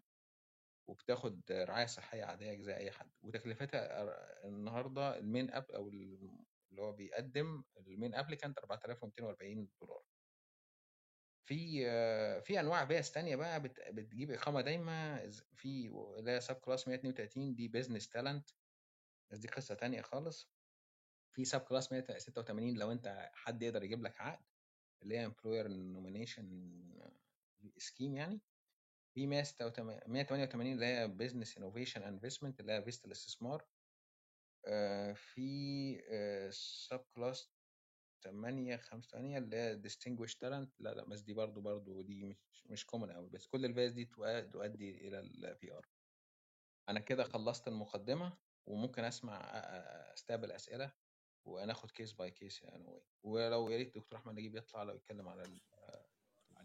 وبتاخد 0.88 1.42
رعاية 1.52 1.86
صحية 1.86 2.24
عادية 2.24 2.62
زي 2.62 2.76
أي 2.78 2.92
حد. 2.92 3.12
وتكلفتها 3.22 4.04
النهارده 4.48 5.18
ال 5.20 5.26
main 5.26 5.52
app 5.54 5.72
أو 5.72 5.90
اللي 5.90 6.82
هو 6.82 6.92
بيقدم 6.92 7.64
ال 7.78 7.85
main 7.85 8.16
applicant 8.16 8.58
4240 8.58 9.70
دولار. 9.82 10.04
في 11.48 11.82
في 12.42 12.60
أنواع 12.60 12.86
فيز 12.86 13.12
تانية 13.12 13.36
بقى 13.36 13.62
بت- 13.64 13.82
بتجيب 13.92 14.32
إقامة 14.32 14.62
دايمه 14.62 15.26
ز- 15.26 15.44
في 15.56 15.88
اللي 16.20 16.32
هي 16.32 16.40
class 16.62 16.88
132 16.88 17.56
دي 17.56 17.68
business 17.68 18.10
talent 18.10 18.50
بس 19.32 19.38
دي 19.38 19.48
قصة 19.48 19.76
تانية 19.76 20.02
خالص. 20.02 20.50
في 21.34 21.60
class 21.60 21.92
186 21.92 22.78
لو 22.78 22.92
أنت 22.92 23.30
حد 23.34 23.62
يقدر 23.64 23.84
يجيب 23.84 24.04
لك 24.04 24.22
عقد. 24.22 24.46
اللي 25.04 25.18
هي 25.18 25.26
employer 25.26 25.68
nomination 25.68 26.72
scheme 27.78 28.16
يعني. 28.16 28.42
في 29.18 29.28
186 29.28 30.00
188 30.08 30.74
اللي 30.74 30.86
هي 30.86 31.08
business 31.08 31.58
innovation 31.58 32.04
investment 32.04 32.60
اللي 32.60 32.72
هي 32.72 32.84
فيزة 32.84 33.06
الاستثمار. 33.06 33.68
آه، 34.66 35.14
في 35.14 36.50
subclass 36.52 37.52
8 38.24 38.78
5 38.78 39.10
8 39.10 39.38
اللي 39.38 39.56
هي 39.58 39.82
distinguished 39.82 40.36
talent. 40.46 40.70
لا 40.80 40.94
لا 40.94 41.06
بس 41.06 41.22
دي 41.22 41.34
برضو 41.34 41.62
برضو 41.62 42.02
دي 42.02 42.26
مش 42.26 42.66
مش 42.66 42.86
common 42.86 43.12
قوي 43.12 43.30
بس 43.30 43.48
كل 43.48 43.66
الفيز 43.66 43.92
دي 43.92 44.06
تؤ- 44.06 44.52
تؤدي 44.52 45.08
إلى 45.08 45.20
ال 45.20 45.72
PR 45.74 45.88
أنا 46.90 47.00
كده 47.00 47.24
خلصت 47.24 47.68
المقدمة 47.68 48.38
وممكن 48.66 49.04
أسمع 49.04 49.38
أستقبل 50.14 50.52
أسئلة 50.52 50.94
وناخد 51.46 51.92
case 51.92 52.14
by 52.14 52.32
case 52.32 52.64
يعني. 52.64 53.02
ولو 53.24 53.70
يا 53.70 53.78
ريت 53.78 53.96
دكتور 53.96 54.20
أحمد 54.20 54.34
نجيب 54.34 54.56
يطلع 54.56 54.84
لو 54.84 54.96
يتكلم 54.96 55.28
على 55.28 55.44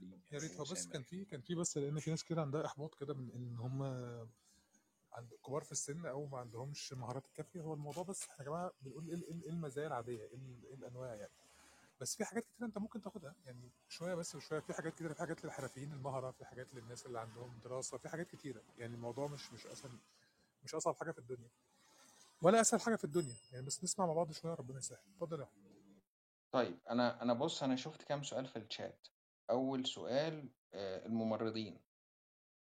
التعليم 0.03 0.23
يا 0.33 0.39
ريت. 0.39 0.57
هو 0.57 0.63
بس 0.65 0.87
كان 0.87 1.03
في 1.03 1.25
كان 1.25 1.41
في 1.41 1.55
بس 1.55 1.79
لأن 1.79 1.99
في 2.01 2.11
ناس 2.11 2.25
كده 2.25 2.41
عندها 2.43 2.67
إحباط 2.67 2.95
كده 2.95 3.15
من 3.15 3.31
إن 3.31 3.57
هم 3.57 3.83
عند 5.13 5.35
كبار 5.47 5.63
في 5.65 5.73
السن 5.73 6.07
أو 6.07 6.27
ما 6.27 6.39
عندهمش 6.39 6.93
مهارات 6.93 7.27
الكافية. 7.27 7.61
هو 7.61 7.75
الموضوع 7.75 8.03
بس 8.03 8.23
إحنا 8.29 8.39
يا 8.39 8.45
جماعة 8.45 8.73
بنقول 8.81 9.09
إيه 9.11 9.17
إيه- 9.17 9.43
إيه 9.45 9.51
المزايا 9.51 9.87
العادية؟ 9.87 10.23
إيه 10.25 10.35
ال- 10.35 10.65
إيه 10.67 10.75
الأنواع 10.75 11.15
يعني؟ 11.15 11.33
بس 12.01 12.17
في 12.17 12.25
حاجات 12.25 12.45
كتير 12.47 12.67
أنت 12.67 12.79
ممكن 12.79 13.01
تاخدها 13.03 13.35
يعني 13.45 13.71
شوية 13.89 14.15
بس 14.15 14.35
وشوية. 14.35 14.61
في 14.61 14.73
حاجات 14.75 14.95
كتير 14.95 15.13
في 15.15 15.21
حاجات 15.21 15.45
للحرفيين 15.45 15.93
المهره 15.93 16.31
في 16.31 16.45
حاجات 16.45 16.75
للناس 16.75 17.07
اللي 17.07 17.21
عندهم 17.21 17.61
دراسة 17.65 17.99
في 17.99 18.09
حاجات 18.09 18.27
كتيرة 18.29 18.63
يعني. 18.79 18.95
الموضوع 18.95 19.27
مش 19.27 19.53
مش 19.53 19.67
اسهل 19.67 19.99
مش 20.65 20.75
أصعب 20.75 20.97
حاجة 20.97 21.11
في 21.11 21.19
الدنيا 21.19 21.51
ولا 22.43 22.61
أسهل 22.61 22.81
حاجة 22.81 22.97
في 22.97 23.05
الدنيا 23.05 23.37
يعني. 23.53 23.67
بس 23.67 23.85
نسمع 23.85 24.07
مع 24.07 24.13
بعض 24.13 24.33
شوية 24.33 24.55
ربنا 24.55 24.79
يسهل. 24.79 24.99
اتفضل 25.15 25.41
يا. 25.41 25.49
طيب 26.53 26.79
أنا 26.91 27.23
أنا 27.23 27.33
بص 27.35 27.63
أنا 27.63 27.77
شفت 27.77 28.03
كام 28.03 28.23
سؤال 28.23 28.47
في 28.47 28.59
الشات 28.59 29.09
أول 29.51 29.87
سؤال 29.87 30.49
آه، 30.75 31.07
الممرضين. 31.07 31.81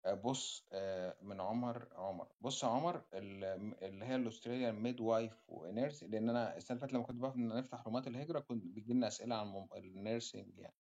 آه، 0.07 0.14
بص 0.14 0.69
آه، 0.73 1.17
من 1.23 1.41
عمر 1.41 1.89
عمر. 1.93 2.29
بص 2.41 2.62
يا 2.62 2.69
عمر 2.69 3.05
ال- 3.14 3.45
اللي 3.85 4.05
هي 4.05 4.73
midwife 4.73 5.01
و 5.01 5.51
nurse 5.51 6.03
لأن 6.05 6.31
أنا 6.31 6.57
السنة 6.57 6.77
اللي 6.77 6.81
فاتت 6.81 6.93
لما 6.95 7.05
كنت 7.05 7.17
بقى 7.21 7.33
نفتح 7.37 7.83
رومات 7.87 8.07
الهجرة 8.07 8.41
كنت 8.41 8.64
بيجي 8.64 8.93
لنا 8.93 9.07
أسئلة 9.07 9.35
عن 9.35 9.49
ال 9.77 9.87
nursing 9.87 10.59
يعني. 10.59 10.75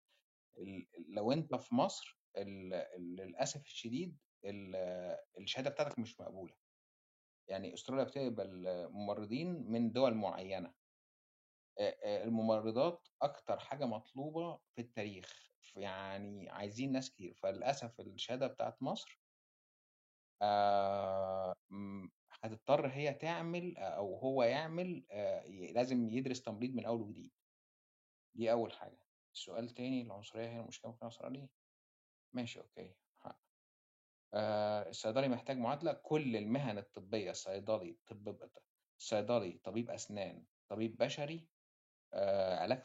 لو 1.09 1.31
أنت 1.31 1.55
في 1.55 1.75
مصر 1.75 2.19
للأسف 2.97 3.65
الشديد 3.65 4.17
ال- 4.45 5.17
الشهادة 5.39 5.69
بتاعتك 5.69 5.99
مش 5.99 6.19
مقبولة. 6.19 6.53
يعني 7.47 7.73
أستراليا 7.73 8.03
بتقبل 8.03 8.65
ممرضين 8.91 9.71
من 9.71 9.91
دول 9.91 10.13
آه، 11.79 12.23
الممرضات 12.23 13.07
أكتر 13.21 13.59
حاجة 13.59 13.86
مطلوبة 13.86 14.59
في 14.75 14.81
التاريخ. 14.81 15.54
يعني 15.76 16.49
عايزين 16.49 16.91
ناس 16.91 17.11
كتير 17.11 17.34
فللأسف 17.34 17.99
الشهادة 17.99 18.47
بتاعت 18.47 18.84
مصر 18.84 19.22
آه، 20.41 21.55
هتضطر 22.32 22.88
هي 22.88 23.13
تعمل 23.13 23.78
أو 23.78 24.16
هو 24.16 24.43
يعمل 24.43 25.05
آه، 25.11 25.47
لازم 25.47 26.09
يدرس 26.09 26.41
تمريض 26.41 26.76
من 26.76 26.86
أول 26.86 27.01
وجديد. 27.01 27.32
دي 28.36 28.51
أول 28.51 28.74
حاجة. 28.74 28.99
السؤال 29.34 29.70
تاني 29.70 30.01
العنصرية 30.01 30.47
هي 30.47 30.59
المشكلة 30.59 30.91
ممكن 30.91 31.05
اوصل 31.05 31.26
عليه 31.26 31.49
ماشي. 32.34 32.61
آه، 34.34 34.89
الصيدلي 34.89 35.28
محتاج 35.28 35.57
معادلة؟ 35.57 35.93
كل 35.93 36.36
المهن 36.36 36.78
الطبية 36.78 37.32
صيدلي 37.32 37.97
طب 38.07 38.49
صيدلي 38.97 39.59
طبيب 39.63 39.89
أسنان 39.89 40.45
طبيب 40.68 40.97
بشري 40.97 41.49
آه، 42.13 42.59
علاج 42.59 42.84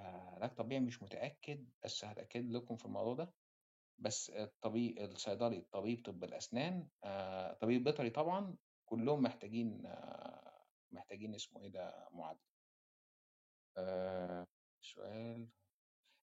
علاج 0.00 0.54
طبيعي 0.54 0.80
مش 0.80 1.02
متأكد 1.02 1.70
بس 1.84 2.04
هتأكد 2.04 2.50
لكم 2.50 2.76
في 2.76 2.84
الموضوع 2.84 3.14
ده. 3.14 3.34
بس 3.98 4.30
الطبيب 4.30 4.98
الصيدلي 4.98 5.60
طبيب 5.72 6.04
طب 6.06 6.24
الأسنان 6.24 6.88
آه، 7.04 7.52
طبيب 7.52 7.84
بيطري 7.84 8.10
طبعا 8.10 8.56
كلهم 8.84 9.22
محتاجين 9.22 9.86
آه، 9.86 10.64
محتاجين 10.92 11.34
اسمه 11.34 11.62
إيه 11.62 11.68
ده 11.68 12.08
معادلة. 12.12 12.42
آه، 13.76 14.46
سؤال. 14.80 15.48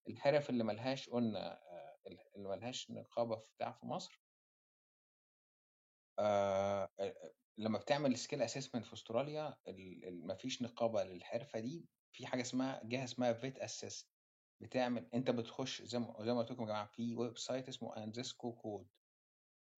الحرف 0.10 0.50
اللي 0.50 0.64
ملهاش 0.64 1.10
قلنا 1.10 1.60
اللي 2.36 2.50
ملهاش 2.50 2.92
نقابة 2.92 3.36
بتاع 3.56 3.72
في 3.72 3.86
مصر؟ 3.86 4.24
لما 7.58 7.78
بتعمل 7.80 8.18
skill 8.18 8.42
assessment 8.42 8.86
في 8.86 8.94
أستراليا 8.94 9.58
ال- 9.68 10.06
ال- 10.08 10.28
مفيش 10.28 10.62
نقابة 10.62 11.04
للحرفة 11.04 11.60
دي 11.60 11.86
في 12.18 12.28
حاجة 12.28 12.42
اسمها 12.42 12.82
جهة 12.84 13.04
اسمها 13.04 13.34
VETASSESS 13.34 14.08
بتعمل 14.62 15.08
انت 15.14 15.32
بتخش 15.32 15.82
زي 15.82 16.00
ما 16.00 16.16
زي 16.20 16.34
ما 16.34 16.40
قلت 16.40 16.52
لكم 16.52 16.62
يا 16.62 16.68
جماعة 16.68 16.86
في 16.86 17.16
website 17.16 17.68
اسمه 17.68 17.98
ANZSCO 17.98 18.52
code 18.52 18.88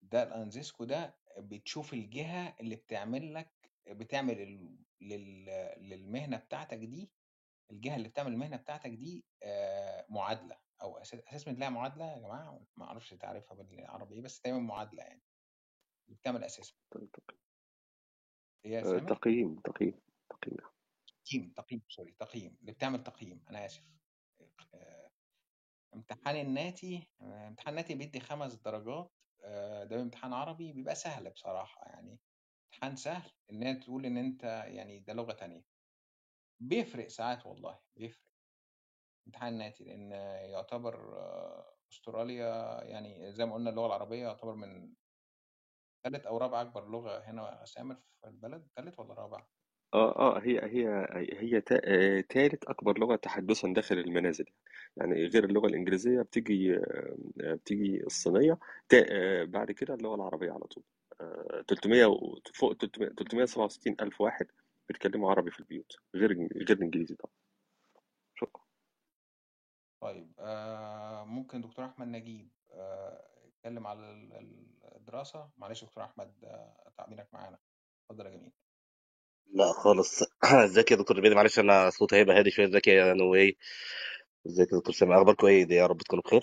ده 0.02 0.22
ال 0.22 0.31
ANZSCO 0.31 0.84
ده 0.84 1.16
بتشوف 1.38 1.92
الجهة 1.92 2.56
اللي 2.60 2.76
بتعمل 2.76 3.34
لك 3.34 3.70
بتعمل 3.86 4.40
ال... 4.40 4.78
لل... 5.00 5.44
للمهنة 5.78 6.36
بتاعتك 6.36 6.78
دي 6.78 7.10
الجهة 7.70 7.96
اللي 7.96 8.08
بتعمل 8.08 8.32
المهنة 8.32 8.56
بتاعتك 8.56 8.90
دي 8.90 9.24
آه، 9.42 10.06
معادلة 10.08 10.58
أو 10.82 10.98
assessment 10.98 11.58
لها 11.58 11.70
معادلة 11.70 12.12
يا 12.12 12.18
جماعة 12.18 12.60
ما 12.76 12.84
أعرفش 12.84 13.10
تعرفها 13.14 13.62
بالعربي 13.62 14.14
إيه 14.14 14.22
بس 14.22 14.40
دايما 14.40 14.58
معادلة 14.58 15.02
يعني 15.02 15.22
بتعمل 16.08 16.44
assessment 16.44 17.16
يا 18.64 18.80
آه،؟ 18.80 18.98
تقييم 18.98 19.60
تقييم 19.60 20.00
تقييم. 20.30 20.77
تقييم 21.28 21.52
تقييم 21.56 21.82
sorry 21.88 22.12
تقييم 22.12 22.58
اللي 22.60 22.72
بتعمل 22.72 23.02
تقييم 23.02 23.44
أنا 23.50 23.66
آسف. 23.66 23.84
آه، 24.74 25.10
امتحان 25.94 26.36
الناتي 26.36 27.10
آه، 27.20 27.48
امتحان 27.48 27.74
الناتي 27.74 27.94
بيدي 27.94 28.20
خمس 28.20 28.54
درجات 28.54 29.12
آه، 29.44 29.84
ده 29.84 30.02
امتحان 30.02 30.32
عربي 30.32 30.72
بيبقى 30.72 30.94
سهل 30.94 31.30
بصراحة 31.30 31.86
يعني. 31.86 32.20
امتحان 32.74 32.96
سهل 32.96 33.30
إن 33.52 33.62
أنت 33.62 33.84
تقول 33.84 34.06
إن 34.06 34.16
أنت 34.16 34.44
يعني 34.44 35.00
ده 35.00 35.12
لغة 35.12 35.32
تانية. 35.32 35.64
بيفرق 36.60 37.06
ساعات 37.08 37.46
والله 37.46 37.80
بيفرق. 37.96 38.28
امتحان 39.26 39.58
ناتي 39.58 39.84
لأن 39.84 40.12
يعتبر 40.52 41.18
أستراليا 41.92 42.84
يعني 42.84 43.32
زي 43.32 43.46
ما 43.46 43.54
قلنا 43.54 43.70
اللغة 43.70 43.86
العربية 43.86 44.22
يعتبر 44.22 44.54
من 44.54 44.94
ثالث 46.04 46.26
أو 46.26 46.38
رابع 46.38 46.60
أكبر 46.62 46.88
لغة 46.90 47.18
هنا 47.18 47.64
سامر 47.64 47.94
في 48.20 48.28
البلد. 48.28 48.68
ثالث 48.76 48.98
ولا 49.00 49.14
رابع؟ 49.14 49.57
آه 49.94 50.18
آه 50.18 50.38
هي 50.40 50.60
هي 50.64 51.06
هي 51.40 51.60
تا- 51.60 51.80
آه، 51.84 52.24
أكبر 52.68 52.98
لغة 52.98 53.16
تحدثا 53.16 53.72
داخل 53.72 53.98
المنازل 53.98 54.44
يعني 54.96 55.26
غير 55.26 55.44
اللغة 55.44 55.66
الإنجليزية 55.66 56.22
بتيجي 56.22 56.76
آه، 56.76 57.16
آه، 57.42 57.54
بتيجي 57.54 58.04
الصينية 58.06 58.58
تا- 58.88 59.06
آه، 59.10 59.44
بعد 59.44 59.70
كده 59.72 59.94
اللغة 59.94 60.14
العربية 60.14 60.52
على 60.52 60.64
طول. 60.64 60.84
آه، 61.20 61.64
300 61.68 62.06
و- 62.06 62.38
فوق 62.54 62.72
300 62.76 63.08
367 63.08 63.96
ألف 64.00 64.20
واحد 64.20 64.46
بيتكلموا 64.88 65.30
عربي 65.30 65.50
في 65.50 65.60
البيوت 65.60 65.96
غير 66.14 66.32
غير 66.56 66.72
الانجليزي 66.72 67.14
طبعا. 67.14 67.32
شكرا. 68.34 68.62
طيب 70.00 70.32
آه 70.38 71.24
ممكن 71.24 71.60
دكتور 71.60 71.84
أحمد 71.84 72.06
نجيب 72.08 72.48
آه 72.72 73.28
يتكلم 73.46 73.86
على 73.86 74.00
ال- 74.10 74.32
ال- 74.32 74.96
الدراسة؟ 74.96 75.50
معلش 75.58 75.84
دكتور 75.84 76.04
أحمد 76.04 76.34
آه 76.44 76.90
تعبينك 76.98 77.28
معانا. 77.32 77.58
اتفضل 78.10 78.26
يا 78.26 78.30
جميل. 78.30 78.52
لا 79.54 79.72
خالص. 79.72 80.22
ازيك 80.64 80.90
يا 80.90 80.96
دكتور 80.96 81.20
بيدي 81.20 81.34
معلش 81.34 81.58
أنا 81.58 81.90
صوتي 81.90 82.16
هيبقى 82.16 82.38
هادي 82.38 82.50
شوية. 82.50 82.66
ازيك 82.66 82.88
يا 82.88 83.14
نوي 83.14 83.56
ازيك 84.46 84.72
يا 84.72 84.78
دكتور 84.78 84.94
سامي 84.94 85.16
اخباركم 85.16 85.46
إيه 85.46 85.68
يا 85.72 85.86
رب 85.86 85.98
تكونوا 85.98 86.22
بخير. 86.24 86.42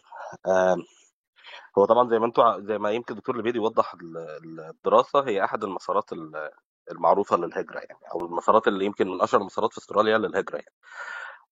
هو 1.78 1.86
طبعا 1.86 2.10
زي 2.10 2.20
ما 2.20 2.26
أنتوا 2.26 2.60
زي 2.62 2.78
ما 2.78 2.92
يمكن 2.92 3.14
الدكتور 3.14 3.36
البيدي 3.36 3.60
وضح 3.60 3.94
ال- 3.94 4.18
ال- 4.18 4.60
الدراسة 4.60 5.28
هي 5.28 5.44
أحد 5.44 5.64
المسارات 5.64 6.14
ال- 6.14 6.52
المعروفة 6.92 7.38
للهجرة 7.38 7.80
يعني 7.80 8.00
أو 8.14 8.26
المسارات 8.26 8.68
اللي 8.68 8.86
يمكن 8.86 9.08
من 9.10 9.22
أشهر 9.22 9.42
المسارات 9.42 9.72
في 9.74 9.78
أستراليا 9.78 10.18
للهجرة 10.18 10.56
يعني. 10.58 10.76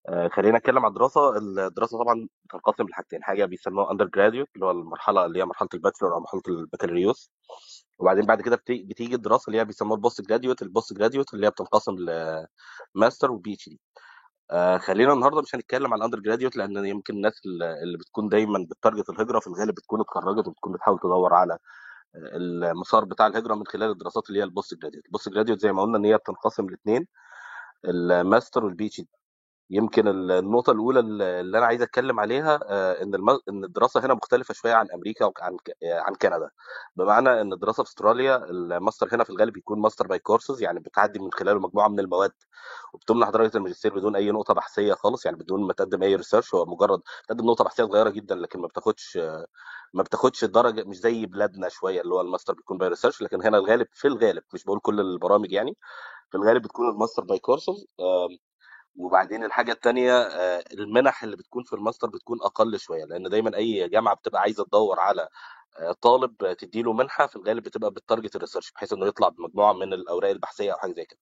آه، 0.09 0.27
خلينا 0.27 0.57
نتكلم 0.57 0.85
عن 0.85 0.91
الدراسة. 0.91 1.37
الدراسة 1.37 1.97
طبعا 1.97 2.27
بتنقسم 2.45 2.87
لحاجتين. 2.89 3.23
حاجة 3.23 3.45
بيسموها 3.45 3.91
undergraduate 3.91 4.47
اللي 4.55 4.65
هو 4.65 4.71
المرحلة 4.71 5.25
اللي 5.25 5.39
هي 5.39 5.45
مرحلة 5.45 5.69
ال 5.73 5.78
bachelor 5.78 6.13
أو 6.15 6.19
مرحلة 6.19 6.41
البكالوريوس. 6.47 7.31
وبعدين 7.99 8.25
بعد 8.25 8.41
كده 8.41 8.55
بتي- 8.55 8.83
بتيجي 8.83 9.15
الدراسة 9.15 9.43
اللي 9.47 9.59
هي 9.59 9.65
بيسموها 9.65 9.95
ال 9.95 10.21
postgraduate 10.21 10.61
ال 10.61 10.93
postgraduate 10.93 11.33
اللي 11.33 11.45
هي 11.47 11.51
بتنقسم 11.51 11.95
ل 12.95 13.31
master 13.31 13.53
و 13.53 13.69
PhD 13.69 13.79
خلينا 14.79 15.13
النهارده 15.13 15.41
مش 15.41 15.55
هنتكلم 15.55 15.93
عن 15.93 15.99
ال 15.99 16.19
undergraduate 16.19 16.55
لأن 16.57 16.85
يمكن 16.85 17.13
الناس 17.15 17.41
اللي 17.83 17.97
بتكون 17.97 18.29
دايما 18.29 18.67
بت 18.71 18.81
target 18.81 19.09
الهجرة 19.09 19.39
في 19.39 19.47
الغالب 19.47 19.75
بتكون 19.75 20.01
اتخرجت 20.01 20.47
وبتكون 20.47 20.73
بتحاول 20.73 20.99
تدور 20.99 21.33
على 21.33 21.57
المسار 22.15 23.05
بتاع 23.05 23.27
الهجرة 23.27 23.55
من 23.55 23.67
خلال 23.67 23.91
الدراسات 23.91 24.29
اللي 24.29 24.39
هي 24.39 24.43
ال 24.43 24.73
postgraduate 24.81 25.05
ال 25.05 25.29
postgraduate 25.29 25.59
زي 25.59 25.71
ما 25.71 25.81
قلنا 25.81 25.97
إن 25.97 26.05
هي 26.05 26.17
بتنقسم 26.17 26.69
لاثنين 26.69 27.07
ال 27.85 28.65
master 28.65 28.85
وال 28.87 29.01
PhD 29.01 29.09
يمكن 29.73 30.07
ال- 30.07 30.31
النقطة 30.31 30.71
الأولى 30.71 30.99
اللي 30.99 31.57
أنا 31.57 31.65
عايز 31.65 31.81
أتكلم 31.81 32.19
عليها 32.19 32.59
آه، 32.63 33.03
إن. 33.03 33.15
إن 33.49 33.63
الدراسة 33.63 34.05
هنا 34.05 34.13
مختلفة 34.13 34.53
شوية 34.53 34.73
عن 34.73 34.87
أمريكا 34.91 35.25
وعن 35.25 35.57
آه، 35.83 35.99
عن 35.99 36.15
كندا 36.15 36.49
بمعنى 36.95 37.41
إن 37.41 37.53
الدراسة 37.53 37.83
في 37.83 37.89
أستراليا 37.89 38.35
الماستر 38.49 39.15
هنا 39.15 39.23
في 39.23 39.29
الغالب 39.29 39.53
بيكون 39.53 39.79
master 39.81 40.07
by 40.07 40.19
courses 40.19 40.61
يعني 40.63 40.79
بتعدي 40.79 41.19
من 41.19 41.31
خلاله 41.31 41.59
مجموعة 41.59 41.87
من 41.87 41.99
المواد 41.99 42.31
وبتمنح 42.93 43.29
درجة 43.29 43.57
الماجستير 43.57 43.95
بدون 43.95 44.15
أي 44.15 44.31
نقطة 44.31 44.53
بحثية 44.53 44.93
خالص 44.93 45.25
يعني 45.25 45.37
بدون 45.37 45.67
ما 45.67 45.73
تقدم 45.73 46.03
أي 46.03 46.15
research 46.15 46.53
هو 46.55 46.65
مجرد 46.65 47.01
تقدم 47.27 47.45
نقطة 47.45 47.63
بحثية 47.63 47.83
صغيرة 47.83 48.09
جدا 48.09 48.35
لكن 48.35 48.59
ما 48.59 48.67
بتاخدش 48.67 49.17
ما 49.93 50.03
بتاخدش 50.03 50.43
الدرجة 50.43 50.83
مش 50.83 50.97
زي 50.97 51.25
بلادنا 51.25 51.69
شوية 51.69 52.01
اللي 52.01 52.13
هو 52.13 52.21
الماستر 52.21 52.53
بيكون 52.53 52.77
by 52.77 52.89
research 52.89 53.21
لكن 53.21 53.41
هنا 53.43 53.57
الغالب 53.57 53.87
في 53.91 54.07
الغالب 54.07 54.43
مش 54.53 54.63
بقول 54.63 54.79
كل 54.79 54.99
البرامج 54.99 55.51
يعني 55.51 55.77
في 56.31 56.37
الغالب 56.37 56.61
بتكون 56.63 56.89
ال 56.89 56.94
master 56.94 57.23
by 57.23 57.39
courses 57.39 57.85
وبعدين 58.95 59.43
الحاجة 59.43 59.71
التانية 59.71 60.13
آه، 60.21 60.63
المنح 60.73 61.23
اللي 61.23 61.35
بتكون 61.35 61.63
في 61.63 61.73
الماستر 61.73 62.07
بتكون 62.09 62.37
أقل 62.41 62.79
شوية 62.79 63.05
لأن 63.05 63.23
دايما 63.29 63.57
أي 63.57 63.89
جامعة 63.89 64.15
بتبقى 64.15 64.41
عايزة 64.41 64.63
تدور 64.65 64.99
على 64.99 65.27
آه، 65.79 65.91
طالب 66.01 66.53
تديله 66.57 66.93
منحة 66.93 67.27
في 67.27 67.35
الغالب 67.35 67.63
بتبقى 67.63 67.91
بت 67.91 68.02
target 68.02 68.35
ال 68.35 68.39
research 68.39 68.71
بحيث 68.71 68.93
إنه 68.93 69.05
يطلع 69.07 69.29
بمجموعة 69.29 69.73
من 69.73 69.93
الأوراق 69.93 70.29
البحثية 70.31 70.71
أو 70.73 70.77
حاجة 70.77 70.93
زي 70.93 71.05
كده. 71.05 71.19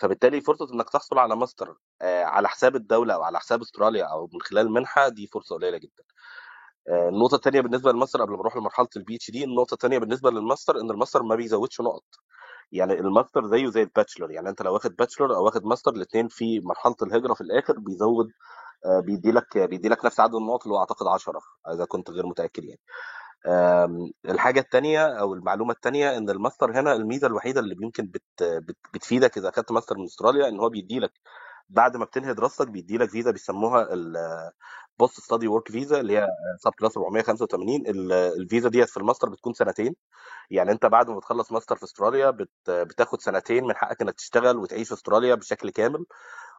فبالتالي 0.00 0.40
فرصة 0.40 0.74
إنك 0.74 0.90
تحصل 0.90 1.18
على 1.18 1.36
ماستر 1.36 1.76
آه، 2.02 2.24
على 2.24 2.48
حساب 2.48 2.76
الدولة 2.76 3.14
أو 3.14 3.22
على 3.22 3.38
حساب 3.40 3.60
أستراليا 3.62 4.04
أو 4.04 4.28
من 4.34 4.40
خلال 4.42 4.70
منحة 4.72 5.08
دي 5.08 5.26
فرصة 5.26 5.56
قليلة 5.56 5.78
جدا. 5.78 6.04
النقطة 6.88 7.34
التانية 7.34 7.60
بالنسبة 7.60 7.92
للماستر 7.92 8.22
قبل 8.22 8.32
ما 8.32 8.40
أروح 8.40 8.56
لمرحلة 8.56 8.88
ال 8.96 9.16
PhD 9.16 9.44
النقطة 9.44 9.74
التانية 9.74 9.98
بالنسبة 9.98 10.30
للماستر 10.30 10.80
إن 10.80 10.90
الماستر 10.90 11.22
ما 11.22 11.34
بيزودش 11.36 11.80
نقط. 11.80 12.04
يعني 12.72 12.92
الماستر 12.94 13.46
زيه 13.46 13.70
زي 13.70 13.82
ال 13.82 13.87
bachelor 13.87 14.30
يعني 14.30 14.48
انت 14.48 14.62
لو 14.62 14.72
واخد 14.74 14.96
bachelor 14.96 15.36
أو 15.36 15.44
واخد 15.44 15.64
ماستر 15.64 15.92
الاثنين 15.92 16.28
في 16.28 16.60
مرحلة 16.60 16.96
الهجرة 17.02 17.34
في 17.34 17.40
الآخر 17.40 17.78
بيزود 17.78 18.28
آه، 18.86 19.00
بيدي 19.00 19.32
لك 19.32 19.58
بيدي 19.58 19.88
لك 19.88 20.04
نفس 20.04 20.20
عدد 20.20 20.34
النقط 20.34 20.62
اللي 20.64 20.74
هو 20.74 20.80
أعتقد 20.80 21.06
10 21.06 21.40
إذا 21.74 21.84
كنت 21.84 22.10
غير 22.10 22.26
متأكد 22.26 22.64
يعني. 22.64 22.80
آم، 23.46 24.10
الحاجة 24.28 24.60
الثانية 24.60 25.06
أو 25.06 25.34
المعلومة 25.34 25.72
الثانية 25.72 26.16
إن 26.18 26.30
الماستر 26.30 26.80
هنا 26.80 26.92
الميزة 26.92 27.26
الوحيدة 27.26 27.60
اللي 27.60 27.76
يمكن 27.82 28.06
بت 28.06 28.22
بت 28.42 28.76
بتفيدك 28.94 29.38
إذا 29.38 29.48
أخدت 29.48 29.72
ماستر 29.72 29.98
من 29.98 30.04
أستراليا 30.04 30.48
إن 30.48 30.60
هو 30.60 30.68
بيدي 30.68 30.98
لك 31.00 31.12
بعد 31.68 31.96
ما 31.96 32.04
بتنهي 32.04 32.34
دراستك 32.34 32.68
بيدي 32.68 32.98
لك 32.98 33.10
فيزا 33.10 33.30
بيسموها 33.30 33.88
ال 34.92 34.98
post 34.98 35.20
study 35.20 35.48
work 35.48 35.68
visa 35.72 36.00
اللي 36.00 36.18
هي 36.18 36.26
subclass 36.58 36.96
485 36.96 37.86
ال- 37.86 38.12
الفيزا 38.12 38.68
ديت 38.68 38.88
في 38.88 38.96
الماستر 38.96 39.28
بتكون 39.28 39.52
سنتين. 39.54 39.94
يعني 40.50 40.72
انت 40.72 40.86
بعد 40.86 41.10
ما 41.10 41.16
بتخلص 41.18 41.52
ماستر 41.52 41.76
في 41.76 41.84
أستراليا 41.84 42.30
بت 42.30 42.50
بتاخد 42.68 43.20
سنتين 43.20 43.64
من 43.64 43.76
حقك 43.76 44.02
انك 44.02 44.14
تشتغل 44.14 44.56
وتعيش 44.56 44.88
في 44.88 44.94
أستراليا 44.94 45.34
بشكل 45.34 45.70
كامل. 45.70 46.04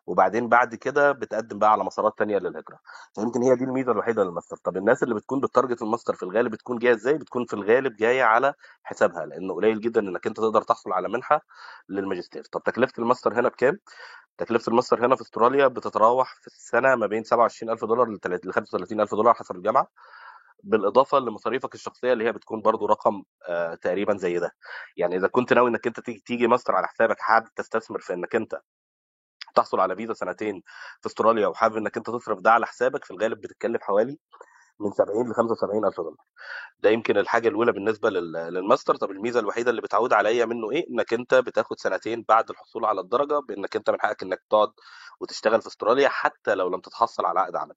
وبعدين 0.07 0.49
بعد 0.49 0.75
كده 0.75 1.11
بتقدم 1.11 1.59
بقى 1.59 1.71
على 1.71 1.83
مسارات 1.83 2.13
تانية 2.17 2.37
للهجرة. 2.37 2.79
فيمكن 3.15 3.43
هي 3.43 3.55
دي 3.55 3.63
الميزة 3.63 3.91
الوحيدة 3.91 4.23
للماستر. 4.23 4.57
طب 4.63 4.77
الناس 4.77 5.03
اللي 5.03 5.15
بتكون 5.15 5.39
بت 5.39 5.50
target 5.50 5.81
ال 5.81 5.86
master 5.86 6.15
في 6.15 6.23
الغالب 6.23 6.51
بتكون 6.51 6.77
جاية 6.77 6.93
إزاي؟ 6.93 7.17
بتكون 7.17 7.45
في 7.45 7.53
الغالب 7.53 7.95
جاية 7.95 8.23
على 8.23 8.53
حسابها 8.83 9.25
لأنه 9.25 9.53
قليل 9.53 9.81
جدا 9.81 10.01
إنك 10.01 10.27
انت 10.27 10.37
تقدر 10.37 10.61
تحصل 10.61 10.91
على 10.93 11.09
منحة 11.09 11.41
للماجستير. 11.89 12.43
طب 12.51 12.63
تكلفة 12.63 12.93
الماستر 12.99 13.33
هنا 13.39 13.49
بكام؟ 13.49 13.79
تكلفة 14.37 14.69
الماستر 14.69 15.05
هنا 15.05 15.15
في 15.15 15.21
أستراليا 15.21 15.67
بتتراوح 15.67 16.35
في 16.41 16.47
السنة 16.47 16.95
ما 16.95 17.07
بين 17.07 17.23
27000 17.23 17.85
دولار 17.85 18.09
ل 18.09 18.19
35000 18.51 19.11
دولار 19.15 19.33
حسب 19.33 19.55
الجامعة 19.55 19.87
بالإضافة 20.63 21.19
لمصاريفك 21.19 21.75
الشخصية 21.75 22.13
اللي 22.13 22.25
هي 22.25 22.31
بتكون 22.31 22.61
برضو 22.61 22.85
رقم 22.85 23.23
آه 23.49 23.75
تقريبا 23.75 24.17
زي 24.17 24.39
ده. 24.39 24.51
يعني 24.97 25.15
إذا 25.17 25.27
كنت 25.27 25.53
ناوي 25.53 25.69
إنك 25.69 25.87
أنت 25.87 25.99
تيجي 25.99 26.19
تيجي 26.25 26.47
ماستر 26.47 26.75
على 26.75 26.87
حسابك 26.87 27.19
حابب 27.19 27.47
تستثمر 27.55 27.99
في 27.99 28.13
إنك 28.13 28.35
أنت 28.35 28.61
تحصل 29.55 29.79
على 29.79 29.95
فيزا 29.95 30.13
سنتين 30.13 30.63
في 31.01 31.07
أستراليا 31.07 31.47
وحابب 31.47 31.77
إنك 31.77 31.97
أنت 31.97 32.09
تصرف 32.09 32.39
ده 32.39 32.51
على 32.51 32.65
حسابك 32.65 33.05
في 33.05 33.11
الغالب 33.11 33.41
بتتكلف 33.41 33.81
حوالي 33.83 34.19
من 34.79 34.91
70 34.91 35.31
ل 35.31 35.33
75 35.35 35.85
ألف 35.85 35.97
دولار. 35.97 36.15
ده 36.79 36.89
يمكن 36.89 37.17
الحاجة 37.17 37.47
الأولى 37.47 37.71
بالنسبة 37.71 38.09
لل- 38.09 38.31
للماستر. 38.33 38.95
طب 38.95 39.11
الميزة 39.11 39.39
الوحيدة 39.39 39.71
اللي 39.71 39.81
بتعود 39.81 40.13
عليا 40.13 40.45
منه 40.45 40.71
إيه؟ 40.71 40.89
إنك 40.89 41.13
أنت 41.13 41.35
بتاخد 41.35 41.79
سنتين 41.79 42.25
بعد 42.29 42.49
الحصول 42.49 42.85
على 42.85 43.01
الدرجة 43.01 43.39
بإنك 43.39 43.75
أنت 43.75 43.89
من 43.89 44.01
حقك 44.01 44.23
إنك 44.23 44.43
تقعد 44.49 44.71
وتشتغل 45.21 45.61
في 45.61 45.67
أستراليا 45.67 46.09
حتى 46.09 46.55
لو 46.55 46.69
لم 46.69 46.79
تتحصل 46.81 47.25
على 47.25 47.39
عقد 47.39 47.55
عمل. 47.55 47.75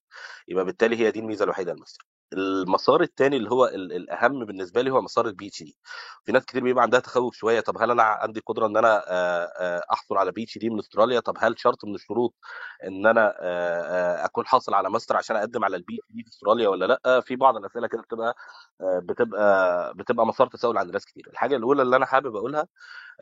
يبقى 0.48 0.64
بالتالي 0.64 0.96
هي 0.96 1.10
دي 1.10 1.20
الميزة 1.20 1.44
الوحيدة 1.44 1.72
للماستر. 1.72 2.04
المسار 2.32 3.02
الثاني 3.02 3.36
اللي 3.36 3.50
هو 3.50 3.66
ال- 3.66 3.92
الأهم 3.92 4.44
بالنسبة 4.44 4.82
لي 4.82 4.90
هو 4.90 5.02
مسار 5.02 5.26
ال 5.26 5.48
PhD. 5.48 5.76
في 6.24 6.32
ناس 6.32 6.44
كتير 6.44 6.62
بيبقى 6.62 6.82
عندها 6.82 7.00
تخوف 7.00 7.34
شوية 7.36 7.60
طب 7.60 7.78
هل 7.82 7.90
أنا 7.90 8.02
عندي 8.02 8.40
قدرة 8.46 8.66
إن 8.66 8.76
أنا 8.76 9.02
أحصل 9.92 10.16
على 10.16 10.32
PhD 10.32 10.70
من 10.70 10.78
أستراليا؟ 10.78 11.20
طب 11.20 11.34
هل 11.40 11.58
شرط 11.60 11.84
من 11.84 11.94
الشروط 11.94 12.34
إن 12.84 13.06
أنا 13.06 13.34
أكون 14.24 14.46
حاصل 14.46 14.74
على 14.74 14.90
ماستر 14.90 15.16
عشان 15.16 15.36
أقدم 15.36 15.64
على 15.64 15.76
ال 15.76 15.94
PhD 16.02 16.22
في 16.22 16.28
أستراليا 16.28 16.68
ولا 16.68 16.84
لأ؟ 17.04 17.20
في 17.20 17.36
بعض 17.36 17.56
الأسئلة 17.56 17.86
كده 17.88 18.02
بتبقى 18.02 18.34
بتبقى 18.82 19.94
بتبقى 19.94 20.26
مثار 20.26 20.46
تساؤل 20.48 20.78
عند 20.78 20.90
ناس 20.92 21.04
كتير. 21.06 21.28
الحاجة 21.32 21.56
الأولى 21.56 21.82
اللي 21.82 21.96
أنا 21.96 22.06
حابب 22.06 22.36
أقولها 22.36 22.66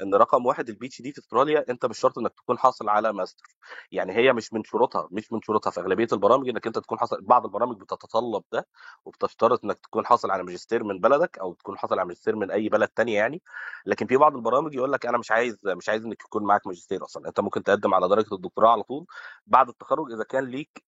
إن 0.03 0.14
رقم 0.14 0.47
واحد 0.47 0.68
ال 0.68 0.86
PhD 0.86 1.12
في 1.12 1.18
أستراليا 1.18 1.64
أنت 1.70 1.86
مش 1.86 1.99
شرط 1.99 2.18
إنك 2.18 2.32
تكون 2.34 2.59
حاصل 2.59 2.88
على 2.88 3.12
ماستر. 3.12 3.45
يعني 3.92 4.12
هي 4.16 4.32
مش 4.32 4.53
من 4.53 4.64
شروطها 4.64 5.09
مش 5.12 5.32
من 5.32 5.40
شروطها 5.42 5.70
في 5.70 5.80
أغلبية 5.80 6.07
البرامج 6.12 6.49
إنك 6.49 6.66
أنت 6.66 6.78
تكون 6.78 6.99
حاصل 6.99 7.22
بعض 7.22 7.45
البرامج 7.45 7.76
بتتطلب 7.80 8.42
ده 8.53 8.66
وبتشترط 9.05 9.64
إنك 9.64 9.78
تكون 9.80 10.07
حاصل 10.07 10.30
على 10.30 10.42
ماجستير 10.42 10.84
من 10.84 11.01
بلدك 11.01 11.38
أو 11.38 11.55
تكون 11.55 11.78
حاصل 11.78 11.99
على 11.99 12.09
ماجستير 12.09 12.36
من 12.36 12.51
أي 12.51 12.68
بلد 12.68 12.88
تاني 12.88 13.12
يعني. 13.12 13.42
لكن 13.86 14.07
في 14.07 14.16
بعض 14.16 14.36
البرامج 14.36 14.74
يقول 14.74 14.92
لك 14.92 15.07
أنا 15.07 15.18
مش 15.18 15.30
عايز 15.30 15.59
مش 15.66 15.88
عايز 15.88 16.05
إنك 16.05 16.20
يكون 16.24 16.45
معاك 16.45 16.66
ماجستير 16.66 17.05
أصلا. 17.05 17.28
أنت 17.28 17.40
ممكن 17.40 17.62
تقدم 17.62 17.95
على 17.95 18.09
درجة 18.09 18.34
الدكتوراه 18.34 18.70
على 18.72 18.82
طول 18.82 19.07
بعد 19.47 19.68
التخرج 19.68 20.12
إذا 20.12 20.24
كان 20.24 20.45
ليك 20.45 20.84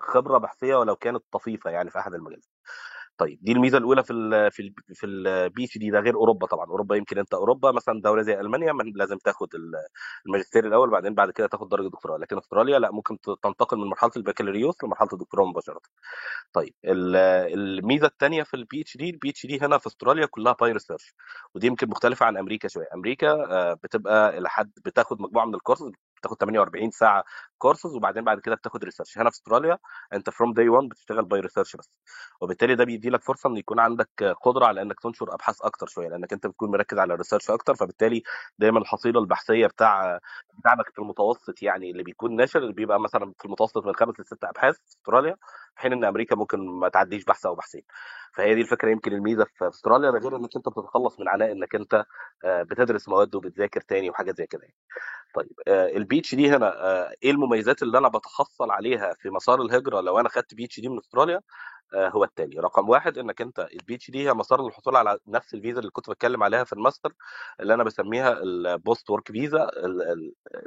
خبرة 0.00 0.38
بحثية 0.38 0.74
ولو 0.76 0.96
كانت 0.96 1.22
طفيفة 1.32 1.70
يعني 1.70 1.90
في 1.90 1.98
أحد 1.98 2.14
المجالات. 2.14 2.44
طيب 3.20 3.38
دي 3.42 3.52
الميزة 3.52 3.78
الأولى 3.78 4.04
في 4.04 4.12
ال 4.12 4.50
في 4.52 4.62
ال 4.62 4.74
في 4.94 5.06
ال 5.06 5.64
PhD 5.64 5.90
ده 5.90 6.00
غير 6.00 6.14
أوروبا 6.14 6.46
طبعا. 6.46 6.66
أوروبا 6.66 6.96
يمكن 6.96 7.18
أنت 7.18 7.34
أوروبا 7.34 7.72
مثلا 7.72 8.00
دولة 8.00 8.22
زي 8.22 8.40
ألمانيا 8.40 8.72
من 8.72 8.92
لازم 8.96 9.18
تاخد 9.18 9.54
ال- 9.54 9.72
الماجستير 10.26 10.66
الأول 10.66 10.90
بعدين 10.90 11.14
بعد 11.14 11.30
كده 11.30 11.46
تاخد 11.46 11.68
درجة 11.68 11.88
دكتوراه. 11.88 12.18
لكن 12.18 12.38
أستراليا 12.38 12.78
لا 12.78 12.90
ممكن 12.92 13.18
تنتقل 13.42 13.78
من 13.78 13.84
مرحلة 13.86 14.10
البكالوريوس 14.16 14.84
لمرحلة 14.84 15.08
الدكتوراه 15.12 15.44
مباشرة. 15.46 15.80
طيب 16.52 16.74
ال- 16.84 17.16
الميزة 17.54 18.06
الثانية 18.06 18.42
في 18.42 18.54
ال 18.54 18.80
PhD 18.80 19.10
ال 19.10 19.30
PhD 19.30 19.60
هنا 19.60 19.78
في 19.78 19.86
أستراليا 19.86 20.26
كلها 20.26 20.52
by 20.60 20.72
research 20.72 21.14
ودي 21.54 21.66
يمكن 21.66 21.88
مختلفة 21.88 22.26
عن 22.26 22.36
أمريكا 22.36 22.68
شوية. 22.68 22.86
أمريكا 22.94 23.30
آه، 23.32 23.74
بتبقى 23.74 24.38
إلى 24.38 24.48
حد 24.48 24.72
بتاخد 24.84 25.20
مجموعة 25.22 25.44
من 25.46 25.54
الكورسز 25.54 25.92
بتاخد 26.20 26.36
48 26.36 26.90
ساعة 26.90 27.24
كورسز 27.58 27.94
وبعدين 27.96 28.24
بعد 28.24 28.40
كده 28.40 28.54
بتاخد 28.54 28.84
research 28.84 29.18
هنا 29.18 29.30
في 29.30 29.36
أستراليا 29.36 29.78
أنت 30.12 30.30
from 30.30 30.52
day 30.52 30.68
1 30.68 30.88
بتشتغل 30.88 31.24
by 31.24 31.40
research 31.40 31.76
بس. 31.76 31.90
وبالتالي 32.40 32.74
ده 32.74 32.84
بيدي 32.84 33.10
لك 33.10 33.22
فرصة 33.22 33.50
إن 33.50 33.56
يكون 33.56 33.80
عندك 33.80 34.08
قدرة 34.42 34.66
على 34.66 34.82
إنك 34.82 35.00
تنشر 35.00 35.34
أبحاث 35.34 35.62
أكتر 35.62 35.86
شوية 35.86 36.08
لأنك 36.08 36.32
أنت 36.32 36.46
بتكون 36.46 36.70
مركز 36.70 36.98
على 36.98 37.12
ال 37.14 37.18
research 37.18 37.50
أكتر 37.50 37.74
فبالتالي 37.74 38.22
دايما 38.58 38.78
الحصيلة 38.78 39.20
البحثية 39.20 39.66
بتاع 39.66 40.18
بتاعك 40.58 40.90
في 40.94 40.98
المتوسط 40.98 41.62
يعني 41.62 41.90
اللي 41.90 42.02
بيكون 42.02 42.36
ناشر 42.36 42.58
اللي 42.62 42.72
بيبقى 42.72 43.00
مثلا 43.00 43.32
في 43.38 43.44
المتوسط 43.44 43.86
من 43.86 43.94
خمس 43.94 44.20
لست 44.20 44.44
أبحاث 44.44 44.74
في 44.76 44.88
أستراليا 44.88 45.36
في 45.74 45.80
حين 45.82 45.92
إن 45.92 46.04
أمريكا 46.04 46.36
ممكن 46.36 46.58
ما 46.80 46.88
تعديش 46.88 47.24
بحث 47.24 47.46
أو 47.46 47.54
بحثين. 47.54 47.82
فهي 48.34 48.54
دي 48.54 48.60
الفكرة 48.60 48.90
يمكن 48.90 49.12
الميزة 49.12 49.46
في 49.58 49.68
أستراليا 49.68 50.10
غير 50.10 50.36
إنك 50.36 50.56
أنت 50.56 50.68
بتتخلص 50.68 51.20
من 51.20 51.28
عناء 51.28 51.52
إنك 51.52 51.74
أنت 51.74 52.04
آه، 52.44 52.62
بتدرس 52.62 53.08
مواد 53.08 53.34
وبتذاكر 53.34 53.80
تاني 53.80 54.10
وحاجات 54.10 54.36
زي 54.36 54.46
كده 54.46 54.62
يعني. 54.62 54.74
طيب 55.34 55.52
ال 55.68 56.18
PhD 56.18 56.50
هنا 56.50 56.66
آه، 56.84 57.14
إيه 57.22 57.30
المميزات 57.30 57.82
اللي 57.82 57.98
أنا 57.98 58.08
بتحصل 58.08 58.70
عليها 58.70 59.14
في 59.18 59.30
مسار 59.30 59.62
الهجرة 59.62 60.00
لو 60.00 60.20
أنا 60.20 60.28
خدت 60.28 60.54
PhD 60.54 60.88
من 60.88 60.98
أستراليا؟ 60.98 61.40
آه، 61.94 62.08
هو 62.08 62.24
التالي 62.24 62.60
رقم 62.60 62.88
واحد 62.88 63.18
إنك 63.18 63.40
أنت 63.40 63.68
ال 63.72 63.94
PhD 63.94 64.28
هي 64.28 64.34
مسار 64.34 64.62
للحصول 64.66 64.96
على 64.96 65.18
نفس 65.28 65.54
الفيزا 65.54 65.80
اللي 65.80 65.90
كنت 65.90 66.10
بتكلم 66.10 66.42
عليها 66.42 66.64
في 66.64 66.72
الماستر 66.72 67.12
اللي 67.60 67.74
أنا 67.74 67.84
بسميها 67.84 68.32
ال 68.32 68.48
post 68.48 69.10
work 69.10 69.32
visa 69.32 69.70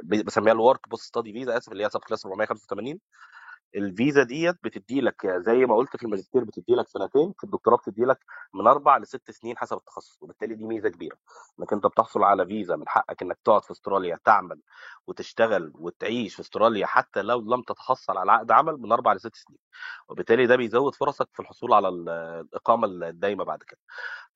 بسميها 0.04 0.52
ال 0.52 0.59
work 0.59 0.88
post 0.88 1.04
study 1.04 1.32
visa 1.32 1.56
آسف 1.58 1.72
اللي 1.72 1.84
هي 1.84 1.90
subclass 1.90 2.26
485 2.26 3.00
الفيزا 3.76 4.22
ديت 4.22 4.56
بتدي 4.64 5.00
لك 5.00 5.26
زي 5.26 5.66
ما 5.66 5.76
قلت 5.76 5.96
في 5.96 6.02
الماجستير 6.04 6.44
بتدي 6.44 6.74
لك 6.74 6.88
سنتين 6.88 7.32
في 7.38 7.44
الدكتوراه 7.44 7.76
بتدي 7.76 8.04
لك 8.04 8.18
من 8.54 8.66
أربع 8.66 8.96
لست 8.98 9.30
سنين 9.30 9.56
حسب 9.58 9.76
التخصص 9.76 10.18
وبالتالي 10.22 10.54
دي 10.54 10.64
ميزة 10.64 10.88
كبيرة 10.88 11.16
إنك 11.60 11.72
أنت 11.72 11.86
بتحصل 11.86 12.22
على 12.22 12.46
فيزا 12.46 12.76
من 12.76 12.88
حقك 12.88 13.22
إنك 13.22 13.38
تقعد 13.44 13.64
في 13.64 13.70
أستراليا 13.70 14.18
تعمل 14.24 14.60
وتشتغل 15.06 15.72
وتعيش 15.74 16.34
في 16.34 16.40
أستراليا 16.42 16.86
حتى 16.86 17.22
لو 17.22 17.40
لم 17.40 17.62
تتحصل 17.62 18.16
على 18.18 18.32
عقد 18.32 18.50
عمل 18.52 18.76
من 18.76 18.92
أربع 18.92 19.12
لست 19.12 19.36
سنين. 19.36 19.58
وبالتالي 20.08 20.46
ده 20.46 20.56
بيزود 20.56 20.94
فرصك 20.94 21.28
في 21.32 21.40
الحصول 21.40 21.72
على 21.72 21.88
ال- 21.88 22.08
الإقامة 22.08 22.86
الدايمة 22.86 23.44
بعد 23.44 23.62
كده. 23.62 23.80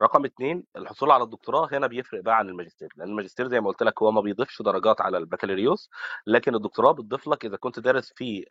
رقم 0.02 0.24
اثنين 0.24 0.64
الحصول 0.76 1.10
على 1.10 1.22
الدكتوراه 1.24 1.68
هنا 1.72 1.86
بيفرق 1.86 2.20
بقى 2.22 2.38
عن 2.38 2.48
الماجستير 2.48 2.88
لأن 2.96 3.08
الماجستير 3.08 3.48
زي 3.48 3.60
ما 3.60 3.68
قلت 3.68 3.82
لك 3.82 4.02
هو 4.02 4.10
ما 4.12 4.20
بيضيفش 4.20 4.62
درجات 4.62 5.00
على 5.00 5.18
البكالوريوس 5.18 5.90
لكن 6.26 6.54
الدكتوراه 6.54 6.92
بتضيف 6.92 7.28
لك 7.28 7.44
إذا 7.44 7.56
كنت 7.56 7.80
دارس 7.80 8.12
في 8.16 8.44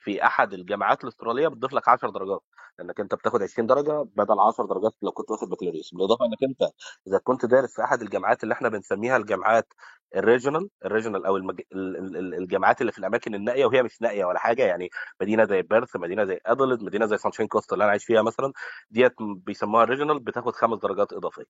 في 0.00 0.24
أحد 0.26 0.52
الجامعات 0.52 1.04
الأسترالية 1.04 1.48
بتضيف 1.48 1.72
لك 1.72 1.88
10 1.88 2.10
درجات 2.10 2.42
لأنك 2.78 3.00
أنت 3.00 3.14
بتاخد 3.14 3.42
20 3.42 3.66
درجة 3.66 4.02
بدل 4.16 4.40
10 4.40 4.66
درجات 4.66 4.94
لو 5.02 5.12
كنت 5.12 5.30
واخد 5.30 5.48
بكالوريوس. 5.48 5.94
بالاضافه 5.94 6.24
إنك 6.26 6.42
أنت 6.44 6.70
إذا 7.06 7.18
كنت 7.18 7.46
دارس 7.46 7.74
في 7.76 7.84
أحد 7.84 8.02
الجامعات 8.02 8.42
اللي 8.44 8.54
إحنا 8.54 8.68
بنسميها 8.68 9.16
الجامعات 9.16 9.72
ال 10.16 10.22
regional 10.22 10.68
ال 10.84 10.89
regional 10.89 11.26
أو 11.26 11.36
المج... 11.36 11.60
ال- 11.72 11.96
ال- 11.96 12.16
ال- 12.16 12.34
الجامعات 12.34 12.80
اللي 12.80 12.92
في 12.92 12.98
الأماكن 12.98 13.34
النائية 13.34 13.66
وهي 13.66 13.82
مش 13.82 14.02
نائية 14.02 14.24
ولا 14.24 14.38
حاجة 14.38 14.62
يعني 14.62 14.90
مدينة 15.20 15.44
زي 15.44 15.62
بيرث 15.62 15.96
مدينة 15.96 16.24
زي 16.24 16.40
أديليد 16.46 16.82
مدينة 16.82 17.06
زي 17.06 17.16
سانشاين 17.18 17.48
كوست 17.48 17.72
اللي 17.72 17.84
أنا 17.84 17.90
عايش 17.90 18.04
فيها 18.04 18.22
مثلا 18.22 18.52
ديت 18.90 19.14
بيسموها 19.22 19.84
regional 19.84 20.20
بتاخد 20.20 20.52
خمس 20.56 20.78
درجات 20.80 21.12
إضافية. 21.12 21.44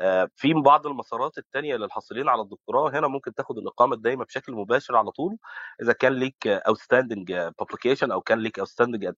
آه، 0.00 0.28
في 0.36 0.54
بعض 0.54 0.86
المسارات 0.86 1.38
التانية 1.38 1.76
للحاصلين 1.76 2.28
على 2.28 2.42
الدكتوراه 2.42 2.90
هنا 2.90 3.08
ممكن 3.08 3.34
تاخد 3.34 3.58
الإقامة 3.58 3.94
الدائمة 3.94 4.24
بشكل 4.24 4.52
مباشر 4.52 4.96
على 4.96 5.10
طول 5.10 5.36
إذا 5.82 5.92
كان 5.92 6.12
ليك 6.12 6.46
outstanding 6.46 7.32
publication 7.58 8.12
أو 8.12 8.20
كان 8.20 8.38
ليك 8.38 8.58
outstanding 8.58 9.12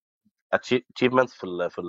achievements 0.53 1.33
في 1.33 1.69
في 1.71 1.81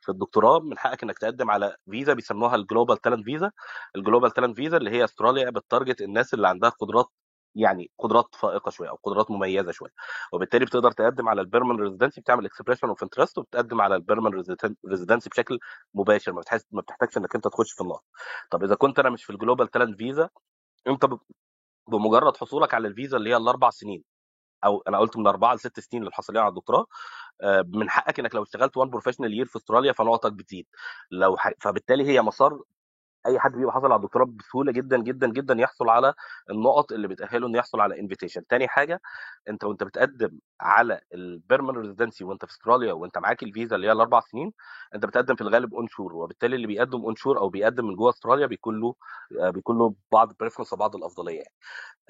في 0.00 0.08
الدكتوراه. 0.12 0.60
من 0.60 0.78
حقك 0.78 1.02
إنك 1.02 1.18
تقدم 1.18 1.50
على 1.50 1.76
فيزا 1.90 2.12
بيسموها 2.14 2.56
ال 2.56 2.62
global 2.62 2.96
talent 2.96 3.24
visa 3.24 3.50
ال 3.96 4.01
global 4.01 4.30
talent 4.30 4.56
visa 4.56 4.76
اللي 4.76 4.90
هي 4.90 5.04
أستراليا 5.04 5.50
بت 5.50 5.62
target 5.62 6.00
الناس 6.02 6.34
اللي 6.34 6.48
عندها 6.48 6.70
قدرات 6.70 7.06
يعني 7.54 7.90
قدرات 7.98 8.34
فائقة 8.34 8.70
شوية 8.70 8.88
أو 8.90 8.94
قدرات 9.02 9.30
مميزة 9.30 9.72
شوية. 9.72 9.90
وبالتالي 10.32 10.64
بتقدر 10.64 10.92
تقدم 10.92 11.28
على 11.28 11.40
ال 11.40 11.44
permanent 11.44 11.76
residency 11.80 12.20
بتعمل 12.20 12.46
expression 12.46 12.88
of 12.88 13.02
interest 13.02 13.38
وبتقدم 13.38 13.80
على 13.80 13.96
ال 13.96 13.99
permanent 13.99 14.30
residency 14.88 15.30
بشكل 15.30 15.58
مباشر. 15.94 16.32
ما 16.32 16.40
بتحس 16.40 16.66
ما 16.72 16.80
بتحتاجش 16.82 17.16
إنك 17.18 17.34
أنت 17.34 17.48
تخش 17.48 17.72
في 17.72 17.80
النقط 17.80 18.04
طب 18.50 18.64
إذا 18.64 18.74
كنت 18.74 18.98
أنا 18.98 19.10
مش 19.10 19.24
في 19.24 19.30
ال 19.30 19.35
global 19.35 19.68
talent 19.68 19.98
visa 19.98 20.28
أنت 20.88 21.06
بمجرد 21.88 22.36
حصولك 22.36 22.74
على 22.74 22.88
الفيزا 22.88 23.16
اللي 23.16 23.30
هي 23.30 23.36
الأربع 23.36 23.70
سنين 23.70 24.04
أو 24.64 24.82
أنا 24.88 24.98
قلت 24.98 25.16
من 25.16 25.26
اربعه 25.26 25.54
لست 25.54 25.80
سنين 25.80 26.04
للحاصلين 26.04 26.40
على 26.42 26.48
الدكتوراه 26.48 26.86
من 27.74 27.90
حقك 27.90 28.20
إنك 28.20 28.34
لو 28.34 28.42
اشتغلت 28.42 28.76
one 28.76 28.90
professional 28.90 29.32
year 29.34 29.46
في 29.46 29.56
أستراليا 29.56 29.92
فنقطك 29.92 30.32
بتزيد. 30.32 30.66
لو 31.10 31.36
ح... 31.36 31.50
فبالتالي 31.60 32.06
هي 32.08 32.22
مسار 32.22 32.60
أي 33.26 33.38
حد 33.40 33.52
بيبقى 33.52 33.72
حاصل 33.72 33.86
على 33.86 33.96
الدكتوراه 33.96 34.24
بسهولة 34.26 34.72
جدا 34.72 34.98
جدا 35.02 35.28
جدا 35.32 35.54
يحصل 35.60 35.88
على 35.88 36.14
النقط 36.50 36.92
اللي 36.92 37.08
بتاهله 37.08 37.46
إنه 37.46 37.58
يحصل 37.58 37.80
على 37.80 38.00
invitation 38.00 38.46
تاني 38.46 38.68
حاجة 38.68 39.00
أنت 39.48 39.64
وأنت 39.64 39.84
بتقدم 39.84 40.38
على 40.60 41.00
ال 41.14 41.20
permanent 41.20 41.76
residency 41.78 42.24
وأنت 42.24 42.44
في 42.44 42.50
أستراليا 42.52 42.92
وأنت 42.92 43.18
معاك 43.18 43.42
الفيزا 43.42 43.76
اللي 43.76 43.86
هي 43.86 43.92
الأربع 43.92 44.20
سنين 44.20 44.52
أنت 44.94 45.06
بتقدم 45.06 45.34
في 45.34 45.40
الغالب 45.42 45.74
onshore 45.74 46.14
وبالتالي 46.14 46.56
اللي 46.56 46.66
بيقدم 46.66 47.00
onshore 47.02 47.38
أو 47.38 47.48
بيقدم 47.48 47.86
من 47.86 47.96
جوه 47.96 48.10
أستراليا 48.10 48.46
بيكون 48.46 48.80
له 48.80 48.94
آه، 49.40 49.50
بيكون 49.50 49.78
له 49.78 49.94
بعض 50.12 50.30
ال 50.30 50.34
preference 50.34 50.72
وبعض 50.72 50.96
الأفضلية. 50.96 51.36
يعني. 51.36 51.54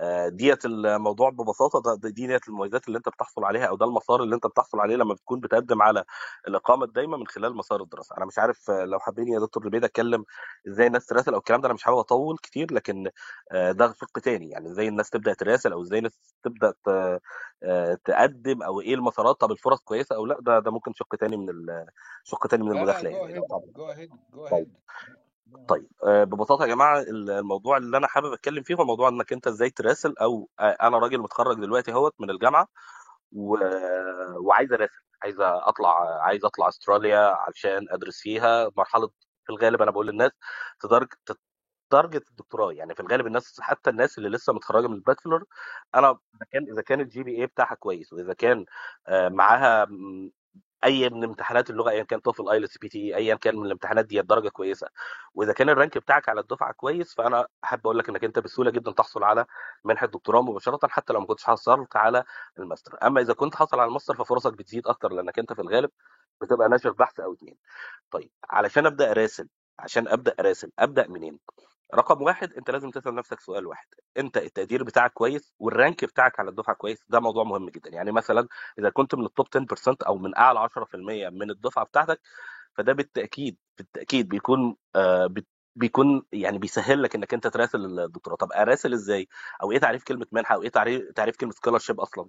آه، 0.03 0.28
ديت 0.28 0.64
الموضوع 0.64 1.30
ببساطة 1.30 1.96
دي 1.96 2.26
ديت 2.26 2.48
المميزات 2.48 2.88
اللي 2.88 2.98
انت 2.98 3.09
بتحصل 3.09 3.44
عليها 3.44 3.66
أو 3.66 3.76
ده 3.76 3.86
المسار 3.86 4.22
اللي 4.22 4.34
انت 4.34 4.46
بتحصل 4.46 4.80
عليه 4.80 4.96
لما 4.96 5.14
بتكون 5.14 5.40
بتقدم 5.40 5.82
على 5.82 6.05
الاقامة 6.48 6.84
الدايمه 6.84 7.16
من 7.16 7.26
خلال 7.26 7.57
مسار 7.57 7.82
الدراسة. 7.82 8.16
أنا 8.16 8.26
مش 8.26 8.38
عارف 8.38 8.70
لو 8.70 8.98
حابين 8.98 9.28
يا 9.28 9.38
دكتور 9.38 9.66
ربيد 9.66 9.84
اتكلم 9.84 10.24
إزاي 10.68 10.86
الناس 10.86 11.07
تراسل 11.07 11.32
أو 11.32 11.38
الكلام 11.38 11.61
ده 11.61 11.66
أنا 11.66 11.74
مش 11.74 11.82
حابب 11.84 11.98
اطول 11.98 12.38
كتير 12.38 12.74
لكن 12.74 13.11
آه، 13.53 13.72
ده 13.72 13.92
شق 14.00 14.18
تاني. 14.18 14.50
يعني 14.50 14.68
إزاي 14.68 14.88
الناس 14.88 15.11
تبدأ 15.11 15.32
تراسل 15.34 15.72
أو 15.72 15.82
إزاي 15.82 15.98
الناس 15.98 16.18
تبدأ 16.44 16.74
آه، 17.64 17.94
تقدم 18.05 18.62
أو 18.62 18.80
إيه 18.80 18.94
المسارات 18.94 19.40
طب 19.40 19.50
الفرص 19.53 19.80
كويسة 19.80 20.16
أو 20.16 20.26
لا؟ 20.26 20.38
ده 20.40 20.59
ده 20.59 20.70
ممكن 20.70 20.92
شق 20.94 21.16
تاني 21.16 21.36
من 21.36 21.46
شق 22.24 22.46
تاني 22.46 22.62
من 22.64 22.72
المداخلة 22.76 23.11
يعني. 23.11 23.40
طيب. 24.50 24.53
اهيد 24.53 24.74
طيب 25.68 25.88
آه، 26.05 26.24
ببساطة 26.24 26.62
يا 26.62 26.68
جماعة 26.68 27.00
الموضوع 27.03 27.76
اللي 27.76 27.96
أنا 27.96 28.07
حابب 28.07 28.32
أتكلم 28.32 28.62
فيه 28.62 28.74
هو 28.74 28.84
موضوع 28.84 29.09
إنك 29.09 29.32
أنت 29.32 29.46
إزاي 29.46 29.70
تراسل 29.70 30.14
أو 30.20 30.48
آه، 30.61 30.76
أنا 30.82 30.98
راجل 30.98 31.18
متخرج 31.18 31.57
دلوقتي 31.61 31.92
أهوت 31.92 32.14
من 32.20 32.30
الجامعة 32.30 32.68
و... 33.32 33.57
وعايز 34.46 34.72
أراسل 34.72 35.03
عايز 35.22 35.36
أطلع 35.40 36.20
عايز 36.22 36.44
أطلع 36.44 36.68
أستراليا 36.68 37.18
علشان 37.18 37.86
أدرس 37.90 38.20
فيها 38.20 38.70
مرحلة 38.76 39.09
في 39.44 39.50
الغالب 39.53 39.82
أنا 39.82 39.90
بقول 39.90 40.07
للناس 40.07 40.30
تدرج 40.80 41.09
target 41.90 42.28
الدكتوراه 42.30 42.72
يعني 42.72 42.94
في 42.94 43.00
الغالب 43.00 43.26
الناس 43.26 43.61
حتى 43.61 43.90
الناس 43.90 44.18
اللي 44.18 44.28
لسه 44.28 44.53
متخرجة 44.53 44.86
من 44.86 44.94
ال 44.95 45.00
bachelor 45.00 45.45
أنا 45.94 46.09
إذا 46.11 46.46
كان 46.53 46.66
إذا 46.72 46.82
كان 46.82 47.00
ال 47.01 47.22
GPA 47.22 47.47
بتاعها 47.46 47.74
كويس 47.74 48.12
وإذا 48.12 48.32
كان 48.34 48.64
آه، 49.09 49.28
معاها 49.28 49.86
أي 50.85 51.11
من 51.11 51.24
امتحانات 51.24 51.70
اللغة 51.70 51.91
ايا 51.91 52.03
كان 52.03 52.22
TOEFL 52.22 52.49
IELTS 52.51 52.78
PTE 52.78 53.16
ايا 53.16 53.35
كان 53.35 53.57
من 53.57 53.66
الامتحانات 53.66 54.05
دي 54.07 54.22
درجه 54.22 54.49
كويسة. 54.49 54.87
وإذا 55.35 55.53
كان 55.53 55.68
ال 55.68 55.74
rank 55.74 55.99
بتاعك 55.99 56.28
على 56.28 56.41
الدفعة 56.41 56.72
كويس 56.72 57.14
فأنا 57.14 57.47
أحب 57.64 57.80
أقول 57.80 57.99
لك 57.99 58.09
إنك 58.09 58.24
أنت 58.24 58.39
بسهولة 58.39 58.70
جدا 58.70 58.93
تحصل 58.93 59.24
على 59.24 59.47
منحة 59.85 60.07
دكتوراه 60.07 60.43
مباشرة 60.43 60.89
حتى 60.89 61.12
لو 61.12 61.20
ما 61.20 61.26
كنتش 61.26 61.45
حصلت 61.45 61.97
على 61.97 62.24
الماستر. 62.59 62.99
أما 63.03 63.20
إذا 63.20 63.35
كنت 63.35 63.55
حاصل 63.55 63.80
على 63.80 63.89
الماستر 63.89 64.14
ففرصك 64.14 64.53
بتزيد 64.53 64.87
أكتر 64.87 65.12
لأنك 65.12 65.39
أنت 65.39 65.53
في 65.53 65.62
الغالب 65.62 65.91
بتبقى 66.41 66.68
ناشر 66.68 66.91
بحث 66.93 67.20
أو 67.20 67.33
اتنين. 67.33 67.57
طيب 68.11 68.30
علشان 68.51 68.87
أبدأ 68.87 69.11
أراسل 69.11 69.49
عشان 69.78 70.09
أبدأ 70.09 70.35
أراسل 70.41 70.72
أبدأ 70.78 71.09
منين؟ 71.09 71.39
رقم 71.95 72.22
واحد 72.22 72.53
أنت 72.53 72.70
لازم 72.70 72.90
تسأل 72.90 73.14
نفسك 73.14 73.40
سؤال 73.40 73.66
واحد. 73.66 73.86
أنت 74.18 74.36
التقدير 74.36 74.84
بتاعك 74.84 75.12
كويس 75.12 75.55
وال 75.59 75.74
rank 75.74 76.05
بتاعك 76.05 76.40
على 76.40 76.51
الدفعة 76.51 76.76
كويس 76.76 76.99
ده 77.09 77.20
موضوع 77.20 77.45
مهم 77.45 77.68
جدا. 77.70 77.90
يعني 77.90 78.12
مثلا 78.12 78.49
إذا 78.78 78.90
كنت 78.90 79.14
من 79.14 79.24
ال 79.26 79.32
top 79.32 79.47
10% 79.47 79.97
أو 80.07 80.18
من 80.18 80.36
أعلى 80.36 80.59
10% 80.61 81.28
من 81.30 81.51
الدفعة 81.51 81.84
بتاعتك 81.84 82.20
فده 82.74 82.93
بالتأكيد 82.93 83.57
بالتأكيد 83.78 84.28
بيكون 84.28 84.76
آه 84.97 85.34
بيكون 85.76 86.22
يعني 86.32 86.59
بيسهل 86.59 87.03
لك 87.03 87.14
إنك 87.14 87.34
أنت 87.34 87.47
تراسل 87.47 88.01
الدكتوراه. 88.01 88.36
طب 88.36 88.53
أراسل 88.53 88.93
إزاي؟ 88.93 89.28
أو 89.62 89.72
إيه 89.72 89.78
تعريف 89.78 90.05
كلمة 90.05 90.26
منحة؟ 90.32 90.55
أو 90.55 90.62
إيه 90.62 90.68
تعريف 90.68 91.12
تعريف 91.12 91.36
كلمة 91.36 91.53
scholarship 91.53 92.01
أصلا؟ 92.01 92.26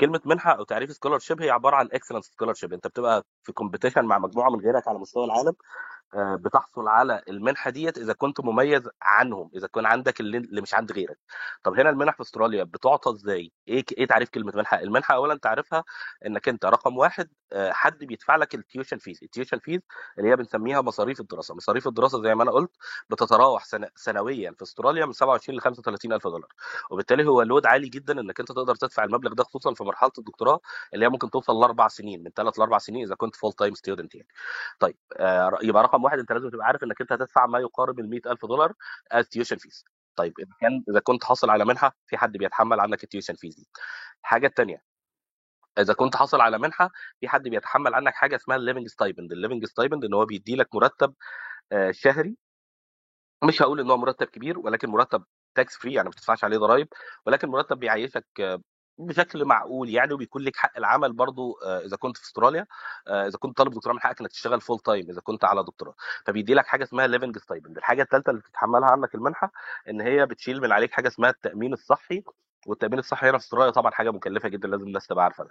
كلمة 0.00 0.20
منحة 0.24 0.52
أو 0.58 0.64
تعريف 0.64 0.92
scholarship 0.92 1.42
هي 1.42 1.50
عبارة 1.50 1.76
عن 1.76 1.88
excellence 1.92 2.26
scholarship 2.26 2.72
أنت 2.72 2.86
بتبقى 2.86 3.24
في 3.42 3.52
competition 3.52 4.04
مع 4.04 4.18
مجموعة 4.18 4.50
من 4.50 4.60
غيرك 4.60 4.88
على 4.88 4.98
مستوى 4.98 5.24
العالم 5.24 5.52
بتحصل 6.14 6.88
على 6.88 7.22
المنحة 7.28 7.70
ديت 7.70 7.98
إذا 7.98 8.12
كنت 8.12 8.40
مميز 8.40 8.88
عنهم 9.02 9.50
إذا 9.54 9.66
كان 9.66 9.86
عندك 9.86 10.20
اللي, 10.20 10.60
مش 10.62 10.74
عند 10.74 10.92
غيرك. 10.92 11.18
طب 11.62 11.80
هنا 11.80 11.90
المنح 11.90 12.14
في 12.16 12.22
أستراليا 12.22 12.64
بتعطى 12.64 13.10
إزاي؟ 13.10 13.52
إيه 13.68 13.84
إيه 13.98 14.06
تعريف 14.06 14.30
كلمة 14.30 14.52
منحة؟ 14.56 14.80
المنحة 14.80 15.14
اولا 15.14 15.38
تعرفها 15.38 15.84
إنك 16.26 16.48
أنت 16.48 16.64
رقم 16.64 16.96
واحد 16.98 17.28
آه، 17.52 17.72
حد 17.72 17.98
بيدفع 18.04 18.36
لك 18.36 18.54
ال 18.54 18.60
tuition 18.60 18.98
fees 18.98 19.18
ال 19.22 19.27
tuition 19.27 19.58
fees 19.58 19.80
اللي 20.18 20.30
هي 20.30 20.36
بنسميها 20.36 20.80
مصاريف 20.80 21.20
الدراسة. 21.20 21.54
مصاريف 21.54 21.88
الدراسة 21.88 22.22
زي 22.22 22.34
ما 22.34 22.42
أنا 22.42 22.50
قلت 22.50 22.70
بتتراوح 23.10 23.64
سنويا. 23.96 24.50
في 24.58 24.62
أستراليا 24.62 25.06
من 25.06 25.12
27 25.12 25.58
ل 25.58 25.60
35 25.60 26.12
ألف 26.12 26.24
دولار. 26.26 26.48
وبالتالي 26.90 27.24
هو 27.26 27.42
load 27.42 27.66
عالي 27.66 27.88
جدا 27.88 28.20
إنك 28.20 28.40
أنت 28.40 28.52
تقدر 28.52 28.74
تدفع 28.74 29.04
المبلغ 29.04 29.32
ده 29.32 29.44
خصوصا 29.44 29.74
في 29.74 29.84
مرحلة 29.84 30.10
الدكتوراه 30.18 30.60
اللي 30.94 31.04
هي 31.04 31.08
ممكن 31.08 31.30
توصل 31.30 31.60
لأربع 31.60 31.88
سنين. 31.88 32.22
من 32.22 32.30
ثلاث 32.36 32.58
لأربع 32.58 32.78
سنين 32.78 33.06
إذا 33.06 33.14
كنت 33.14 33.36
full 33.36 33.52
time 33.52 33.74
student 33.74 34.14
يعني. 34.14 34.28
طيب 34.80 34.96
آه، 35.16 35.58
يبقى 35.62 35.82
رقم 35.82 35.97
واحد 36.04 36.18
أنت 36.18 36.32
لازم 36.32 36.50
تبقى 36.50 36.66
عارف 36.66 36.84
إنك 36.84 37.00
أنت 37.00 37.12
هتدفع 37.12 37.46
ما 37.46 37.58
يقارب 37.58 37.98
ال 38.00 38.10
100000 38.10 38.46
دولار 38.46 38.72
as 39.12 39.28
tuition 39.28 39.56
fees 39.56 39.84
طيب 40.16 40.32
إذا 40.40 40.48
كان 40.60 40.84
إذا 40.90 41.00
كنت 41.00 41.24
حاصل 41.24 41.50
على 41.50 41.64
منحة 41.64 41.96
في 42.06 42.16
حد 42.16 42.32
بيتحمل 42.32 42.80
عنك 42.80 43.04
ال 43.04 43.08
tuition 43.08 43.34
fees 43.34 43.54
دي. 43.56 43.68
الحاجة 44.24 44.46
الثانية 44.46 44.82
إذا 45.78 45.94
كنت 45.94 46.16
حاصل 46.16 46.40
على 46.40 46.58
منحة 46.58 46.90
في 47.20 47.28
حد 47.28 47.42
بيتحمل 47.48 47.94
عنك 47.94 48.14
حاجة 48.14 48.36
اسمها 48.36 48.56
ال 48.56 48.61
living 48.61 48.88
stipend 48.88 49.32
ال 49.32 49.37
living 49.37 49.64
stipend 49.64 50.04
إن 50.04 50.14
هو 50.14 50.24
بيدي 50.26 50.56
لك 50.56 50.74
مرتب 50.74 51.14
آه، 51.72 51.90
شهري. 51.90 52.36
مش 53.44 53.62
هقول 53.62 53.80
إن 53.80 53.90
هو 53.90 53.96
مرتب 53.96 54.26
كبير 54.26 54.58
ولكن 54.58 54.88
مرتب 54.90 55.24
tax 55.54 55.76
free 55.76 55.94
يعني 55.94 56.04
ما 56.08 56.10
بتدفعش 56.10 56.44
عليه 56.44 56.58
ضرائب 56.58 56.88
ولكن 57.26 57.48
مرتب 57.48 57.78
بيعيشك 57.78 58.26
آه، 58.40 58.62
بشكل 58.98 59.44
معقول 59.44 59.88
يعني 59.90 60.12
وبيكون 60.12 60.42
لك 60.42 60.56
حق 60.56 60.76
العمل 60.78 61.12
برضو 61.12 61.52
آه، 61.64 61.78
إذا 61.84 61.96
كنت 61.96 62.16
في 62.16 62.22
أستراليا 62.24 62.66
آه، 63.08 63.26
إذا 63.26 63.38
كنت 63.38 63.56
طالب 63.58 63.72
دكتوراه 63.74 63.94
من 63.94 64.00
حقك 64.00 64.20
إنك 64.20 64.30
تشتغل 64.30 64.60
full 64.60 64.78
time 64.80 65.10
إذا 65.10 65.20
كنت 65.20 65.44
على 65.44 65.64
دكتوراه. 65.64 65.94
فبيدي 66.26 66.54
لك 66.54 66.66
حاجة 66.66 66.82
اسمها 66.84 67.06
living 67.06 67.38
stipend 67.38 67.76
الحاجة 67.76 68.02
الثالثه 68.02 68.30
اللي 68.30 68.40
بتتحملها 68.40 68.90
عنك 68.90 69.14
المنحة 69.14 69.52
إن 69.88 70.00
هي 70.00 70.26
بتشيل 70.26 70.60
من 70.60 70.72
عليك 70.72 70.92
حاجة 70.92 71.08
اسمها 71.08 71.30
التأمين 71.30 71.72
الصحي. 71.72 72.24
والتأمين 72.68 72.98
الصحي 72.98 73.30
هنا 73.30 73.38
في 73.38 73.44
استراليا 73.44 73.70
طبعا 73.70 73.90
حاجة 73.92 74.10
مكلفة 74.10 74.48
جدا 74.48 74.68
لازم 74.68 74.86
الناس 74.86 75.06
تبقى 75.06 75.24
عارفة 75.24 75.44
ده. 75.44 75.50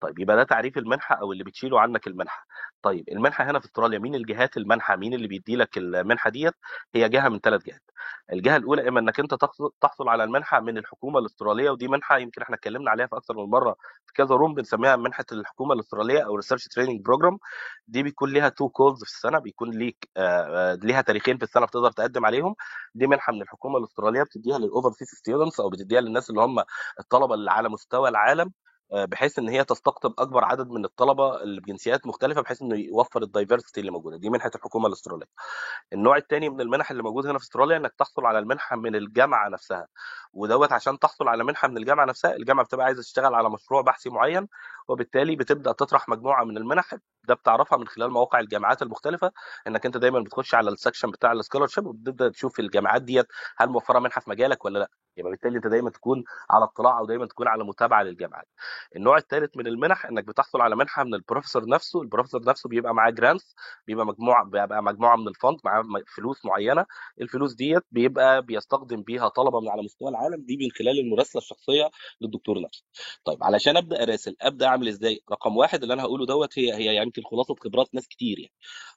طيب 0.00 0.18
يبقى 0.18 0.36
ده 0.36 0.42
تعريف 0.44 0.78
المنحة 0.78 1.14
أو 1.14 1.32
اللي 1.32 1.44
بتشيله 1.44 1.80
عنك 1.80 2.06
المنحة. 2.06 2.46
طيب 2.82 3.08
المنحة 3.08 3.44
هنا 3.50 3.58
في 3.58 3.64
استراليا 3.66 3.98
مين 3.98 4.14
الجهات 4.14 4.56
المنحة؟ 4.56 4.96
مين 4.96 5.14
اللي 5.14 5.28
بيدي 5.28 5.56
لك 5.56 5.78
المنحة 5.78 6.30
ديت؟ 6.30 6.54
هي 6.94 7.08
جهة 7.08 7.28
من 7.28 7.38
ثلاث 7.40 7.62
جهات. 7.64 7.82
الجهة 8.32 8.56
الأولى 8.56 8.88
إما 8.88 9.00
إنك 9.00 9.20
أنت 9.20 9.34
تحصل 9.80 10.08
على 10.08 10.24
المنحة 10.24 10.60
من 10.60 10.78
الحكومة 10.78 11.18
الأسترالية 11.18 11.70
ودي 11.70 11.88
منحة 11.88 12.18
يمكن 12.18 12.42
إحنا 12.42 12.56
اتكلمنا 12.56 12.90
عليها 12.90 13.06
في 13.06 13.16
أكثر 13.16 13.34
من 13.36 13.44
مرة 13.50 13.76
في 14.06 14.12
كذا 14.14 14.34
room 14.34 14.54
بنسميها 14.54 14.96
منحة 14.96 15.24
الحكومة 15.32 15.74
الأسترالية 15.74 16.20
أو 16.26 16.36
research 16.36 16.68
training 16.68 17.00
program 17.04 17.38
دي 17.88 18.02
بيكون 18.02 18.32
ليها 18.32 18.48
two 18.48 18.68
calls 18.68 19.04
في 19.04 19.10
السنة 19.10 19.38
بيكون 19.38 19.70
ليك 19.70 20.08
آه، 20.16 20.72
آه، 20.72 20.78
ليها 20.82 21.00
تاريخين 21.02 21.36
في 21.38 21.42
السنة 21.42 21.66
بتقدر 21.66 21.90
تقدم 21.92 22.26
عليهم. 22.26 22.54
دي 22.94 23.06
منحة 23.06 23.32
من 23.32 23.42
الحكومة 23.42 23.78
الأسترالية 23.78 24.22
بتديها 24.22 24.58
لل 24.58 24.90
overseas 24.92 25.08
students 25.08 25.60
أو 25.60 25.68
بتديها 25.70 26.00
للناس 26.00 26.30
اللي 26.30 26.40
هم 26.42 26.57
الطلبة 27.00 27.34
اللي 27.34 27.50
على 27.50 27.68
مستوى 27.68 28.08
العالم 28.08 28.52
آه، 28.92 29.04
بحيث 29.04 29.38
إن 29.38 29.48
هي 29.48 29.64
تستقطب 29.64 30.14
أكبر 30.18 30.44
عدد 30.44 30.68
من 30.70 30.84
الطلبة 30.84 31.42
اللي 31.42 31.60
بجنسيات 31.60 32.06
مختلفة 32.06 32.40
بحيث 32.40 32.62
إنه 32.62 32.76
يوفر 32.76 33.22
ال 33.22 33.28
diversity 33.28 33.80
اللي 33.80 33.90
موجودة. 33.92 34.16
دي 34.16 34.30
منحة 34.30 34.50
الحكومة 34.54 34.86
الأسترالية. 34.86 35.26
النوع 35.92 36.16
الثاني 36.16 36.48
من 36.50 36.60
المنح 36.60 36.90
اللي 36.90 37.02
موجود 37.02 37.26
هنا 37.26 37.38
في 37.38 37.44
أستراليا 37.44 37.76
إنك 37.76 37.94
تحصل 37.98 38.26
على 38.26 38.38
المنحة 38.38 38.76
من 38.76 38.96
الجامعة 38.96 39.48
نفسها. 39.48 39.86
ودوت 40.32 40.72
عشان 40.72 40.98
تحصل 40.98 41.28
على 41.28 41.44
منحة 41.44 41.68
من 41.68 41.76
الجامعة 41.78 42.04
نفسها 42.04 42.34
الجامعة 42.36 42.64
بتبقى 42.66 42.86
عايزة 42.86 43.02
تشتغل 43.02 43.34
على 43.34 43.50
مشروع 43.50 43.82
بحثي 43.82 44.10
معين 44.10 44.48
وبالتالي 44.88 45.36
بتبدأ 45.36 45.72
تطرح 45.72 46.08
مجموعة 46.08 46.44
من 46.44 46.56
المنح 46.56 46.94
ده 47.28 47.34
بتعرفها 47.34 47.78
من 47.78 47.86
خلال 47.88 48.10
مواقع 48.10 48.40
الجامعات 48.40 48.82
المختلفة 48.82 49.32
إنك 49.66 49.86
أنت 49.86 49.96
دايما 49.96 50.20
بتخش 50.20 50.54
على 50.54 50.70
ال 50.70 50.75
section 50.75 51.10
بتاع 51.10 51.32
ال 51.32 51.37
scholarship 51.37 51.86
وبتبدأ 51.86 52.28
تشوف 52.28 52.60
الجامعات 52.60 53.02
ديت 53.02 53.26
هل 53.56 53.68
موفرة 53.68 53.98
منحة 53.98 54.20
في 54.20 54.30
مجالك 54.30 54.64
ولا 54.64 54.78
لأ. 54.78 54.88
يبقى 55.16 55.30
بالتالي 55.30 55.56
أنت 55.56 55.66
دايما 55.66 55.90
تكون 55.90 56.24
على 56.50 56.64
اطلاع 56.64 56.98
أو 56.98 57.06
دايما 57.06 57.26
تكون 57.26 57.48
على 57.48 57.64
متابعة 57.64 58.02
للجامعات. 58.02 58.48
النوع 58.96 59.16
الثالث 59.16 59.56
من 59.56 59.66
المنح 59.66 60.06
إنك 60.06 60.24
بتحصل 60.24 60.60
على 60.60 60.76
منحة 60.76 61.04
من 61.04 61.14
البروفيسور 61.14 61.68
نفسه 61.68 62.02
البروفيسور 62.02 62.44
نفسه 62.44 62.68
بيبقى 62.68 62.94
معاه 62.94 63.10
grants 63.10 63.54
بيبقى 63.86 64.06
مجموعه 64.06 64.44
بيبقى 64.44 64.82
مجموعة 64.82 65.16
من 65.16 65.28
ال 65.28 65.34
fund 65.34 65.56
معاه 65.64 65.84
فلوس 66.16 66.44
معينة. 66.44 66.86
الفلوس 67.20 67.54
ديت 67.54 67.82
بيبقى 67.90 68.42
بيستخدم 68.42 69.02
بيها 69.02 69.28
طلبة 69.28 69.60
من 69.60 69.68
على 69.68 69.82
مستوى 69.82 70.08
العالم 70.10 70.44
دي 70.44 70.56
من 70.56 70.70
خلال 70.78 70.98
المراسلة 71.00 71.42
الشخصية 71.42 71.90
للدكتور 72.20 72.60
نفسه. 72.60 72.84
طيب 73.24 73.44
علشان 73.44 73.76
أبدأ 73.76 74.02
أراسل 74.02 74.36
أبدأ 74.40 74.66
أعمل 74.66 74.88
إزاي؟ 74.88 75.20
رقم 75.32 75.56
واحد 75.56 75.82
اللي 75.82 75.94
أنا 75.94 76.02
هقوله 76.02 76.26
دوت 76.26 76.58
هي 76.58 76.74
هي 76.74 76.96
يمكن 77.18 77.30
خلاصه 77.30 77.54
خبرات 77.60 77.94
ناس 77.94 78.08
كتير 78.08 78.38
يعني. 78.38 78.52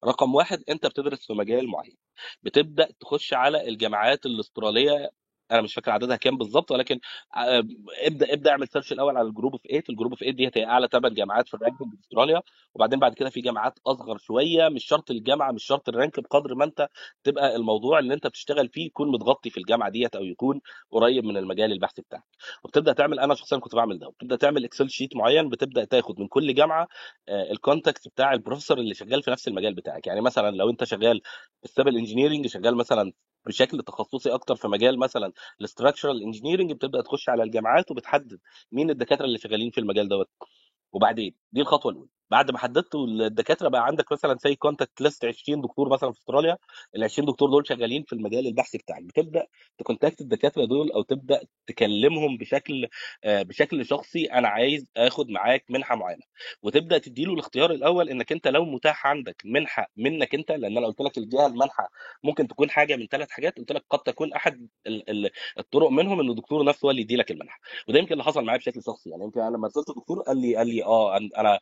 رقم 0.05 0.35
واحد 0.35 0.63
أنت 0.69 0.85
بتدرس 0.87 1.27
في 1.27 1.33
مجال 1.33 1.67
معين. 1.69 1.97
بتبدأ 2.43 2.89
تخش 2.99 3.33
على 3.33 3.69
الجامعات 3.69 4.25
الأسترالية 4.25 5.11
أنا 5.51 5.61
مش 5.61 5.73
فاكر 5.73 5.91
عددها 5.91 6.15
كام 6.15 6.37
بالظبط 6.37 6.71
ولكن 6.71 6.99
آه، 7.35 7.63
ابدأ 8.07 8.33
ابدأ 8.33 8.51
اعمل 8.51 8.67
search 8.67 8.91
الأول 8.91 9.17
على 9.17 9.27
ال 9.27 9.31
group 9.31 9.51
of 9.51 9.61
8 9.67 9.83
ال 9.89 9.93
group 9.93 10.11
of 10.11 10.19
8 10.19 10.33
دي 10.35 10.51
هي 10.55 10.65
أعلى 10.65 10.87
ثمان 10.91 11.13
جامعات 11.13 11.47
في 11.47 11.53
ال 11.53 11.58
ranking 11.58 11.91
في 11.95 11.99
أستراليا 12.01 12.41
وبعدين 12.75 12.99
بعد 12.99 13.13
كده 13.13 13.29
في 13.29 13.41
جامعات 13.41 13.79
أصغر 13.87 14.17
شوية 14.17 14.69
مش 14.69 14.85
شرط 14.85 15.11
الجامعة 15.11 15.51
مش 15.51 15.63
شرط 15.63 15.89
ال 15.89 15.95
rank 15.95 16.19
بقدر 16.19 16.55
ما 16.55 16.65
أنت 16.65 16.87
تبقى 17.23 17.55
الموضوع 17.55 17.99
اللي 17.99 18.13
أنت 18.13 18.27
بتشتغل 18.27 18.69
فيه 18.69 18.85
يكون 18.85 19.11
متغطي 19.11 19.49
في 19.49 19.57
الجامعة 19.57 19.89
ديت 19.89 20.15
أو 20.15 20.23
يكون 20.23 20.61
قريب 20.91 21.25
من 21.25 21.37
المجال 21.37 21.71
البحثي 21.71 22.01
بتاعك. 22.01 22.23
وبتبدأ 22.63 22.93
تعمل 22.93 23.19
أنا 23.19 23.35
شخصيا 23.35 23.57
كنت 23.57 23.75
بعمل 23.75 23.99
ده 23.99 24.09
بتبدأ 24.09 24.35
تعمل 24.35 24.63
Excel 24.65 24.89
sheet 24.89 25.15
معين 25.15 25.49
بتبدأ 25.49 25.85
تاخد 25.85 26.19
من 26.19 26.27
كل 26.27 26.53
جامعة 26.55 26.87
ال 27.29 27.39
contact 27.39 28.07
بتاع 28.07 28.33
البروفيسور 28.33 28.77
اللي 28.77 28.93
شغال 28.93 29.23
في 29.23 29.31
نفس 29.31 29.47
المجال 29.47 29.73
بتاعك. 29.73 30.07
يعني 30.07 30.21
مثلا 30.21 30.51
لو 30.55 30.69
أنت 30.69 30.83
شغال 30.83 31.21
في 31.59 31.65
ال 31.65 31.71
civil 31.71 31.97
engineering 31.97 32.47
شغال 32.47 32.75
مثلا 32.75 33.13
بشكل 33.45 33.83
تخصصي 33.83 34.33
أكتر 34.33 34.55
في 34.55 34.67
مجال 34.67 34.99
مثلا 34.99 35.33
ال 35.59 35.65
structural 35.65 36.23
engineering 36.23 36.71
بتبدأ 36.73 37.01
تخش 37.01 37.29
على 37.29 37.43
الجامعات 37.43 37.91
وبتحدد 37.91 38.39
مين 38.71 38.89
الدكاترة 38.89 39.25
اللي 39.25 39.37
شغالين 39.37 39.71
في 39.71 39.79
المجال 39.79 40.09
دوت. 40.09 40.29
وبعدين 40.93 41.35
دي 41.51 41.61
الخطوة 41.61 41.91
الأولى. 41.91 42.09
بعد 42.31 42.51
ما 42.51 42.57
حددت 42.57 42.95
الدكاترة 42.95 43.69
بقى 43.69 43.85
عندك 43.85 44.11
مثلا 44.11 44.37
زي 44.43 44.55
contact 44.55 45.01
list 45.01 45.25
20 45.25 45.61
دكتور 45.61 45.89
مثلا 45.89 46.11
في 46.11 46.19
أستراليا 46.19 46.57
ال 46.95 47.03
20 47.03 47.25
دكتور 47.27 47.49
دول 47.49 47.67
شغالين 47.67 48.03
في 48.03 48.13
المجال 48.13 48.47
البحثي 48.47 48.77
بتاعك. 48.77 49.03
بتبدأ 49.03 49.47
ت 49.77 49.83
contact 49.83 50.21
الدكاترة 50.21 50.65
دول 50.65 50.91
أو 50.91 51.01
تبدأ 51.01 51.41
تكلمهم 51.67 52.37
بشكل 52.37 52.87
آه، 53.23 53.41
بشكل 53.41 53.85
شخصي 53.85 54.25
أنا 54.25 54.47
عايز 54.47 54.87
آخد 54.97 55.29
معاك 55.29 55.65
منحة 55.69 55.95
معينة. 55.95 56.21
وتبدأ 56.63 56.97
تديله 56.97 57.33
الاختيار 57.33 57.71
الأول 57.71 58.09
إنك 58.09 58.31
أنت 58.31 58.47
لو 58.47 58.65
متاح 58.65 59.07
عندك 59.07 59.41
منحة 59.45 59.87
منك 59.97 60.35
أنت 60.35 60.51
لأن 60.51 60.77
أنا 60.77 60.87
قلت 60.87 61.01
لك 61.01 61.17
الجهة 61.17 61.47
المنحة 61.47 61.89
ممكن 62.23 62.47
تكون 62.47 62.69
حاجة 62.69 62.95
من 62.95 63.07
ثلاث 63.07 63.29
حاجات 63.31 63.57
قلت 63.57 63.71
لك 63.71 63.83
قد 63.89 63.99
تكون 63.99 64.33
أحد 64.33 64.67
ال- 64.87 65.09
ال- 65.09 65.29
الطرق 65.59 65.89
منهم 65.89 66.19
ان 66.19 66.29
الدكتور 66.29 66.65
نفسه 66.65 66.85
هو 66.85 66.91
اللي 66.91 67.01
يدي 67.01 67.15
لك 67.15 67.31
المنحة. 67.31 67.59
وده 67.87 67.99
يمكن 67.99 68.11
اللي 68.13 68.23
حصل 68.23 68.43
معايا 68.45 68.59
بشكل 68.59 68.83
شخصي. 68.83 69.09
يعني 69.09 69.23
يمكن 69.23 69.39
أنا 69.41 69.55
لما 69.57 69.67
رسلت 69.67 69.89
الدكتور 69.89 70.21
قال 70.21 70.41
لي 70.41 70.55
قال 70.55 70.67
لي 70.67 70.83
آه 70.83 71.17
أنا 71.17 71.59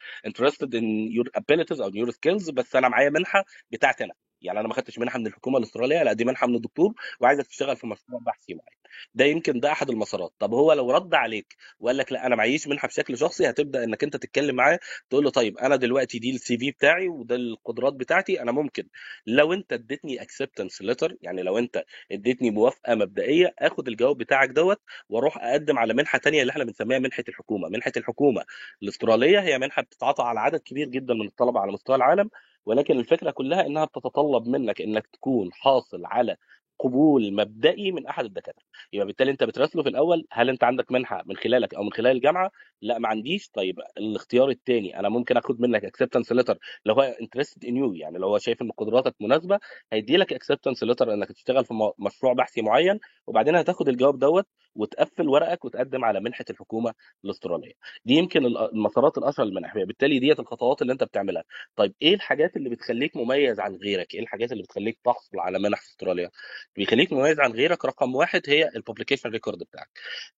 interested 0.64 0.76
in 0.76 1.12
your 1.12 1.26
abilities 1.36 1.82
أو 1.82 1.92
your 1.92 2.12
skills 2.12 2.52
بس 2.54 2.76
أنا 2.76 2.90
معايا 2.90 3.10
منحه 3.10 3.46
بتاعتي 3.72 4.04
أنا 4.04 4.14
يعني 4.42 4.60
أنا 4.60 4.68
ما 4.68 4.74
خدتش 4.74 5.00
منحة 5.00 5.20
من 5.20 5.28
الحكومة 5.28 5.58
الأسترالية 5.58 6.04
لا 6.04 6.14
دي 6.14 6.26
منحة 6.26 6.48
من 6.48 6.56
الدكتور 6.56 6.94
وعايزك 7.22 7.48
تشتغل 7.48 7.76
في 7.76 7.88
مشروع 7.88 8.20
بحثي 8.26 8.54
معين 8.54 8.80
ده 9.14 9.26
يمكن 9.26 9.60
ده 9.60 9.72
أحد 9.72 9.90
المسارات. 9.90 10.34
طب 10.40 10.54
هو 10.54 10.74
لو 10.74 10.92
رد 10.92 11.14
عليك 11.14 11.56
وقال 11.80 11.98
لك 11.98 12.12
لا 12.12 12.26
أنا 12.26 12.36
معيش 12.36 12.68
منحة 12.68 12.88
بشكل 12.88 13.18
شخصي 13.18 13.50
هتبدأ 13.50 13.84
إنك 13.84 14.04
أنت 14.04 14.16
تتكلم 14.18 14.56
معاه 14.56 14.80
تقول 15.10 15.24
له 15.24 15.30
طيب 15.30 15.58
أنا 15.58 15.76
دلوقتي 15.76 16.20
دي 16.20 16.32
ال 16.36 16.58
CV 16.58 16.72
بتاعي 16.72 17.08
وده 17.08 17.36
القدرات 17.36 17.94
بتاعتي 17.94 18.42
أنا 18.42 18.52
ممكن. 18.52 18.84
لو 19.28 19.54
أنت 19.54 19.74
اديتني 19.74 20.22
acceptance 20.22 20.82
letter 20.82 21.16
يعني 21.22 21.42
لو 21.44 21.58
أنت 21.58 21.84
اديتني 22.12 22.52
موافقة 22.52 22.96
مبدئية 22.96 23.54
آخد 23.60 23.88
الجواب 23.88 24.18
بتاعك 24.18 24.50
دوت 24.50 24.82
وأروح 25.10 25.38
أقدم 25.38 25.78
على 25.80 25.94
منحة 25.94 26.18
تانية 26.20 26.42
اللي 26.42 26.52
إحنا 26.52 26.64
بنسميها 26.64 27.00
منحة 27.00 27.24
الحكومة. 27.30 27.70
منحة 27.70 27.92
الحكومة 27.98 28.44
الأسترالية 28.84 29.40
هي 29.40 29.58
منحة 29.60 29.82
بتتعاطى 29.82 30.24
على 30.24 30.40
عدد 30.40 30.60
كبير 30.60 30.88
جدا 30.90 31.14
من 31.14 31.26
الطلبة 31.28 31.60
على 31.60 31.72
مستوى 31.72 31.96
العالم. 31.96 32.30
ولكن 32.66 33.00
الفكرة 33.00 33.32
كلها 33.32 33.66
إنها 33.66 33.86
بتتطلب 33.86 34.48
منك 34.48 34.82
إنك 34.82 35.08
تكون 35.08 35.50
حاصل 35.54 36.06
على 36.06 36.36
قبول 36.80 37.34
مبدئي 37.34 37.92
من 37.92 38.08
أحد 38.08 38.26
الدكاترة. 38.26 38.64
يبقى 38.94 39.08
بالتالي 39.08 39.32
أنت 39.32 39.44
بتراسله 39.44 39.84
في 39.84 39.90
الأول 39.90 40.26
هل 40.32 40.50
أنت 40.50 40.64
عندك 40.64 40.92
منحة 40.92 41.24
من 41.26 41.36
خلالك 41.38 41.74
أو 41.74 41.84
من 41.84 41.92
خلال 41.94 42.12
الجامعة؟ 42.16 42.52
لا 42.82 43.00
ما 43.00 43.08
عنديش. 43.08 43.50
طيب 43.50 43.80
الاختيار 43.98 44.50
الثاني 44.50 45.00
أنا 45.00 45.10
ممكن 45.10 45.38
آخد 45.38 45.62
منك 45.62 45.86
acceptance 45.86 46.32
letter 46.32 46.58
لو 46.86 46.94
هو 46.94 47.02
interested 47.02 47.66
in 47.66 47.78
you 47.78 47.94
يعني 47.94 48.18
لو 48.18 48.28
هو 48.28 48.38
شايف 48.38 48.62
إن 48.62 48.72
قدراتك 48.72 49.16
مناسبة 49.20 49.60
هيدي 49.94 50.18
لك 50.18 50.34
acceptance 50.34 50.84
letter 50.84 51.14
إنك 51.14 51.32
تشتغل 51.32 51.66
في 51.66 51.74
مشروع 52.00 52.34
بحثي 52.34 52.62
معين 52.62 53.00
وبعدين 53.28 53.56
هتاخد 53.56 53.90
الجواب 53.90 54.20
دوت 54.20 54.48
وتقفل 54.76 55.30
ورقك 55.30 55.66
وتقدم 55.66 56.06
على 56.06 56.20
منحة 56.20 56.46
الحكومة 56.50 56.94
الأسترالية. 57.26 57.74
دي 58.06 58.14
يمكن 58.14 58.46
ال- 58.46 58.58
المسارات 58.58 59.18
الاشهر 59.18 59.46
للمنح. 59.46 59.74
بالتالي 59.78 60.20
ديت 60.20 60.40
الخطوات 60.40 60.82
اللي 60.82 60.94
أنت 60.94 61.04
بتعملها. 61.04 61.44
طيب 61.76 61.94
إيه 62.02 62.14
الحاجات 62.16 62.58
اللي 62.58 62.70
بتخليك 62.70 63.18
مميز 63.18 63.60
عن 63.60 63.76
غيرك؟ 63.76 64.16
إيه 64.16 64.20
الحاجات 64.22 64.52
اللي 64.52 64.64
بتخليك 64.64 65.00
تحصل 65.04 65.40
على 65.40 65.60
منح 65.60 65.82
في 65.82 65.88
أستراليا؟ 65.88 66.30
بيخليك 66.76 67.14
مميز 67.14 67.40
عن 67.40 67.52
غيرك 67.52 67.86
رقم 67.86 68.16
واحد 68.16 68.42
هي 68.48 68.70
ال 68.76 68.80
publication 68.80 69.30
record 69.30 69.60
بتاعك. 69.60 69.90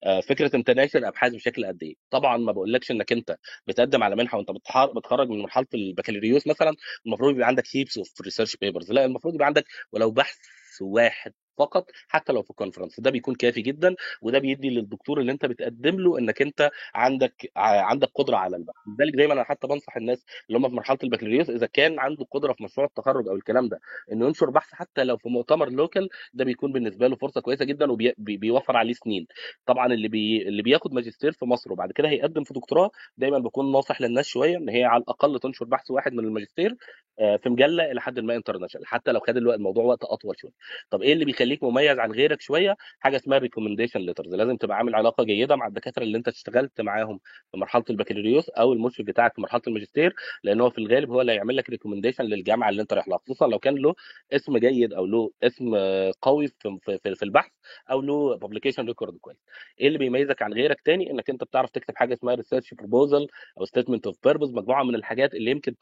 آه، 0.03 0.19
فكرة 0.21 0.55
انت 0.55 0.69
ناشر 0.69 1.07
أبحاث 1.07 1.33
بشكل 1.33 1.65
قد 1.65 1.83
إيه؟ 1.83 1.95
طبعا 2.09 2.37
ما 2.37 2.51
بقولكش 2.51 2.91
إنك 2.91 3.11
أنت 3.11 3.37
بتقدم 3.67 4.03
على 4.03 4.15
منحة 4.15 4.37
وأنت 4.37 4.51
بتخرج 4.97 5.29
من 5.29 5.39
مرحلة 5.41 5.67
البكالوريوس 5.73 6.47
مثلا 6.47 6.75
المفروض 7.05 7.35
يبقى 7.35 7.47
عندك 7.47 7.63
heaps 7.75 7.97
of 7.97 8.21
research 8.21 8.55
papers 8.55 8.91
لا 8.91 9.05
المفروض 9.05 9.35
يبقى 9.35 9.47
عندك 9.47 9.65
ولو 9.91 10.11
بحث 10.11 10.37
واحد 10.81 11.33
فقط 11.61 11.85
حتى 12.07 12.33
لو 12.33 12.41
في 12.41 12.53
conference 12.53 12.99
ده 12.99 13.11
بيكون 13.11 13.35
كافي 13.35 13.61
جدا 13.61 13.95
وده 14.21 14.39
بيدي 14.39 14.69
للدكتور 14.69 15.19
اللي 15.21 15.31
انت 15.31 15.45
بتقدم 15.45 15.99
له 15.99 16.19
انك 16.19 16.41
انت 16.41 16.71
عندك 16.95 17.51
عندك 17.57 18.09
قدرة 18.15 18.37
على 18.37 18.55
البحث. 18.57 18.75
لذلك 18.99 19.15
دايما 19.15 19.33
أنا 19.33 19.43
حتى 19.43 19.67
بنصح 19.67 19.97
الناس 19.97 20.25
اللي 20.47 20.57
هم 20.59 20.69
في 20.69 20.75
مرحلة 20.75 20.97
البكالوريوس 21.03 21.49
إذا 21.49 21.65
كان 21.67 21.99
عنده 21.99 22.25
قدرة 22.31 22.53
في 22.53 22.63
مشروع 22.63 22.87
التخرج 22.87 23.27
أو 23.27 23.35
الكلام 23.35 23.67
ده 23.69 23.79
إنه 24.11 24.25
ينشر 24.27 24.49
بحث 24.49 24.69
حتى 24.73 25.03
لو 25.03 25.17
في 25.17 25.29
مؤتمر 25.29 25.69
local 25.69 26.09
ده 26.33 26.45
بيكون 26.45 26.71
بالنسبة 26.71 27.07
له 27.07 27.15
فرصة 27.15 27.41
كويسة 27.41 27.65
جدا 27.65 27.91
وبيوفر 27.91 28.77
عليه 28.77 28.93
سنين. 28.93 29.25
طبعا 29.65 29.93
اللي 29.93 30.07
بي... 30.07 30.47
اللي 30.47 30.61
بياخد 30.63 30.93
ماجستير 30.93 31.31
في 31.31 31.45
مصر 31.45 31.73
وبعد 31.73 31.91
كده 31.91 32.09
هيقدم 32.09 32.43
في 32.43 32.53
دكتوراه 32.53 32.91
دايما 33.17 33.39
بكون 33.39 33.71
ناصح 33.71 34.01
للناس 34.01 34.27
شوية 34.27 34.57
إن 34.57 34.69
هي 34.69 34.83
على 34.83 35.01
الأقل 35.03 35.39
تنشر 35.39 35.65
بحث 35.65 35.91
واحد 35.91 36.13
من 36.13 36.25
الماجستير 36.25 36.75
آه، 37.19 37.37
في 37.37 37.49
مجلة 37.49 37.91
إلى 37.91 38.01
حد 38.01 38.19
ما 38.19 38.35
international 38.35 38.87
حتى 38.87 39.11
لو 39.11 39.19
خد 39.19 39.37
الموضوع 39.37 39.83
وقت 39.83 40.03
أطول 40.03 40.35
شوية. 40.39 40.51
طب 40.89 41.01
إيه 41.01 41.13
اللي 41.13 41.25
بيخليك 41.51 41.63
مميز 41.63 41.99
عن 41.99 42.11
غيرك 42.11 42.41
شوية 42.41 42.77
حاجة 42.99 43.15
اسمها 43.15 43.37
recommendation 43.37 43.99
letters 43.99 44.35
لازم 44.35 44.57
تبقى 44.57 44.77
عامل 44.77 44.95
علاقة 44.95 45.23
جيدة 45.23 45.55
مع 45.55 45.67
الدكاترة 45.67 46.03
اللي 46.03 46.17
انت 46.17 46.27
اشتغلت 46.27 46.81
معاهم 46.81 47.19
في 47.51 47.57
مرحلة 47.57 47.83
البكالوريوس 47.89 48.49
أو 48.49 48.73
المشرف 48.73 49.05
بتاعك 49.07 49.35
في 49.35 49.41
مرحلة 49.41 49.61
الماجستير 49.67 50.13
لأن 50.43 50.61
هو 50.61 50.69
في 50.69 50.77
الغالب 50.77 51.09
هو 51.11 51.21
اللي 51.21 51.31
هيعمل 51.31 51.57
لك 51.57 51.69
recommendation 51.69 52.23
للجامعة 52.23 52.69
اللي 52.69 52.81
انت 52.81 52.93
رايح 52.93 53.07
لها 53.07 53.17
خصوصا 53.17 53.47
لو 53.47 53.59
كان 53.59 53.75
له 53.75 53.93
اسم 54.33 54.57
جيد 54.57 54.93
أو 54.93 55.05
له 55.05 55.31
اسم 55.43 55.75
قوي 56.21 56.47
في 56.47 56.77
في, 57.03 57.15
في 57.15 57.23
البحث 57.23 57.51
أو 57.91 58.01
له 58.01 58.35
publication 58.37 58.85
record 58.85 59.17
كويس. 59.17 59.37
إيه 59.79 59.87
اللي 59.87 59.97
بيميزك 59.97 60.41
عن 60.41 60.53
غيرك 60.53 60.81
تاني؟ 60.81 61.11
إنك 61.11 61.29
انت 61.29 61.43
بتعرف 61.43 61.69
تكتب 61.69 61.93
حاجة 61.97 62.13
اسمها 62.13 62.35
research 62.35 62.73
proposal 62.73 63.27
أو 63.59 63.65
statement 63.65 64.07
of 64.07 64.17
purpose 64.23 64.51
مجموعة 64.53 64.83
من 64.83 64.95
الحاجات 64.95 65.33
اللي 65.33 65.51
يمكن 65.51 65.75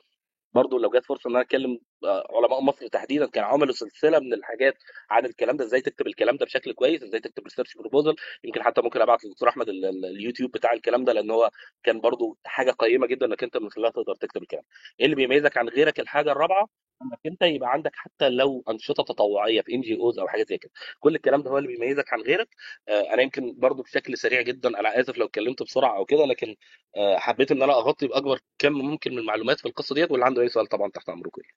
برضو 0.54 0.78
لو 0.78 0.90
جت 0.90 1.06
فرصة 1.06 1.28
إن 1.30 1.36
أنا 1.36 1.42
أتكلم 1.44 1.80
علماء 2.06 2.62
مصر 2.62 2.88
تحديدا 2.88 3.26
كان 3.28 3.44
عملوا 3.44 3.74
سلسلة 3.74 4.20
من 4.20 4.34
الحاجات 4.34 4.74
عن 5.10 5.26
الكلام 5.26 5.58
ده 5.58 5.66
إزاي 5.66 5.82
تكتب 5.82 6.08
الكلام 6.08 6.38
ده 6.38 6.46
بشكل 6.46 6.74
كويس 6.74 7.04
إزاي 7.04 7.20
تكتب 7.20 7.44
research 7.44 7.78
proposal 7.78 8.16
يمكن 8.44 8.64
حتى 8.64 8.82
ممكن 8.82 9.02
أبعت 9.02 9.26
للدكتور 9.26 9.50
أحمد 9.50 9.70
ال- 9.70 9.86
ال- 9.86 10.06
اليوتيوب 10.06 10.52
بتاع 10.52 10.74
الكلام 10.74 11.04
ده 11.06 11.14
لأن 11.14 11.32
هو 11.32 11.52
كان 11.84 12.02
برضو 12.02 12.38
حاجة 12.46 12.72
قيمة 12.72 13.08
جدا 13.08 13.26
إنك 13.26 13.44
أنت 13.44 13.58
من 13.58 13.70
خلالها 13.70 13.92
تقدر 13.92 14.16
تكتب 14.16 14.42
الكلام. 14.42 14.64
إيه 15.00 15.06
اللي 15.06 15.16
بيميزك 15.16 15.58
عن 15.58 15.70
غيرك 15.70 16.00
الحاجة 16.00 16.32
الرابعة؟ 16.32 16.68
إنك 17.02 17.20
أنت 17.26 17.42
يبقى 17.42 17.72
عندك 17.72 17.92
حتى 17.96 18.30
لو 18.30 18.64
أنشطة 18.70 19.04
تطوعية 19.04 19.62
في 19.62 19.74
ان 19.76 19.82
جي 19.82 19.96
اوز 19.96 20.20
أو 20.20 20.28
حاجة 20.28 20.46
زي 20.50 20.58
كده. 20.58 20.72
كل 21.00 21.16
الكلام 21.16 21.42
ده 21.44 21.52
هو 21.52 21.58
اللي 21.58 21.68
بيميزك 21.68 22.14
عن 22.14 22.22
غيرك. 22.22 22.50
آه، 22.90 23.14
أنا 23.14 23.22
يمكن 23.22 23.54
برضو 23.58 23.84
بشكل 23.84 24.18
سريع 24.18 24.42
جدا 24.42 24.80
أنا 24.80 25.00
آسف 25.00 25.18
لو 25.18 25.26
اتكلمت 25.26 25.64
بسرعة 25.64 25.98
أو 25.98 26.06
كده 26.06 26.26
لكن 26.26 26.56
آه، 26.98 27.18
حبيت 27.18 27.52
إن 27.52 27.62
أنا 27.64 27.74
أغطي 27.74 28.08
بأكبر 28.08 28.40
كم 28.60 28.72
ممكن 28.74 29.12
من 29.12 29.18
المعلومات 29.18 29.60
في 29.60 29.66
القصة 29.68 29.96
ديت 29.96 30.12
واللي 30.12 30.26
عنده 30.26 30.42
أي 30.42 30.50
سؤال 30.50 30.68
طبعا 30.68 30.90
تحت 30.92 31.10
أمركم 31.10 31.42
يعني. 31.42 31.56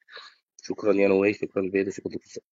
شكرا 0.62 0.92
يا 0.92 1.08
نوي 1.08 1.34
شكرا 1.34 1.62
بيدي 1.62 1.90
شكرا 1.90 2.12
دكتور 2.12 2.44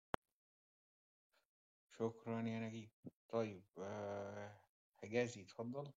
شكرا 1.98 2.40
يا 2.42 2.60
نجيب. 2.60 2.88
طيب 3.28 3.62
آه، 3.78 4.52
حجازي 5.02 5.42
اتفضل. 5.42 5.90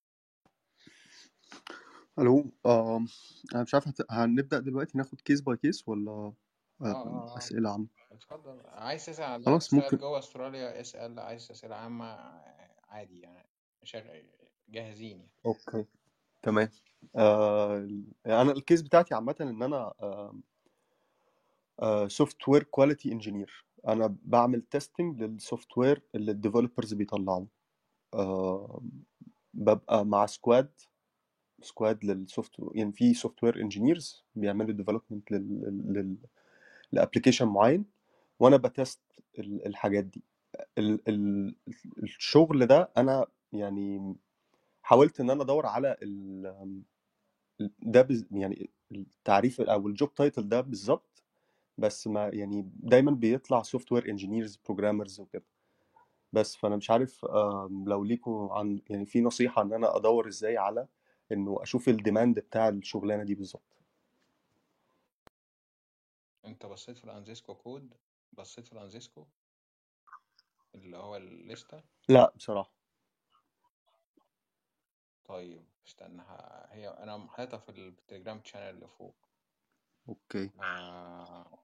ألو 2.20 2.51
آم، 2.66 3.07
أنا 3.55 3.64
مش 3.64 3.74
عارف 3.74 3.88
هت... 3.88 3.97
هنبدأ 4.09 4.59
دلوقتي 4.59 4.97
ناخد 4.97 5.22
case 5.22 5.41
by 5.41 5.57
case 5.57 5.88
ولا 5.88 6.12
آه 6.12 6.36
آه، 6.82 6.86
آه 6.86 7.34
آه. 7.34 7.38
أسئلة 7.38 7.72
عامة؟ 7.72 7.88
اتفضل. 8.12 8.62
عايز 8.66 9.22
عندك 9.22 9.45
خلاص 9.45 9.68
سؤال 9.70 9.84
ممكن. 9.84 9.97
جوه 9.97 10.20
أستراليا؟ 10.20 10.82
اسأل. 10.82 11.20
عايز 11.20 11.51
أسئلة 11.51 11.76
عامة؟ 11.76 12.05
عادي 12.89 13.20
يعني 13.20 13.49
شغال 13.84 14.30
جاهزين 14.70 15.20
يعني. 15.20 15.32
okay 15.45 15.86
تمام. 16.41 16.70
آه 17.16 17.89
أنا 18.26 18.51
ال 18.51 18.57
case 18.57 18.82
بتاعتي 18.82 19.16
عامة 19.16 19.36
إن 19.41 19.64
أنا 19.64 19.93
software 22.07 22.63
quality 22.63 23.11
engineer 23.11 23.65
أنا 23.88 24.15
بعمل 24.23 24.61
testing 24.61 25.24
لل 25.24 25.78
software 25.78 26.01
اللي 26.15 26.32
ال 26.32 26.37
developers 26.37 26.93
بيطلعوه. 26.93 27.47
آه 28.13 28.82
ببقى 29.53 30.05
مع 30.05 30.25
squad 30.26 30.72
squad 31.61 32.05
لل 32.05 32.21
soft 32.21 32.51
يعني 32.75 32.91
في 32.91 33.13
software 33.13 33.61
engineers 33.61 34.26
بيعملوا 34.36 34.71
development 34.74 35.32
لل 35.32 36.17
ل 36.91 36.96
application 36.96 37.47
معين 37.47 37.86
وأنا 38.39 38.57
ب 38.57 38.66
test 38.66 39.01
ال- 39.39 39.65
الحاجات 39.67 40.03
دي. 40.03 40.23
ال 40.77 41.09
ال 41.09 41.55
الشغل 42.03 42.65
ده 42.65 42.91
أنا 42.97 43.25
يعني 43.53 44.15
حاولت 44.84 45.19
إن 45.19 45.29
أنا 45.29 45.43
أدور 45.43 45.65
على 45.65 45.97
ال 46.03 46.84
ده 47.79 48.01
بز 48.01 48.25
يعني 48.32 48.69
التعريف 48.91 49.61
أو 49.61 49.88
ال 49.88 49.94
job 49.94 50.13
title 50.13 50.49
ده 50.49 50.61
بالظبط 50.61 51.23
بس 51.78 52.07
ما 52.07 52.28
يعني 52.34 52.69
دايما 52.76 53.11
بيطلع 53.11 53.61
software 53.61 54.09
engineers 54.09 54.55
programmers 54.65 55.19
وكده. 55.19 55.43
بس 56.34 56.55
فأنا 56.55 56.76
مش 56.76 56.91
عارف 56.91 57.26
آم، 57.26 57.86
لو 57.89 58.03
ليكوا 58.03 58.53
عن 58.53 58.82
يعني 58.89 59.05
في 59.05 59.22
نصيحة 59.22 59.61
إن 59.61 59.74
أنا 59.74 59.95
أدور 59.97 60.28
إزاي 60.28 60.57
على 60.57 60.88
إنه 61.32 61.57
أشوف 61.63 61.89
ال 61.89 61.97
demand 61.97 62.39
بتاع 62.39 62.69
الشغلانة 62.69 63.24
دي 63.24 63.36
بالظبط. 63.36 63.78
أنت 66.45 66.65
بصيت 66.65 66.97
في 66.97 67.03
ال 67.03 67.11
ANZSCO 67.11 67.55
code؟ 67.55 67.93
بصيت 68.34 68.67
في 68.67 68.74
ال 68.74 68.81
ANZSCO 68.81 69.26
اللي 70.76 70.97
هو 70.97 71.15
ال 71.17 71.27
list 71.27 71.65
ة؟ 71.65 71.84
لا 72.09 72.34
بصراحة. 72.36 72.72
طيب 75.26 75.65
استنى 75.88 76.22
ه- 76.22 76.65
هي 76.69 76.89
أنا 76.89 77.28
حاططها 77.28 77.57
في 77.57 77.69
ال 77.69 77.78
Telegram 77.78 78.41
channel 78.43 78.69
اللي 78.76 78.88
فوق. 78.88 79.15
okay. 80.09 80.49
آه 80.60 81.64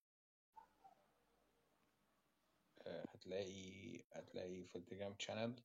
آه، 2.88 3.06
هتلاقي 3.14 4.04
هتلاقي 4.14 4.66
في 4.66 4.76
التليجرام 4.76 5.16
channel 5.20 5.64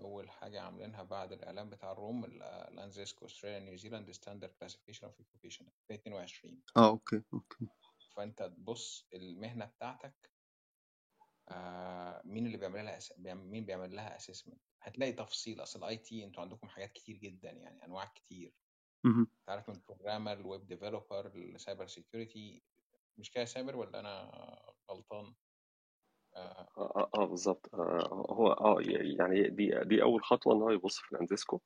أول 0.00 0.30
حاجة 0.30 0.60
عاملينها 0.60 1.02
بعد 1.02 1.32
الإعلان 1.32 1.70
بتاع 1.70 1.92
الروم 1.92 2.24
ال 2.24 2.39
ANZSCO 2.39 3.26
Australian 3.26 3.58
New 3.58 3.74
Zealand 3.74 4.10
Standard 4.10 4.50
Classification 4.50 5.06
of 5.06 5.20
Occupation 5.20 5.66
2022 5.90 6.62
آه 6.76 6.88
okay 6.88 7.22
okay. 7.32 7.66
فأنت 8.16 8.42
تبص 8.42 9.08
المهنة 9.14 9.64
بتاعتك 9.64 10.30
آه 11.48 12.22
مين 12.24 12.46
اللي 12.46 12.56
بيعمل 12.56 12.84
لها 12.84 12.96
أس... 12.96 13.12
مين 13.18 13.66
بيعمل 13.66 13.96
لها 13.96 14.16
assessment 14.16 14.60
هتلاقي 14.82 15.12
تفصيل 15.12 15.62
أصل 15.62 15.78
ال 15.84 15.96
IT 15.96 16.24
أنتوا 16.24 16.42
عندكم 16.42 16.68
حاجات 16.68 16.92
كتير 16.92 17.16
جدا 17.16 17.50
يعني 17.50 17.84
أنواع 17.84 18.04
كتير. 18.04 18.54
تعرف 19.46 19.68
من 19.70 19.80
programmer 19.88 20.32
ال 20.32 20.40
web 20.40 20.66
developer 20.66 21.26
ال 21.26 21.36
cyber 21.36 21.86
security 21.86 22.62
مش 23.18 23.30
كده 23.30 23.44
سايبر 23.44 23.76
ولا 23.76 24.00
أنا 24.00 24.30
غلطان؟ 24.90 25.34
آه. 26.36 26.68
آه 26.78 26.92
آه 26.96 27.10
آه، 27.22 27.26
بالظبط 27.26 27.74
آه 27.74 28.26
هو 28.30 28.52
آه 28.52 28.76
يعني 29.18 29.48
دي 29.50 29.70
دي 29.84 30.02
أول 30.02 30.24
خطوة 30.24 30.54
إن 30.54 30.62
هو 30.62 30.70
يبص 30.70 30.98
في 31.00 31.12
ال 31.12 31.19
ANZSCO 31.19 31.60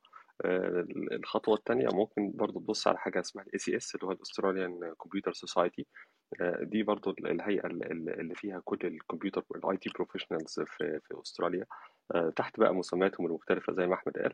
آه 0.45 0.85
الخطوة 1.11 1.55
الثانية 1.55 1.87
ممكن 1.93 2.31
برضو 2.31 2.59
تبص 2.59 2.87
على 2.87 2.97
حاجة 2.97 3.19
اسمها 3.19 3.45
ال 3.45 3.59
ACS 3.59 3.95
اللي 3.95 4.07
هو 4.07 4.11
ال 4.11 4.18
Australian 4.18 4.93
Computer 5.03 5.33
Society 5.33 5.87
دي 6.61 6.83
برضو 6.83 7.11
الهيئة 7.11 7.67
اللي 7.67 8.35
فيها 8.35 8.61
كل 8.65 8.77
الكمبيوتر 8.83 9.45
وال 9.49 9.77
IT 9.77 9.89
professionals 9.95 10.59
في 10.67 10.99
في 11.03 11.21
أستراليا. 11.21 11.65
آه 12.15 12.29
تحت 12.35 12.59
بقى 12.59 12.73
مسمياتهم 12.75 13.27
المختلفة 13.27 13.73
زي 13.73 13.87
ما 13.87 13.95
أحمد 13.95 14.13
قال. 14.17 14.33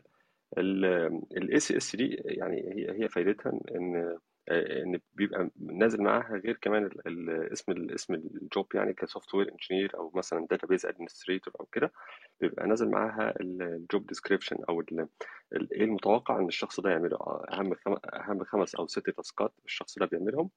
ال 0.58 1.60
ACS 1.60 1.96
دي 1.96 2.22
يعني 2.24 2.56
هي 2.74 3.02
هي 3.04 3.08
فايدتها 3.08 3.50
إن 3.52 4.18
إن 4.50 5.00
بيبقى 5.14 5.50
نازل 5.60 6.02
معاها 6.02 6.36
غير 6.44 6.58
كمان 6.62 6.84
ال- 6.86 7.06
ال- 7.08 7.52
اسم 7.52 7.72
ال- 7.72 7.94
اسم 7.94 8.14
ال 8.14 8.27
job 8.27 8.66
يعني 8.74 8.92
ك 8.92 9.34
software 9.34 9.50
engineer 9.52 9.96
أو 9.98 10.12
مثلا 10.14 10.46
database 10.50 10.86
administrator 10.86 11.54
أو 11.60 11.66
كده 11.66 11.92
بيبقى 12.40 12.66
نازل 12.66 12.90
معاها 12.90 13.34
ال 13.40 13.57
job 13.57 14.06
description 14.06 14.56
أو 14.68 14.80
إيه 15.72 15.84
المتوقع 15.84 16.38
إن 16.38 16.48
الشخص 16.48 16.80
ده 16.80 16.90
يعمله. 16.90 17.16
أهم 17.52 17.74
خم- 17.74 17.96
أهم 18.14 18.44
خمس 18.44 18.74
أو 18.74 18.86
ست 18.86 19.10
task 19.10 19.44
ات 19.44 19.52
الشخص 19.66 19.98
ده 19.98 20.06
بيعملهم. 20.06 20.50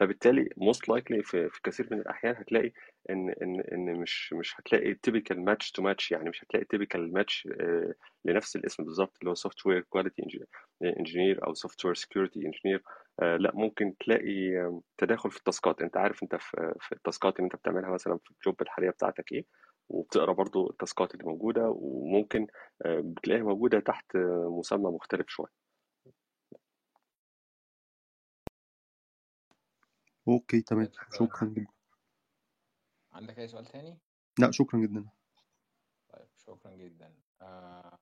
فبالتالي 0.00 0.48
most 0.56 0.88
likely 0.88 1.22
في, 1.22 1.48
في 1.50 1.60
كثير 1.64 1.88
من 1.90 1.98
الأحيان 2.00 2.36
هتلاقي 2.36 2.72
إن 3.10 3.30
إن 3.42 3.60
إن 3.60 3.94
مش 4.00 4.32
مش 4.32 4.60
هتلاقي 4.60 4.94
typical 4.94 5.44
match 5.44 5.70
to 5.72 5.82
match 5.82 6.12
يعني 6.12 6.28
مش 6.30 6.44
هتلاقي 6.44 6.66
typical 6.66 7.12
match 7.12 7.48
لنفس 8.24 8.56
الاسم 8.56 8.84
بالظبط 8.84 9.16
اللي 9.20 9.30
هو 9.30 9.34
software 9.34 9.80
quality 9.80 10.22
engineer 10.98 11.46
أو 11.46 11.54
software 11.54 11.94
security 11.94 12.40
engineer 12.46 12.82
لا 13.22 13.50
ممكن 13.54 13.94
تلاقي 14.00 14.70
تداخل 14.98 15.30
في 15.30 15.36
ال 15.38 15.44
task 15.44 15.69
ات. 15.69 15.82
أنت 15.82 15.96
عارف 15.96 16.22
أنت 16.22 16.36
في 16.36 16.74
في 16.80 16.92
ال 16.92 16.99
task 16.99 17.29
ات 17.29 17.36
اللي 17.36 17.44
أنت 17.44 17.56
بتعملها 17.56 17.90
مثلا 17.90 18.18
في 18.24 18.30
ال 18.30 18.38
job 18.38 18.62
الحالية 18.62 18.90
بتاعتك 18.90 19.32
إيه 19.32 19.44
وبتقرأ 19.88 20.32
برضو 20.32 20.70
ال 20.70 20.77
task 20.77 21.07
ات 21.07 21.14
اللي 21.14 21.24
موجودة 21.24 21.68
وممكن 21.76 22.46
آه، 22.84 23.00
بتلاقيها 23.04 23.44
موجودة 23.44 23.80
تحت 23.80 24.16
آه، 24.16 24.56
مسمى 24.58 24.90
مختلف 24.90 25.28
شوية. 25.28 25.69
okay 30.28 30.60
تمام. 30.60 30.86
كويس 30.86 31.18
شكرا 31.18 31.48
جدا. 31.48 31.66
عندك 33.12 33.38
أي 33.38 33.48
سؤال 33.48 33.66
تاني؟ 33.66 33.98
لا 34.38 34.50
شكرا 34.50 34.80
جدا. 34.80 35.08
طيب 36.12 36.28
شكرا 36.36 36.74
جدا. 36.76 37.14
آه 37.42 37.98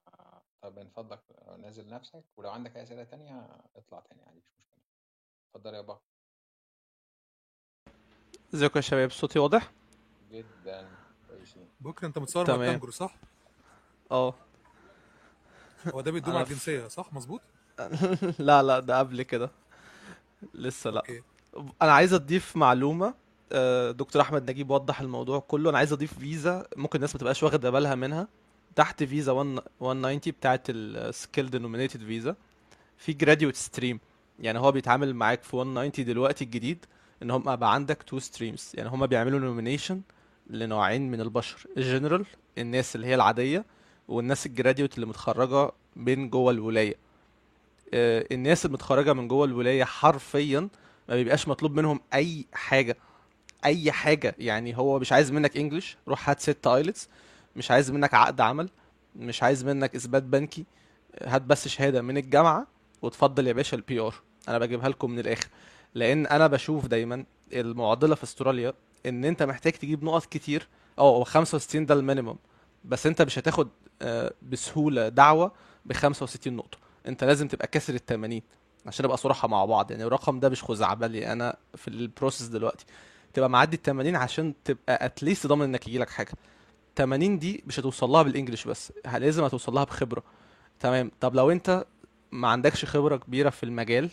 طب 0.61 0.79
من 0.79 0.89
فضلك 0.89 1.21
نازل 1.59 1.89
نفسك 1.89 2.23
ولو 2.37 2.49
عندك 2.49 2.77
أي 2.77 2.83
أسئلة 2.83 3.03
تانية 3.03 3.47
اطلع 3.75 3.99
تاني 3.99 4.23
عادي 4.23 4.37
مش 4.39 4.51
مشكلة. 4.59 4.79
اتفضل 5.55 5.73
يا 5.73 5.81
بابا 5.81 5.99
ازيكم 8.53 8.73
يا 8.75 8.81
شباب؟ 8.81 9.11
صوتي 9.11 9.39
واضح؟ 9.39 9.71
جدا. 10.31 10.89
كويسين. 11.27 11.69
بكرة 11.79 12.07
أنت 12.07 12.17
متصور 12.19 12.41
مع 12.47 12.53
تمام. 12.55 12.61
الكانجرو 12.61 12.91
صح؟ 12.91 13.15
آه. 14.11 14.33
هو 15.87 16.01
ده 16.01 16.11
بيدوم 16.11 16.35
على 16.35 16.45
في... 16.45 16.51
الجنسية 16.51 16.87
صح؟ 16.87 17.13
مظبوط؟ 17.13 17.41
لا 18.39 18.63
لا 18.63 18.79
ده 18.79 18.99
قبل 18.99 19.21
كده. 19.23 19.51
لسه 20.53 20.89
لا. 20.89 20.99
أوكي. 20.99 21.23
أنا 21.81 21.91
عايز 21.91 22.13
أضيف 22.13 22.55
معلومة. 22.57 23.13
آه، 23.51 23.91
دكتور 23.91 24.21
أحمد 24.21 24.51
نجيب 24.51 24.69
وضح 24.69 25.01
الموضوع 25.01 25.39
كله. 25.39 25.69
أنا 25.69 25.77
عايز 25.77 25.93
أضيف 25.93 26.19
فيزا 26.19 26.67
ممكن 26.75 26.95
الناس 26.97 27.15
ما 27.15 27.19
تبقاش 27.19 27.43
واخدة 27.43 27.69
بالها 27.69 27.95
منها. 27.95 28.27
تحت 28.75 29.03
فيزا 29.03 29.31
1 29.31 29.59
190 29.81 30.19
بتاعت 30.27 30.65
ال 30.69 30.79
skilled 30.79 31.49
nominated 31.49 32.03
visa 32.03 32.35
في 32.97 33.13
graduate 33.13 33.55
stream 33.55 33.99
يعني 34.39 34.59
هو 34.59 34.71
بيتعامل 34.71 35.13
معاك 35.13 35.43
في 35.43 35.55
190 35.57 36.05
دلوقتي 36.05 36.43
الجديد 36.43 36.85
إن 37.23 37.31
هم 37.31 37.55
بقى 37.55 37.73
عندك 37.73 38.03
two 38.03 38.19
streams 38.19 38.71
يعني 38.73 38.89
هم 38.89 39.05
بيعملوا 39.07 39.39
nomination 39.39 40.01
لنوعين 40.49 41.11
من 41.11 41.21
البشر. 41.21 41.67
الجنرال 41.77 42.25
الناس 42.57 42.95
اللي 42.95 43.07
هي 43.07 43.15
العادية 43.15 43.65
والناس 44.07 44.45
ال 44.45 44.51
graduate 44.51 44.95
اللي 44.95 45.05
متخرجة 45.05 45.71
من 45.95 46.29
جوه 46.29 46.51
الولاية. 46.51 46.95
آه، 47.93 48.25
الناس 48.31 48.65
المتخرجة 48.65 49.13
من 49.13 49.27
جوه 49.27 49.45
الولاية 49.45 49.83
حرفيا 49.83 50.69
ما 51.09 51.15
بيبقاش 51.15 51.47
مطلوب 51.47 51.75
منهم 51.75 51.99
أي 52.13 52.45
حاجة 52.53 52.97
أي 53.65 53.91
حاجة. 53.91 54.35
يعني 54.39 54.77
هو 54.77 54.99
مش 54.99 55.11
عايز 55.11 55.31
منك 55.31 55.57
English 55.57 55.97
روح 56.07 56.29
هات 56.29 56.39
ست 56.39 56.67
IELTS 56.67 57.09
مش 57.55 57.71
عايز 57.71 57.91
منك 57.91 58.13
عقد 58.13 58.41
عمل 58.41 58.69
مش 59.15 59.43
عايز 59.43 59.65
منك 59.65 59.95
إثبات 59.95 60.23
بنكي. 60.23 60.65
هات 61.23 61.41
بس 61.41 61.67
شهادة 61.67 62.01
من 62.01 62.17
الجامعة 62.17 62.67
وتفضل 63.01 63.47
يا 63.47 63.53
باشا 63.53 63.77
ال 63.77 63.99
PR 63.99 64.15
أنا 64.49 64.59
بجيبها 64.59 64.89
لكم 64.89 65.11
من 65.11 65.19
الآخر. 65.19 65.47
لأن 65.95 66.27
أنا 66.27 66.47
بشوف 66.47 66.85
دايما 66.87 67.25
المعضلة 67.53 68.15
في 68.15 68.23
استراليا 68.23 68.73
إن 69.05 69.25
أنت 69.25 69.43
محتاج 69.43 69.73
تجيب 69.73 70.03
نقط 70.03 70.25
كتير. 70.25 70.67
أه 70.99 71.01
هو 71.17 71.23
65 71.23 71.85
ده 71.85 71.93
ال 71.93 71.98
minimum. 71.98 72.35
بس 72.85 73.07
أنت 73.07 73.21
مش 73.21 73.39
هتاخد 73.39 73.69
آه، 74.01 74.33
بسهولة 74.41 75.09
دعوة 75.09 75.51
ب 75.85 75.93
65 75.93 76.53
نقطة. 76.53 76.77
أنت 77.07 77.23
لازم 77.23 77.47
تبقى 77.47 77.67
كاسر 77.67 77.93
ال 77.93 78.05
80 78.05 78.41
عشان 78.85 79.05
نبقى 79.05 79.17
صراحة 79.17 79.47
مع 79.47 79.65
بعض. 79.65 79.91
يعني 79.91 80.03
الرقم 80.03 80.39
ده 80.39 80.49
مش 80.49 80.63
خزعبلي. 80.63 81.31
أنا 81.31 81.55
في 81.75 81.87
ال 81.87 81.94
process 81.94 82.47
دلوقتي 82.47 82.85
تبقى 83.33 83.49
معدي 83.49 83.75
ال 83.75 83.81
80 83.81 84.15
عشان 84.15 84.53
تبقى 84.63 85.05
at 85.05 85.17
least 85.17 85.47
ضامن 85.47 85.63
إنك 85.63 85.87
يجيلك 85.87 86.09
حاجة. 86.09 86.31
80 86.95 87.39
دي 87.39 87.63
مش 87.67 87.79
هتوصل 87.79 88.09
لها 88.09 88.21
بال 88.23 88.33
English 88.33 88.67
بس. 88.67 88.93
لازم 89.17 89.43
هتوصل 89.43 89.73
لها 89.73 89.83
بخبرة. 89.83 90.23
تمام. 90.79 91.11
طب 91.19 91.35
لو 91.35 91.51
أنت 91.51 91.85
ما 92.31 92.47
عندكش 92.47 92.85
خبرة 92.85 93.17
كبيرة 93.17 93.49
في 93.49 93.63
المجال 93.63 94.09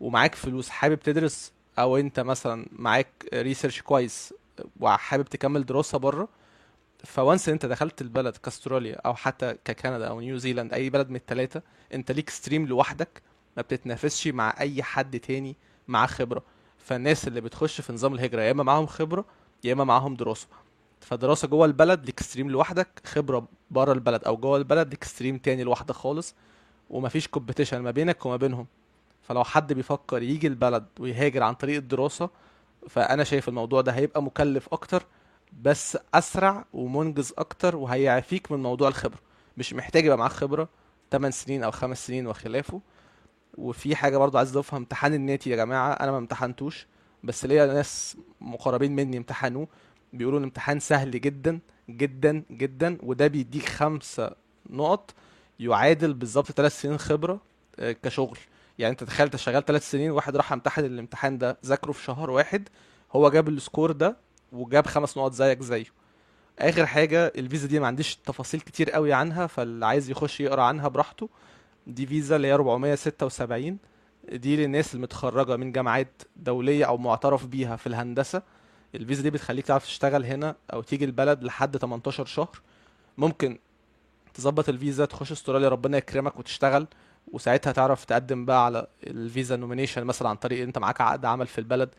ومعاك 0.00 0.34
فلوس 0.34 0.68
حابب 0.68 0.98
تدرس 1.00 1.52
أو 1.78 1.96
أنت 1.96 2.20
مثلا 2.20 2.66
معاك 2.72 3.08
research 3.34 3.82
كويس 3.82 4.34
وحابب 4.80 5.24
تكمل 5.24 5.66
دراسة 5.66 5.98
بره 5.98 6.28
ف 7.04 7.13
once 7.13 7.48
أنت 7.48 7.66
دخلت 7.66 8.00
البلد 8.00 8.36
كاستراليا 8.36 8.94
أو 8.96 9.14
حتى 9.14 9.54
ككندا 9.64 10.08
أو 10.08 10.20
نيوزيلاند 10.20 10.72
أي 10.72 10.90
بلد 10.90 11.10
من 11.10 11.16
الثلاثه 11.16 11.62
أنت 11.94 12.12
ليك 12.12 12.30
stream 12.30 12.66
لوحدك 12.66 13.22
ما 13.56 13.62
بتتنافسش 13.62 14.28
مع 14.28 14.54
أي 14.60 14.82
حد 14.82 15.20
تاني 15.20 15.56
معاه 15.88 16.06
خبرة. 16.06 16.42
فالناس 16.78 17.28
اللي 17.28 17.40
بتخش 17.40 17.80
في 17.80 17.92
نظام 17.92 18.14
الهجرة 18.14 18.42
يا 18.42 18.50
إما 18.50 18.62
معاهم 18.62 18.86
خبرة 18.86 19.24
يا 19.64 19.72
إما 19.72 19.84
معاهم 19.84 20.14
دراسة. 20.14 20.46
فدراسة 21.00 21.48
جوه 21.48 21.66
البلد 21.66 22.06
ليك 22.06 22.20
stream 22.22 22.50
لوحدك 22.50 22.88
خبرة 23.06 23.48
بره 23.70 23.92
البلد 23.92 24.24
أو 24.24 24.36
جوه 24.36 24.56
البلد 24.58 24.88
ليك 24.90 25.04
stream 25.04 25.38
تاني 25.38 25.64
لوحدك 25.64 25.94
خالص 25.94 26.34
ومفيش 26.90 27.28
competition 27.28 27.78
ما 27.78 27.90
بينك 27.90 28.26
وما 28.26 28.36
بينهم. 28.36 28.66
فلو 29.22 29.44
حد 29.44 29.72
بيفكر 29.72 30.22
يجي 30.22 30.46
البلد 30.46 30.86
ويهاجر 31.00 31.42
عن 31.42 31.54
طريق 31.54 31.76
الدراسة 31.76 32.30
فأنا 32.88 33.24
شايف 33.24 33.48
الموضوع 33.48 33.80
ده 33.80 33.92
هيبقى 33.92 34.22
مكلف 34.22 34.68
أكتر 34.72 35.02
بس 35.62 35.98
أسرع 36.14 36.64
ومنجز 36.72 37.32
أكتر 37.38 37.76
وهيعفيك 37.76 38.52
من 38.52 38.62
موضوع 38.62 38.88
الخبرة. 38.88 39.18
مش 39.56 39.72
محتاج 39.74 40.04
يبقى 40.04 40.18
معاك 40.18 40.30
خبرة 40.32 40.68
8 41.10 41.30
سنين 41.32 41.64
أو 41.64 41.70
5 41.70 42.06
سنين 42.06 42.26
وخلافه 42.26 42.80
وفي 43.60 43.96
حاجة 43.96 44.16
برضو 44.18 44.38
عايز 44.38 44.50
أضيفها 44.50 44.76
امتحان 44.76 45.14
الناتي 45.14 45.50
يا 45.50 45.56
جماعة 45.56 45.92
أنا 45.92 46.10
ما 46.10 46.18
امتحنتوش 46.18 46.86
بس 47.24 47.44
ليا 47.44 47.66
ناس 47.66 48.16
مقربين 48.40 48.96
مني 48.96 49.16
امتحنوه 49.16 49.68
بيقولوا 50.12 50.38
الامتحان 50.38 50.80
سهل 50.80 51.10
جدا 51.20 51.58
جدا 51.90 52.42
جدا 52.50 52.98
وده 53.02 53.26
بيديك 53.26 53.68
خمسة 53.68 54.30
نقط 54.70 55.14
يعادل 55.60 56.14
بالظبط 56.14 56.52
ثلاث 56.52 56.80
سنين 56.80 56.98
خبرة 56.98 57.40
آه، 57.78 57.92
كشغل. 57.92 58.38
يعني 58.78 58.92
أنت 58.92 59.04
تخيل 59.04 59.26
أنت 59.26 59.36
شغال 59.36 59.64
ثلاث 59.64 59.90
سنين 59.90 60.10
واحد 60.10 60.36
راح 60.36 60.52
امتحن 60.52 60.84
الامتحان 60.84 61.38
ده 61.38 61.58
ذاكره 61.66 61.92
في 61.92 62.04
شهر 62.04 62.30
واحد 62.30 62.68
هو 63.12 63.30
جاب 63.30 63.48
السكور 63.48 63.92
ده 63.92 64.16
وجاب 64.52 64.86
خمس 64.86 65.16
نقط 65.18 65.32
زيك 65.32 65.62
زيه. 65.62 65.86
آخر 66.58 66.86
حاجة 66.86 67.32
الفيزا 67.36 67.66
دي 67.68 67.80
ما 67.80 67.86
عنديش 67.86 68.16
تفاصيل 68.16 68.60
كتير 68.60 68.90
قوي 68.90 69.12
عنها 69.12 69.46
فاللي 69.46 69.86
عايز 69.86 70.10
يخش 70.10 70.40
يقرأ 70.40 70.62
عنها 70.62 70.88
براحته. 70.88 71.28
دي 71.86 72.06
فيزا 72.06 72.36
اللي 72.36 72.48
هي 72.48 72.52
476 72.54 73.78
دي 74.32 74.56
للناس 74.56 74.94
المتخرجة 74.94 75.56
من 75.56 75.72
جامعات 75.72 76.22
دولية 76.36 76.84
أو 76.84 76.96
معترف 76.98 77.46
بيها 77.46 77.76
في 77.76 77.86
الهندسة. 77.86 78.42
الفيزا 78.94 79.22
دي 79.22 79.30
بتخليك 79.30 79.66
تعرف 79.66 79.84
تشتغل 79.84 80.24
هنا 80.24 80.56
أو 80.72 80.82
تيجي 80.82 81.04
البلد 81.04 81.44
لحد 81.44 81.76
18 81.76 82.24
شهر. 82.24 82.60
ممكن 83.18 83.58
تظبط 84.34 84.68
الفيزا 84.68 85.04
تخش 85.04 85.32
استراليا 85.32 85.68
ربنا 85.68 85.96
يكرمك 85.98 86.38
وتشتغل. 86.38 86.86
وساعتها 87.32 87.72
تعرف 87.72 88.04
تقدم 88.04 88.44
بقى 88.44 88.64
على 88.64 88.86
الفيزا 89.06 89.56
nomination 89.56 90.04
مثلا 90.04 90.28
عن 90.28 90.36
طريق 90.36 90.62
أنت 90.62 90.78
معاك 90.78 91.00
عقد 91.00 91.24
عمل 91.24 91.46
في 91.46 91.58
البلد. 91.58 91.90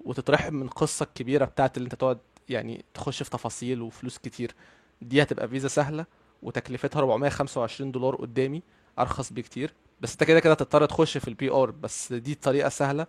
وتترحم 0.00 0.54
من 0.54 0.62
القصة 0.62 1.04
الكبيرة 1.04 1.44
بتاعت 1.44 1.76
اللي 1.76 1.84
أنت 1.86 1.94
تقعد 1.94 2.18
يعني 2.48 2.84
تخش 2.94 3.22
في 3.22 3.30
تفاصيل 3.30 3.82
وفلوس 3.82 4.18
كتير. 4.18 4.54
دي 5.02 5.22
هتبقى 5.22 5.48
فيزا 5.48 5.68
سهلة 5.68 6.06
وتكلفتها 6.42 7.00
425 7.00 7.92
دولار 7.92 8.16
قدامي. 8.16 8.62
أرخص 8.98 9.32
بكتير. 9.32 9.72
بس 10.00 10.12
أنت 10.12 10.24
كده 10.24 10.40
كده 10.40 10.52
هتضطر 10.52 10.86
تخش 10.86 11.18
في 11.18 11.28
ال 11.28 11.50
PR 11.50 11.70
بس 11.70 12.12
دي 12.12 12.34
طريقة 12.34 12.68
سهلة. 12.68 13.06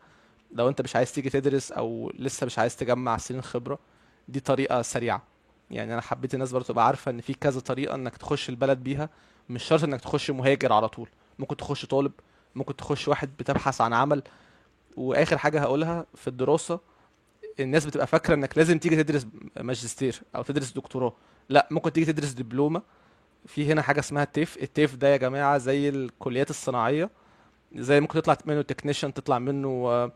لو 0.51 0.69
أنت 0.69 0.81
مش 0.81 0.95
عايز 0.95 1.11
تيجي 1.11 1.29
تدرس 1.29 1.71
أو 1.71 2.11
لسه 2.15 2.45
مش 2.45 2.59
عايز 2.59 2.75
تجمع 2.75 3.17
سنين 3.17 3.41
خبرة 3.41 3.79
دي 4.27 4.39
طريقة 4.39 4.81
سريعة. 4.81 5.23
يعني 5.71 5.93
أنا 5.93 6.01
حبيت 6.01 6.33
الناس 6.33 6.51
برضه 6.51 6.65
تبقى 6.65 6.85
عارفة 6.85 7.11
إن 7.11 7.21
في 7.21 7.33
كذا 7.33 7.59
طريقة 7.59 7.95
إنك 7.95 8.17
تخش 8.17 8.49
البلد 8.49 8.77
بيها. 8.79 9.09
مش 9.49 9.63
شرط 9.63 9.83
إنك 9.83 10.01
تخش 10.01 10.31
مهاجر 10.31 10.73
على 10.73 10.89
طول. 10.89 11.09
ممكن 11.39 11.57
تخش 11.57 11.85
طالب 11.85 12.11
ممكن 12.55 12.75
تخش 12.75 13.07
واحد 13.07 13.29
بتبحث 13.39 13.81
عن 13.81 13.93
عمل. 13.93 14.23
وآخر 14.97 15.37
حاجة 15.37 15.59
هقولها 15.61 16.05
في 16.15 16.27
الدراسة 16.27 16.79
الناس 17.59 17.85
بتبقى 17.85 18.07
فاكرة 18.07 18.33
إنك 18.33 18.57
لازم 18.57 18.79
تيجي 18.79 19.03
تدرس 19.03 19.27
ماجستير 19.59 20.21
أو 20.35 20.43
تدرس 20.43 20.71
دكتوراه. 20.71 21.13
لأ 21.49 21.67
ممكن 21.71 21.93
تيجي 21.93 22.13
تدرس 22.13 22.31
دبلومة 22.31 22.81
في 23.47 23.71
هنا 23.71 23.81
حاجة 23.81 23.99
اسمها 23.99 24.23
ال 24.23 24.30
TAFE 24.30 24.57
ال 24.57 24.65
TAFE 24.65 24.95
ده 24.95 25.07
يا 25.07 25.17
جماعة 25.17 25.57
زي 25.57 25.89
الكليات 25.89 26.49
الصناعية 26.49 27.09
زي 27.75 28.01
ممكن 28.01 28.21
تطلع 28.21 28.37
منه 28.45 28.61
technician 28.61 29.13
تطلع 29.13 29.39
منه 29.39 29.67
آه، 29.69 30.11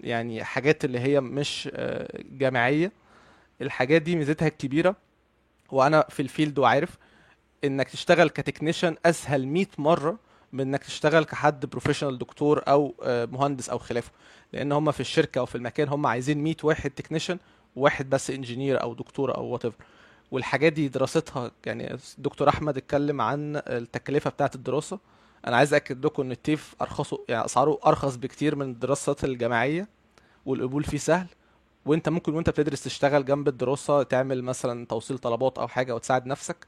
يعني 0.00 0.44
حاجات 0.44 0.84
اللي 0.84 0.98
هي 1.00 1.20
مش 1.20 1.68
آه، 1.74 2.22
جامعية. 2.30 2.92
الحاجات 3.62 4.02
دي 4.02 4.16
ميزتها 4.16 4.48
الكبيرة 4.48 4.96
وأنا 5.70 6.06
في 6.10 6.22
ال 6.22 6.28
field 6.28 6.58
وعارف 6.58 6.98
إنك 7.64 7.88
تشتغل 7.88 8.28
ك 8.28 8.34
technician 8.34 8.96
أسهل 9.06 9.46
100 9.46 9.66
مرة 9.78 10.18
من 10.52 10.60
إنك 10.60 10.84
تشتغل 10.84 11.24
كحد 11.24 11.66
professional 11.66 12.18
دكتور 12.18 12.62
أو 12.68 12.94
آه، 13.02 13.24
مهندس 13.24 13.70
أو 13.70 13.78
خلافه. 13.78 14.10
لأن 14.52 14.72
هم 14.72 14.90
في 14.90 15.00
الشركة 15.00 15.38
أو 15.38 15.46
في 15.46 15.54
المكان 15.54 15.88
هم 15.88 16.06
عايزين 16.06 16.38
100 16.44 16.54
واحد 16.62 16.90
technician 16.90 17.38
وواحد 17.76 18.10
بس 18.10 18.30
engineer 18.30 18.82
أو 18.82 18.94
دكتور 18.94 19.36
أو 19.36 19.44
وات 19.44 19.62
والحاجات 20.30 20.72
دي 20.72 20.88
دراستها 20.88 21.50
يعني 21.66 21.96
دكتور 22.18 22.48
أحمد 22.48 22.76
اتكلم 22.76 23.20
عن 23.20 23.62
التكلفة 23.66 24.30
بتاعة 24.30 24.50
الدراسة. 24.54 24.98
أنا 25.46 25.56
عايز 25.56 25.74
أكد 25.74 26.06
لكم 26.06 26.22
إن 26.22 26.32
ال 26.32 26.40
TAFE 26.40 26.74
أرخصه 26.82 27.24
يعني 27.28 27.44
أسعاره 27.44 27.78
أرخص 27.86 28.16
بكتير 28.16 28.56
من 28.56 28.70
الدراسات 28.70 29.24
الجامعية 29.24 29.88
والقبول 30.46 30.84
فيه 30.84 30.98
سهل. 30.98 31.26
وأنت 31.86 32.08
ممكن 32.08 32.34
وأنت 32.34 32.50
بتدرس 32.50 32.84
تشتغل 32.84 33.24
جنب 33.24 33.48
الدراسة 33.48 34.02
تعمل 34.02 34.44
مثلا 34.44 34.86
توصيل 34.86 35.18
طلبات 35.18 35.58
أو 35.58 35.68
حاجة 35.68 35.94
وتساعد 35.94 36.26
نفسك. 36.26 36.66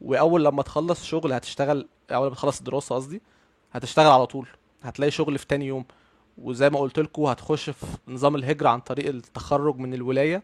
وأول 0.00 0.44
لما 0.44 0.62
تخلص 0.62 1.04
شغل 1.04 1.32
هتشتغل 1.32 1.88
أول 2.10 2.26
لما 2.26 2.34
تخلص 2.34 2.58
الدراسة 2.58 2.94
قصدي 2.94 3.22
هتشتغل 3.72 4.06
على 4.06 4.26
طول. 4.26 4.48
هتلاقي 4.82 5.10
شغل 5.10 5.38
في 5.38 5.46
تاني 5.46 5.66
يوم. 5.66 5.84
وزي 6.38 6.70
ما 6.70 6.78
قلت 6.78 6.98
لكم 6.98 7.22
هتخش 7.22 7.70
في 7.70 7.86
نظام 8.08 8.36
الهجرة 8.36 8.68
عن 8.68 8.80
طريق 8.80 9.08
التخرج 9.08 9.76
من 9.76 9.94
الولاية. 9.94 10.42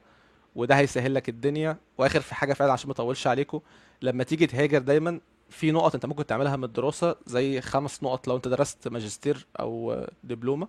وده 0.54 0.78
هيسهل 0.78 1.14
لك 1.14 1.28
الدنيا. 1.28 1.76
وآخر 1.98 2.20
في 2.20 2.34
حاجة 2.34 2.52
فعلا 2.54 2.72
عشان 2.72 2.88
ما 2.88 2.92
أطولش 2.92 3.26
عليكم 3.26 3.60
لما 4.02 4.24
تيجي 4.24 4.46
تهاجر 4.46 4.78
دايما 4.78 5.20
في 5.50 5.70
نقط 5.70 5.94
أنت 5.94 6.06
ممكن 6.06 6.26
تعملها 6.26 6.56
من 6.56 6.64
الدراسة 6.64 7.16
زي 7.26 7.60
خمس 7.60 8.02
نقط 8.02 8.28
لو 8.28 8.36
أنت 8.36 8.48
درست 8.48 8.88
ماجستير 8.88 9.46
أو 9.60 10.04
دبلومة. 10.24 10.68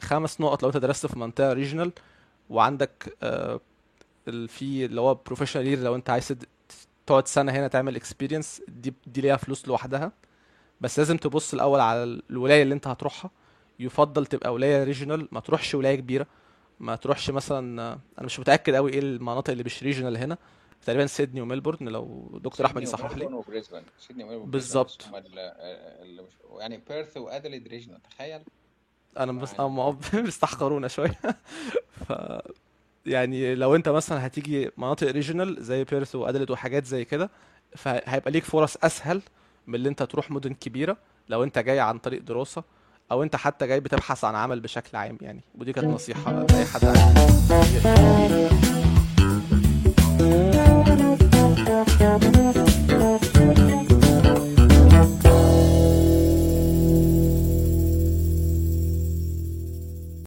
خمس 0.00 0.40
نقط 0.40 0.62
لو 0.62 0.68
أنت 0.68 0.76
درست 0.76 1.06
في 1.06 1.18
منطقة 1.18 1.52
regional 1.52 1.92
وعندك 2.50 3.16
آه، 3.22 3.60
في 4.26 4.84
اللي 4.84 5.00
هو 5.00 5.14
professional 5.14 5.66
year 5.66 5.78
لو 5.78 5.94
أنت 5.94 6.10
عايز 6.10 6.36
تقعد 7.06 7.28
سنة 7.28 7.52
هنا 7.52 7.68
تعمل 7.68 7.96
experience 7.96 8.62
دي 8.68 8.94
دي 9.06 9.20
ليها 9.20 9.36
فلوس 9.36 9.68
لوحدها. 9.68 10.12
بس 10.80 10.98
لازم 10.98 11.16
تبص 11.16 11.54
الأول 11.54 11.80
على 11.80 12.20
الولاية 12.30 12.62
اللي 12.62 12.74
أنت 12.74 12.86
هتروحها. 12.86 13.30
يفضل 13.80 14.26
تبقى 14.26 14.54
ولاية 14.54 14.84
regional 14.84 15.28
ما 15.32 15.40
تروحش 15.40 15.74
ولاية 15.74 15.94
كبيرة. 15.96 16.26
ما 16.80 16.96
تروحش 16.96 17.30
مثلا 17.30 17.82
أنا 18.18 18.26
مش 18.26 18.40
متأكد 18.40 18.74
قوي 18.74 18.92
إيه 18.92 18.98
المناطق 18.98 19.50
اللي 19.50 19.64
مش 19.64 19.82
regional 19.82 20.16
هنا. 20.16 20.38
تقريبا 20.86 21.06
سيدني 21.06 21.40
وميلبورن 21.40 21.88
لو 21.88 22.38
دكتور 22.42 22.66
أحمد 22.66 22.82
يصحح 22.82 23.16
لي. 23.16 23.42
سيدني 23.98 24.38
بالظبط. 24.38 25.06
يعني 26.58 26.82
بيرث 26.88 27.16
وأدليد 27.16 27.68
regional 27.68 28.02
تخيل. 28.02 28.40
أنا 29.18 29.32
بس 29.32 29.54
بيستحقرونا 30.14 30.88
شوية. 30.88 31.20
ف 32.08 32.12
يعني 33.06 33.54
لو 33.54 33.76
أنت 33.76 33.88
مثلا 33.88 34.26
هتيجي 34.26 34.70
مناطق 34.76 35.10
ريجونال 35.10 35.56
زي 35.62 35.84
بيرث 35.84 36.14
وادلت 36.14 36.50
وحاجات 36.50 36.84
زي 36.84 37.04
كده 37.04 37.30
فهيبقى 37.76 38.30
ليك 38.30 38.44
فرص 38.44 38.76
أسهل 38.76 39.22
من 39.66 39.74
اللي 39.74 39.88
أنت 39.88 40.02
تروح 40.02 40.30
مدن 40.30 40.54
كبيرة 40.54 40.96
لو 41.28 41.44
أنت 41.44 41.58
جاي 41.58 41.80
عن 41.80 41.98
طريق 41.98 42.22
دراسة 42.22 42.64
أو 43.12 43.22
أنت 43.22 43.36
حتى 43.36 43.66
جاي 43.66 43.80
بتبحث 43.80 44.24
عن 44.24 44.34
عمل 44.34 44.60
بشكل 44.60 44.96
عام 44.96 45.18
يعني. 45.20 45.40
ودي 45.54 45.72
كانت 45.72 45.86
نصيحة 45.86 46.32
لأي 46.32 46.64
حد 46.64 46.84
عايز 46.84 46.98